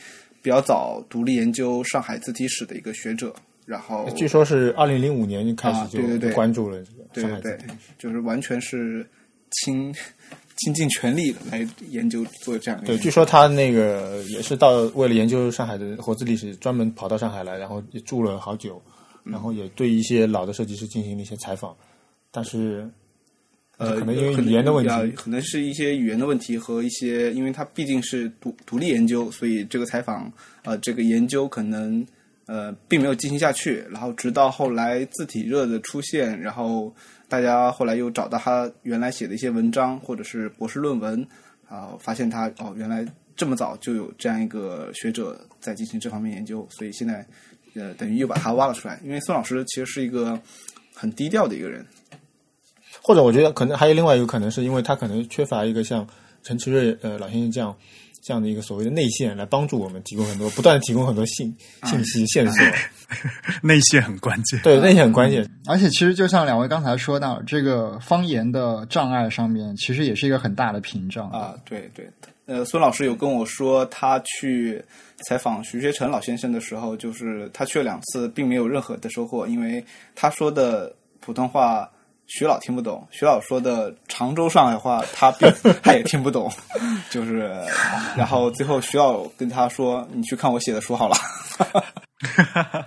[0.43, 3.35] 比较早独立研究上海字体史的一个学者。
[3.67, 9.07] 然后据说是二零零五年就开啊始就对对对关注了这个对对对上海字体。，就是完全是
[9.51, 9.95] 倾
[10.57, 18.83] 倾尽全力来研究做这样的一个对，据说他那个也是到为了研究上海的活字历史，专门跑到上海来，然后也住了好久，
[19.25, 21.75] 嗯然后也对一些老的设计师进行了一些采访，
[22.31, 22.89] 但是
[23.79, 30.31] 呃，可能因为语言的问题，呃可能是一些语言的问题和一些，因为他毕竟是独独立研究，所以这个采访
[30.65, 32.07] 呃这个研究可能
[32.45, 33.83] 呃并没有进行下去。
[33.91, 36.95] 然后直到后来字体热的出现，然后
[37.31, 41.27] 大家后来又找到他原来写的一些文章或者是博士论文
[41.69, 47.24] 啊、发现他哦原来这么早就有这样一个学者在进行这方面研究，所以现在
[47.74, 48.98] 呃等于又把他挖了出来。
[49.05, 50.39] 因为孙老师其实是一个
[50.93, 51.86] 很低调的一个人。
[53.01, 56.05] 或者我觉得可能还有另外一个可能，是因为他可能缺乏一个像
[56.43, 57.74] 陈其瑞呃老先生这样
[58.23, 62.65] 这样的一个所谓的内线来帮助我们提供很多不断的提供很多信信息线索，
[63.63, 64.61] 内线很关键。
[64.63, 65.49] 对内线很关键。
[65.67, 72.09] 而且其实就像两位刚才说到，这个方言的障碍上面，其实也是一个很大的屏障啊，对对，
[72.47, 74.83] 呃，孙老师有跟我说，他去
[75.27, 79.85] 采访徐学成老先生的时候，就是他去了两次，并没有任何的收获，因为
[80.15, 81.91] 他说的普通话
[82.32, 85.52] 徐老听不懂，徐老说的常州上海话，他并
[85.82, 86.48] 他也听不懂，
[87.11, 87.51] 就是，
[88.16, 91.16] 然后最后徐老跟他说：“你去看我写的书好了。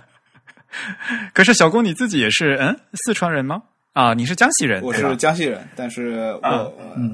[1.34, 3.62] 可是小公你自己也是嗯四川人吗？
[3.92, 6.72] 啊，你是江西”人，我是江西人，但是我、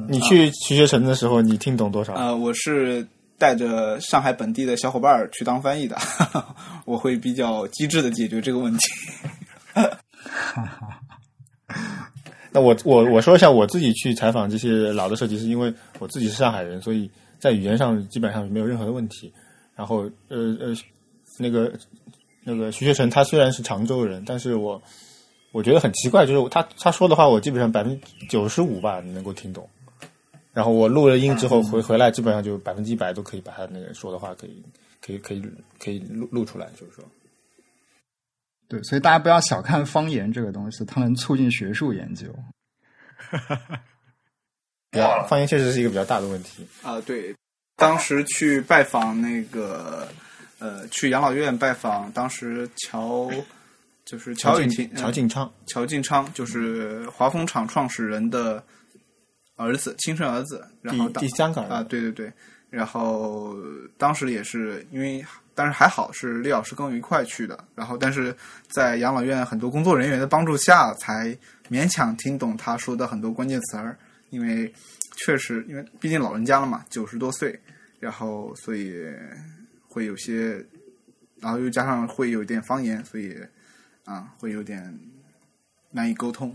[0.09, 2.15] 你去徐学成的时候，你听懂多少？
[2.15, 3.05] 呃我是
[3.39, 5.98] 带着上海本地的小伙伴儿去当翻译的，
[6.86, 8.81] 我会比较机智的解决这个问题。
[12.53, 17.09] 那我我我说一下我自己去采访这些老的设计师，因为我自己是上海人，所以
[17.39, 19.33] 在语言上基本上没有任何的问题。
[19.77, 20.75] 然后呃呃，
[21.39, 21.73] 那个
[22.43, 24.83] 那个徐学成他虽然是常州人，但是我
[25.53, 29.69] 我觉得很奇怪，就是他他说的话我基本上百分之九十五吧能够听懂。
[30.53, 34.63] 然后我录了音之后回回来，基本上就百分之一百都可以把他那个说的话可以
[35.01, 35.43] 可以可以
[35.79, 37.05] 可以录录出来，就是说。
[38.71, 42.33] 对，所以大家不要小看方言这个东西，它能促进学术研究。
[45.29, 46.65] 方言确实是一个比较大的问题。
[46.83, 47.35] 啊，对，
[47.77, 50.09] 当时去拜访那个
[50.61, 53.29] 呃，去养老院拜访当时乔，
[54.05, 58.63] 就是乔雨婷、呃乔晋昌，乔晋昌就是华丰厂创始人的
[59.57, 60.65] 儿子，亲生儿子。
[60.81, 62.33] 然后第三个儿子啊，对对对，
[62.69, 63.57] 然后
[63.99, 65.25] 当时也是因为，
[65.55, 68.35] 但是还好是李老师跟我一块去的，然后但是
[68.69, 71.37] 在养老院很多工作人员的帮助下，才
[71.69, 73.97] 勉强听懂他说的很多关键词儿，
[74.31, 74.73] 因为
[75.17, 77.59] 确实因为毕竟老人家了嘛，九十多岁，
[77.99, 79.05] 然后所以
[79.89, 80.65] 会有些，
[81.41, 83.37] 然后又加上会有点方言，所以
[84.05, 84.99] 啊会有点
[85.91, 86.55] 难以沟通。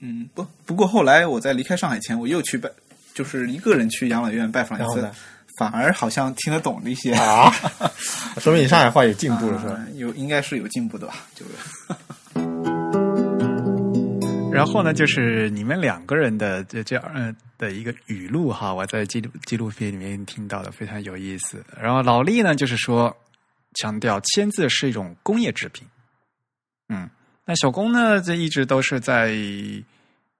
[0.00, 2.68] 嗯，不不过后来我在离开上海前，我又去拜，
[3.14, 5.08] 就是一个人去养老院拜访一次，
[5.58, 7.50] 反而好像听得懂了一些啊，
[8.40, 9.74] 说明你上海话有进步了是吧？
[9.74, 11.14] 啊有应该是有进步的吧？
[11.34, 11.52] 就是
[14.52, 21.64] 然后呢，就是你们两个人的这这呃的一个语录哈，我在纪录纪录片里面听到的非常有意思。
[21.80, 23.16] 然后老厉呢，就是说
[23.74, 25.86] 强调签字是一种工业制品，
[26.90, 27.08] 嗯，
[27.46, 29.34] 那小工呢，这一直都是在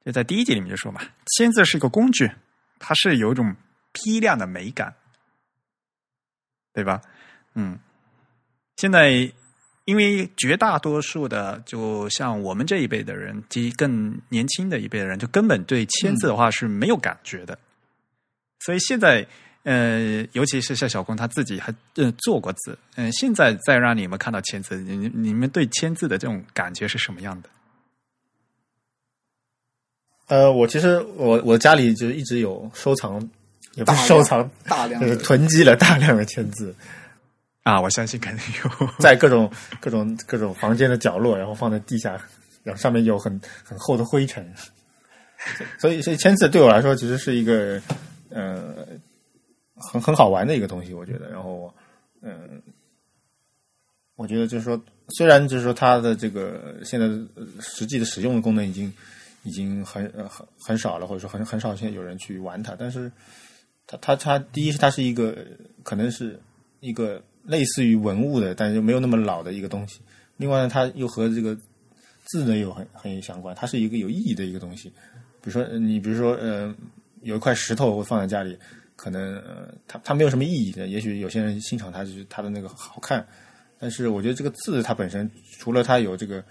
[0.05, 1.01] 就在第一集里面就说嘛，
[1.37, 2.31] 签字是一个工具，
[2.79, 3.57] 它是有一种
[3.93, 4.95] 批量的美感，
[6.73, 7.01] 对吧？
[7.55, 7.79] 嗯，
[8.77, 9.31] 现在
[9.85, 17.59] 因为绝大多数的，就像我们这一辈的人，及更年轻的一辈的人，就根本对签字的话是没有感觉的。
[18.61, 19.27] 所以现在，
[19.65, 27.51] 呃，尤其是像小工他自己还呃做过字，嗯、现在再让你们看到签字，你你们对签字的这种感觉是什么样的？
[30.29, 33.29] 呃，我其实我我家里就一直有收藏，
[33.75, 36.75] 也不是收藏，大量就是囤积了大量的签字，
[37.63, 38.89] 啊，我相信肯定有。
[39.01, 39.51] 在各种
[39.81, 42.13] 各种各种房间的角落，然后放在地下，
[42.63, 44.53] 然后上面有很很厚的灰尘，
[45.79, 47.81] 所以所以签字对我来说其实是一个
[48.31, 48.87] 呃
[49.75, 51.29] 很很好玩的一个东西，我觉得。
[51.31, 51.73] 然后
[52.25, 52.63] 嗯、
[54.15, 54.81] 我觉得就是说，
[55.17, 58.93] 虽然就是说它的这个现在呃实际的使用的功能已经
[59.43, 63.11] 已经很呃很很少了，或者说很很少现在有人去玩它，但是
[63.87, 65.37] 它它它第一是它是一个
[65.83, 66.41] 可能是
[66.81, 70.01] 一个类似于文物的，但是又没有那么老的一个东西。
[70.37, 71.57] 另外呢，它又和这个
[72.25, 74.89] 字呢有很很相关，它是一个有意义的一个东西。
[75.41, 76.75] 比如说，你比如说，呃，
[77.23, 78.57] 有一块石头会放在家里，
[78.95, 80.87] 可能呃，它它没有什么意义的。
[80.87, 83.27] 也许有些人欣赏它就是它的那个好看，
[83.79, 85.29] 但是我觉得这个字它本身
[85.59, 86.45] 除了它有这个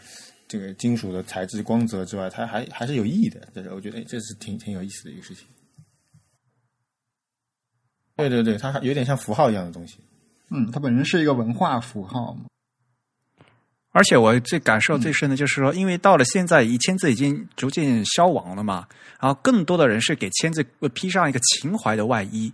[0.47, 3.47] 这个金属的材质光泽之外，它还还是有意义的。
[3.55, 5.47] 这是我觉得哎这是挺挺有意思的一个事情。
[8.29, 9.97] 对对对，它有点像符号一样的东西。
[10.49, 12.45] 嗯，它本身是一个文化符号嘛。
[13.93, 18.87] 而且我最感受最深的就是说，因为到了现在，以签字已经逐渐消亡了嘛，
[19.19, 22.51] 然后更多的人是给签字披上一个情怀的外衣。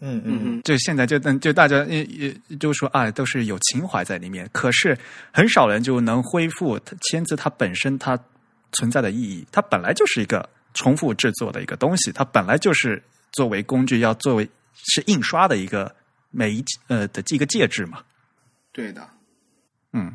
[0.00, 4.46] 嗯嗯嗯，就现在就就大家也也就说啊，都是有情怀在里面。
[4.52, 4.98] 可是
[5.32, 6.78] 很少人就能恢复
[7.08, 8.18] 签字它本身它
[8.72, 9.46] 存在的意义。
[9.50, 15.94] 它本来就是一个重复制作的一个东西，它本来就是作为工具要作为是印刷的一个
[16.30, 18.02] 每一呃的一个介质嘛。
[18.72, 19.08] 对的，
[19.92, 20.14] 嗯，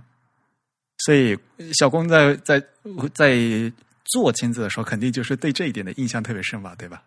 [0.98, 1.38] 所以
[1.74, 2.62] 小龚在在
[3.14, 3.72] 在
[4.06, 7.04] 做签字的时候，肯定就是对这一点的印象特别深吧，对吧？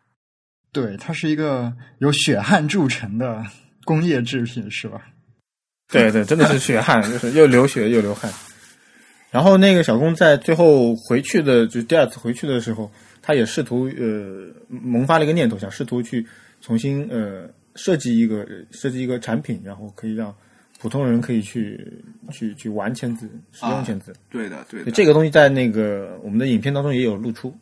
[0.73, 3.45] 对，它是一个由血汗铸成的
[3.85, 5.03] 工业制品，是吧？
[5.93, 8.33] 对对，真的是血汗，就是又流血又流汗。
[9.31, 16.27] 然后那个小龚在最后回去的，就是第二次回去的时候，他也试图呃萌发了一个念头，想试图去
[16.63, 20.35] 重新呃设计一个设计一个产品，然后可以让
[20.81, 24.15] 普通人可以去去去玩签字、使用签字。
[24.31, 27.55] 对的，对的，这个东西在那个我们的影片当中也有露出。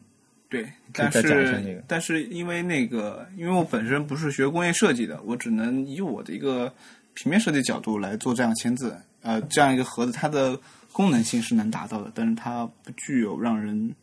[0.48, 0.62] 对，
[0.92, 6.72] 再但是讲一下那个但是因为那个，因为我本身不是学工业设计的，我只能以我的一个
[7.14, 8.96] 平面设计角度来做这样签字。
[9.22, 10.58] 呃，这样一个盒子，它的
[10.92, 13.94] 功能性是能达到的，但是它不具有让人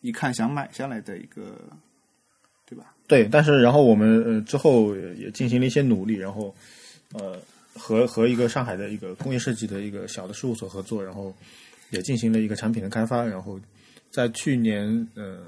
[0.00, 1.56] 一看想买下来的一个，
[3.10, 3.28] 对？
[3.28, 6.54] 但是然后我们呃之后也进行了一些努力，然后
[7.12, 7.36] 呃
[7.74, 11.34] 和和一个上海的一个工业设计的一个小的事务所合作，然后
[11.90, 13.58] 也进行了一个产品的开发，然后
[14.10, 15.38] 在去年呃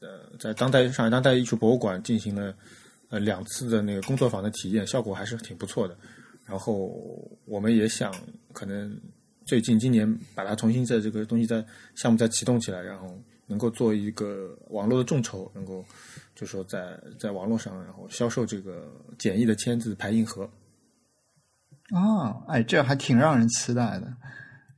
[0.00, 0.08] 呃
[0.38, 2.54] 在当代上海当代艺术博物馆进行了
[3.08, 5.96] 呃两次的那个工作坊的体验，效果还是挺不错的。
[6.46, 6.96] 然后
[7.44, 8.14] 我们也想
[8.52, 8.96] 可能
[9.46, 11.64] 最近今年把它重新在这个东西在
[11.94, 13.16] 项目再启动起来，然后
[13.46, 15.84] 能够做一个网络的众筹，能够
[16.40, 20.48] 就说在在网络上然后销售这个简易的签字排印盒。
[21.90, 24.06] 啊，哎，这还挺让人期待的。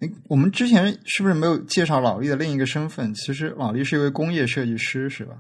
[0.01, 3.15] 哎，我们之前是不是没有介绍老厉的另一个身份？
[3.15, 5.37] 其实老厉是一位工业设计师，是吧？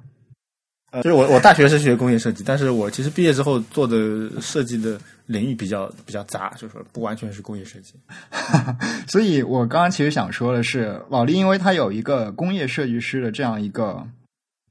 [0.93, 7.94] 呃，就是我我大学是学工业设计，但是我其实毕业之后做的设计的领域比较比较杂，就是说不完全是工业设计。
[9.09, 14.07] 所以我刚刚其实想说的是，老厉因为他有一个工业设计师的这样一个，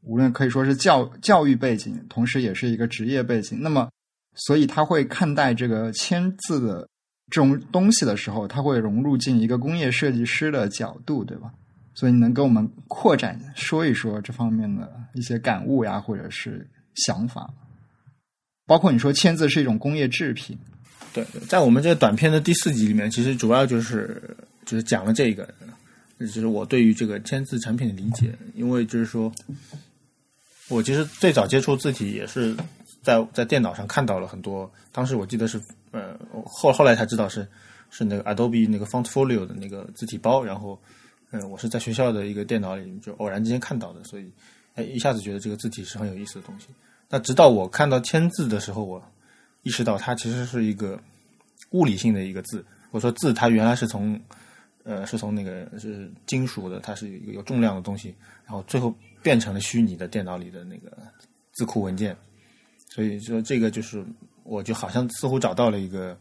[0.03, 3.59] 无论可以说是教教育背景，同时也是一个职业背景。
[3.61, 3.89] 那么，
[4.35, 6.87] 所以他会看待这个签字的
[7.29, 11.51] 这种东西的时候，他会融入进一个工业设计师的角度，对吧？
[11.93, 16.65] 所以你能跟我们扩展说一说这方面的一些感悟呀，或者是
[16.95, 17.53] 想法？
[18.65, 20.57] 包括你说签字是一种工业制品，
[21.13, 25.53] 对，在我们这个短片的第四集里面，其实主要就是就是讲了这个，
[26.17, 28.33] 就是我对于这个签字产品的理解。
[28.55, 29.29] 因为就是说，
[30.71, 32.55] 我其实最早接触字体也是
[33.03, 35.61] 在在电脑上看到了很多，当时我记得是
[35.91, 37.45] 呃后后来才知道是
[37.89, 40.79] 是那个 Adobe 那个 Fontfolio 的那个字体包，然后
[41.31, 44.31] 嗯我是在学校的一个电脑里就偶然之间看到的，所以
[44.75, 46.67] 哎一下子觉得这个字体是很有意思的东西。
[47.09, 49.03] 那直到我看到签字的时候，我
[49.63, 50.97] 意识到它其实是一个
[51.71, 52.65] 物理性的一个字。
[52.91, 54.17] 我说字它原来是从
[54.83, 58.15] 呃是从那个是金属的，它是一个有重量的东西，
[58.45, 60.97] 然后最后变成了虚拟的电脑里的那个
[61.53, 62.15] 字库文件。
[62.89, 64.05] 所以说这个就是
[64.43, 66.17] 我就好像似乎找到了一个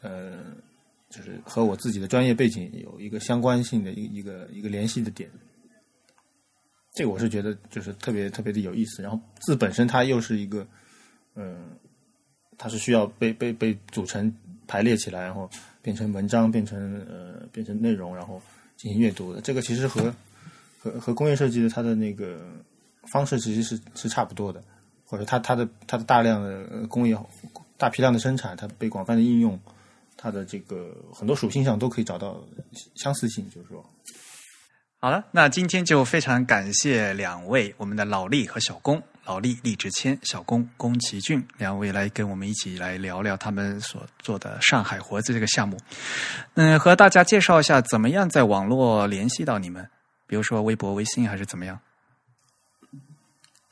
[0.00, 0.32] 呃，
[1.08, 5.30] 就是和我自己的专业背景有一个相关性的一一个一个联系的点。
[6.94, 9.02] 这个我是觉得就是特别特别的有意思。
[9.02, 10.66] 然后字本身它又是一个，
[11.36, 11.56] 嗯，
[12.56, 14.34] 它是需要被被被组成
[14.66, 15.48] 排列起来，然后
[15.80, 18.42] 变成文章，变成呃变成内容，然后
[18.76, 19.40] 进行阅读的。
[19.40, 20.12] 这个其实和
[21.00, 22.40] 和工业设计的它的那个
[23.12, 24.62] 方式其实是是差不多的，
[25.04, 27.16] 或者它它的它的大量的工业
[27.76, 29.58] 大批量的生产，它被广泛的应用，
[30.16, 32.42] 它的这个很多属性上都可以找到
[32.94, 33.84] 相似性，就是说。
[35.00, 45.78] 好了，那今天就非常感谢两位，我们的老厉和小工，老厉厉志谦，小工宫崎骏两位来跟我们一起来聊聊他们所做的上海活字这个项目。
[46.54, 49.88] 嗯，和大家介绍一下怎么样在网络联系到你们，
[50.28, 51.80] 比如说微博、微信还是怎么样？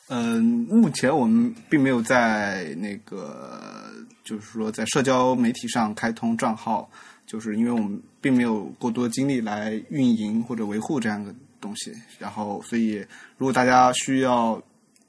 [0.08, 3.92] 嗯，目前我们并没有在那个，
[4.24, 6.88] 就是说在社交媒体上开通账号，
[7.26, 11.92] 就是因为我们并没有过多精力来运营或者维护这样的东西。
[12.18, 13.04] 然后，所以
[13.36, 14.62] 如果大家需要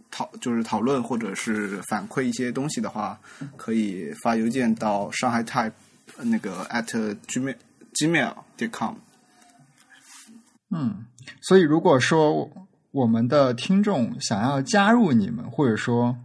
[0.10, 3.20] 讨就是讨论或者是反馈一些东西的话，
[3.56, 5.72] 可以发邮件到上海 type
[6.18, 6.86] 那个 at
[7.28, 7.56] gmail
[7.94, 8.96] gmail 点 com。
[10.72, 11.06] 嗯，
[11.42, 12.50] 所以如果说
[12.92, 16.18] 我们的听众想要加入你们，或者说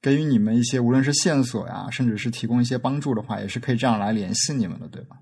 [0.00, 5.16] 给予你们一些无论是线索呀，甚至是提供一些帮助的话，也是可以这样来联系你们的，对吧？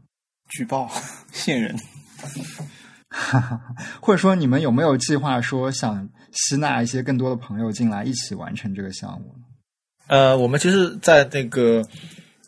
[0.50, 0.90] 举报
[1.32, 1.76] 线人，
[4.00, 9.34] 或者说你们有没有计划说想吸纳一些更多的朋友进来一起完成这个项目？
[10.06, 11.84] 呃，我们其实，在那个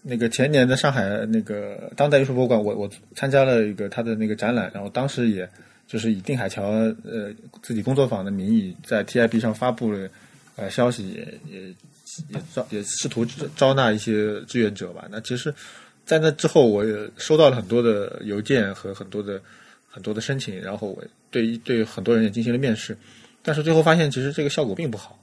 [0.03, 5.47] 那个前年的上海那个当代艺术博物馆，我我参加了一个他的那个展览，然后当时也
[5.91, 10.09] 就是以定海桥呃自己工作坊的名义，在 TIB 上发布了
[10.55, 11.67] 呃消息，也也
[12.29, 13.27] 也招也试图
[13.57, 15.09] 招纳一些志愿者吧。
[15.11, 15.53] 那其实，
[16.07, 19.43] 在那之后，我也收到了很多的邮件和很多的
[19.89, 22.97] 很多的申请，然后我对对很多人也进行了面试，
[23.43, 25.19] 但是最后发现，其实这个效果并不好。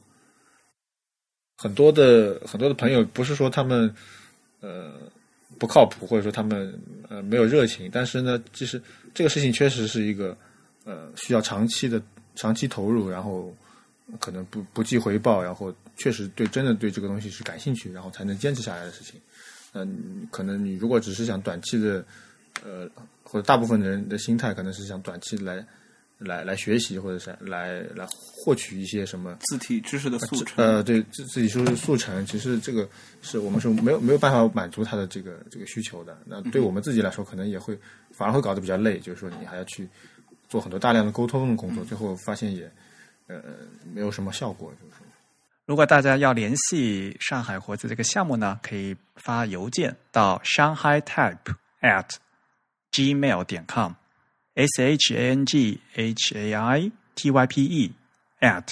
[1.55, 3.95] 很多的很多的朋友不是说他们
[4.59, 4.91] 呃
[5.57, 6.77] 不靠谱，或者说他们
[7.07, 8.81] 呃没有热情，但是呢，其实
[9.13, 10.37] 这个事情确实是一个
[10.87, 12.01] 呃需要长期的
[12.35, 13.53] 长期投入，然后
[14.19, 19.19] 可能不不计回报，然后确实对真的对这个东西是感兴趣，然后才能坚持下来的事情。
[19.73, 22.03] 嗯，可能你如果只是想短期的
[22.63, 22.89] 呃，
[23.23, 25.63] 或者大部分人的心态可能是想短期来
[26.17, 30.65] 来来学习，或者是来来获取一些什么字体知识的速成。
[30.65, 32.89] 呃，对自自己说是速成，其实这个
[33.21, 36.17] 是我们是没有没有办法满足他的这个这个需求的。
[36.25, 37.77] 那对我们自己来说，可能也会
[38.11, 39.87] 反而会搞得比较累，就是说你还要去
[40.49, 42.71] 做很多大量的沟通的工作，最后发现也
[43.27, 43.41] 呃
[43.93, 45.01] 没有什么效果，就是。
[45.65, 52.09] 如果大家要联系上海活字这个项目呢，可以发邮件到 Shanghai Type at
[52.93, 57.91] gmail 点 com，s h a n g h a i t y p e
[58.39, 58.63] at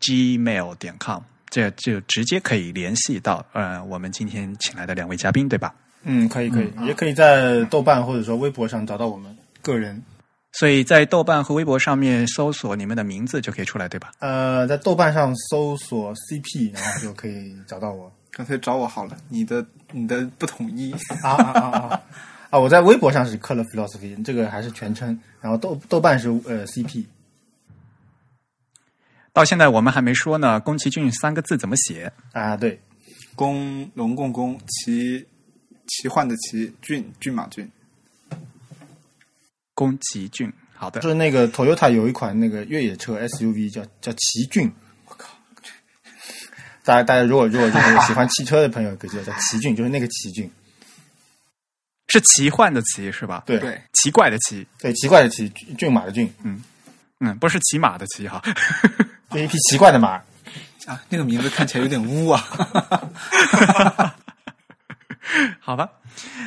[0.00, 5.74] gmail 点 com，这就直接可以联系到呃我们今天请来的两位嘉宾，对吧？
[6.04, 10.00] 嗯，可以可以，也可以在豆瓣或者说微博上找到我们个人。
[10.58, 14.12] 所以在豆瓣和微博上面搜索你们的名字就可以出来，对吧？
[14.18, 18.12] 呃，在豆瓣上搜索 CP，然后就可以找到我。
[18.32, 22.02] 干脆找我好了，你的你的不统一啊啊啊啊！
[22.50, 25.18] 啊，我在微博上是 Color Philosophy，这个还是全称。
[25.40, 27.04] 然后豆豆瓣是呃 CP。
[29.32, 32.56] 到现在我们还没说呢，宫崎骏三个字怎么写啊？
[32.56, 32.80] 对，
[33.34, 35.26] 宫龙共宫奇
[35.86, 37.68] 奇幻的奇骏骏马骏。
[39.78, 44.68] 宫崎骏，好的，就是那个 Toyota 有一款那个越野车 SUV 叫叫奇骏，
[45.06, 45.28] 我靠！
[46.82, 50.50] 大家大家如果如果就是喜欢汽车的朋友，可以叫叫奇骏，就是那个奇骏，
[52.08, 53.44] 是奇幻的奇是吧？
[53.46, 53.60] 对。
[53.60, 55.48] 对，奇怪的奇，对奇怪的奇，
[55.78, 56.60] 骏马的骏，嗯。
[57.20, 58.42] 嗯，不是骑马的骑哈，
[59.30, 60.20] 就一匹奇怪的马。
[60.86, 62.40] 啊，那个名字看起来有点污啊，
[65.60, 65.88] 好吧。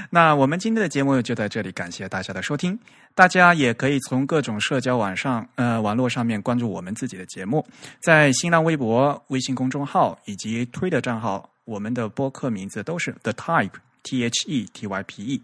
[0.10, 2.78] 那我们今天的节目就在这里，感谢大家的收听。
[3.14, 7.66] 大家也可以从各种社交网上呃网络上面关注我们自己的节目，
[8.02, 13.74] 在新浪微博、微信公众号以及推的账号，我们的播客名字都是 The Type
[14.04, 15.44] T H E T Y P E。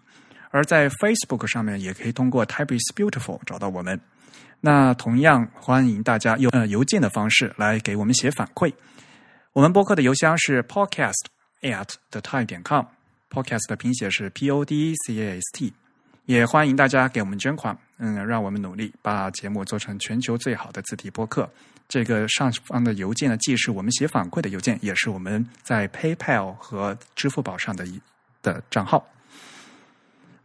[0.50, 4.00] 而在 Facebook 上面也可以通过 Type is Beautiful 找到我们。
[4.62, 8.74] 那同样欢迎大家用呃邮件的方式来给我们写反馈。
[9.54, 11.26] 我们播客的邮箱是 podcast
[11.62, 12.86] at the type 点 com。
[13.30, 15.74] Podcast 的拼写是 P O D C A S T，
[16.28, 21.50] 也欢迎大家给我们捐款，嗯，让我们努力把节目做成全球最好的字体播客。
[21.88, 27.88] 这个上方的邮件呢，既是我们写反馈的邮件，也是我们在 PayPal 和支付宝上的
[28.44, 29.08] 的账号。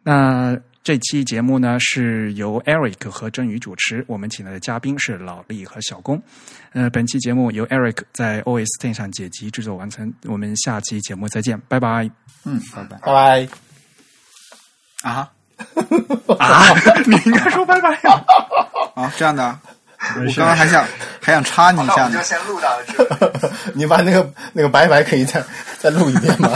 [0.05, 6.23] 那这期节目呢，是由 Eric 和真宇主持，我们请来的嘉宾是老李和小工。
[6.73, 10.15] 呃，本期节目由 Eric 在 OS Ten 上剪辑制作完成。
[10.27, 12.09] 我们下期节目再见，拜拜。
[12.45, 13.49] 嗯，拜拜，拜拜。
[15.03, 15.33] 啊
[16.39, 16.75] 啊！
[17.07, 18.23] 你应该说拜拜呀。
[18.95, 19.59] 啊，这样的，
[20.17, 20.85] 我刚刚还想
[21.21, 22.19] 还想插你一下呢。
[22.19, 23.51] 就先录到这。
[23.75, 25.43] 你把那个那个拜拜可以再
[25.79, 26.51] 再录一遍吗？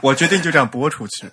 [0.00, 1.30] 我决定就这样播出去。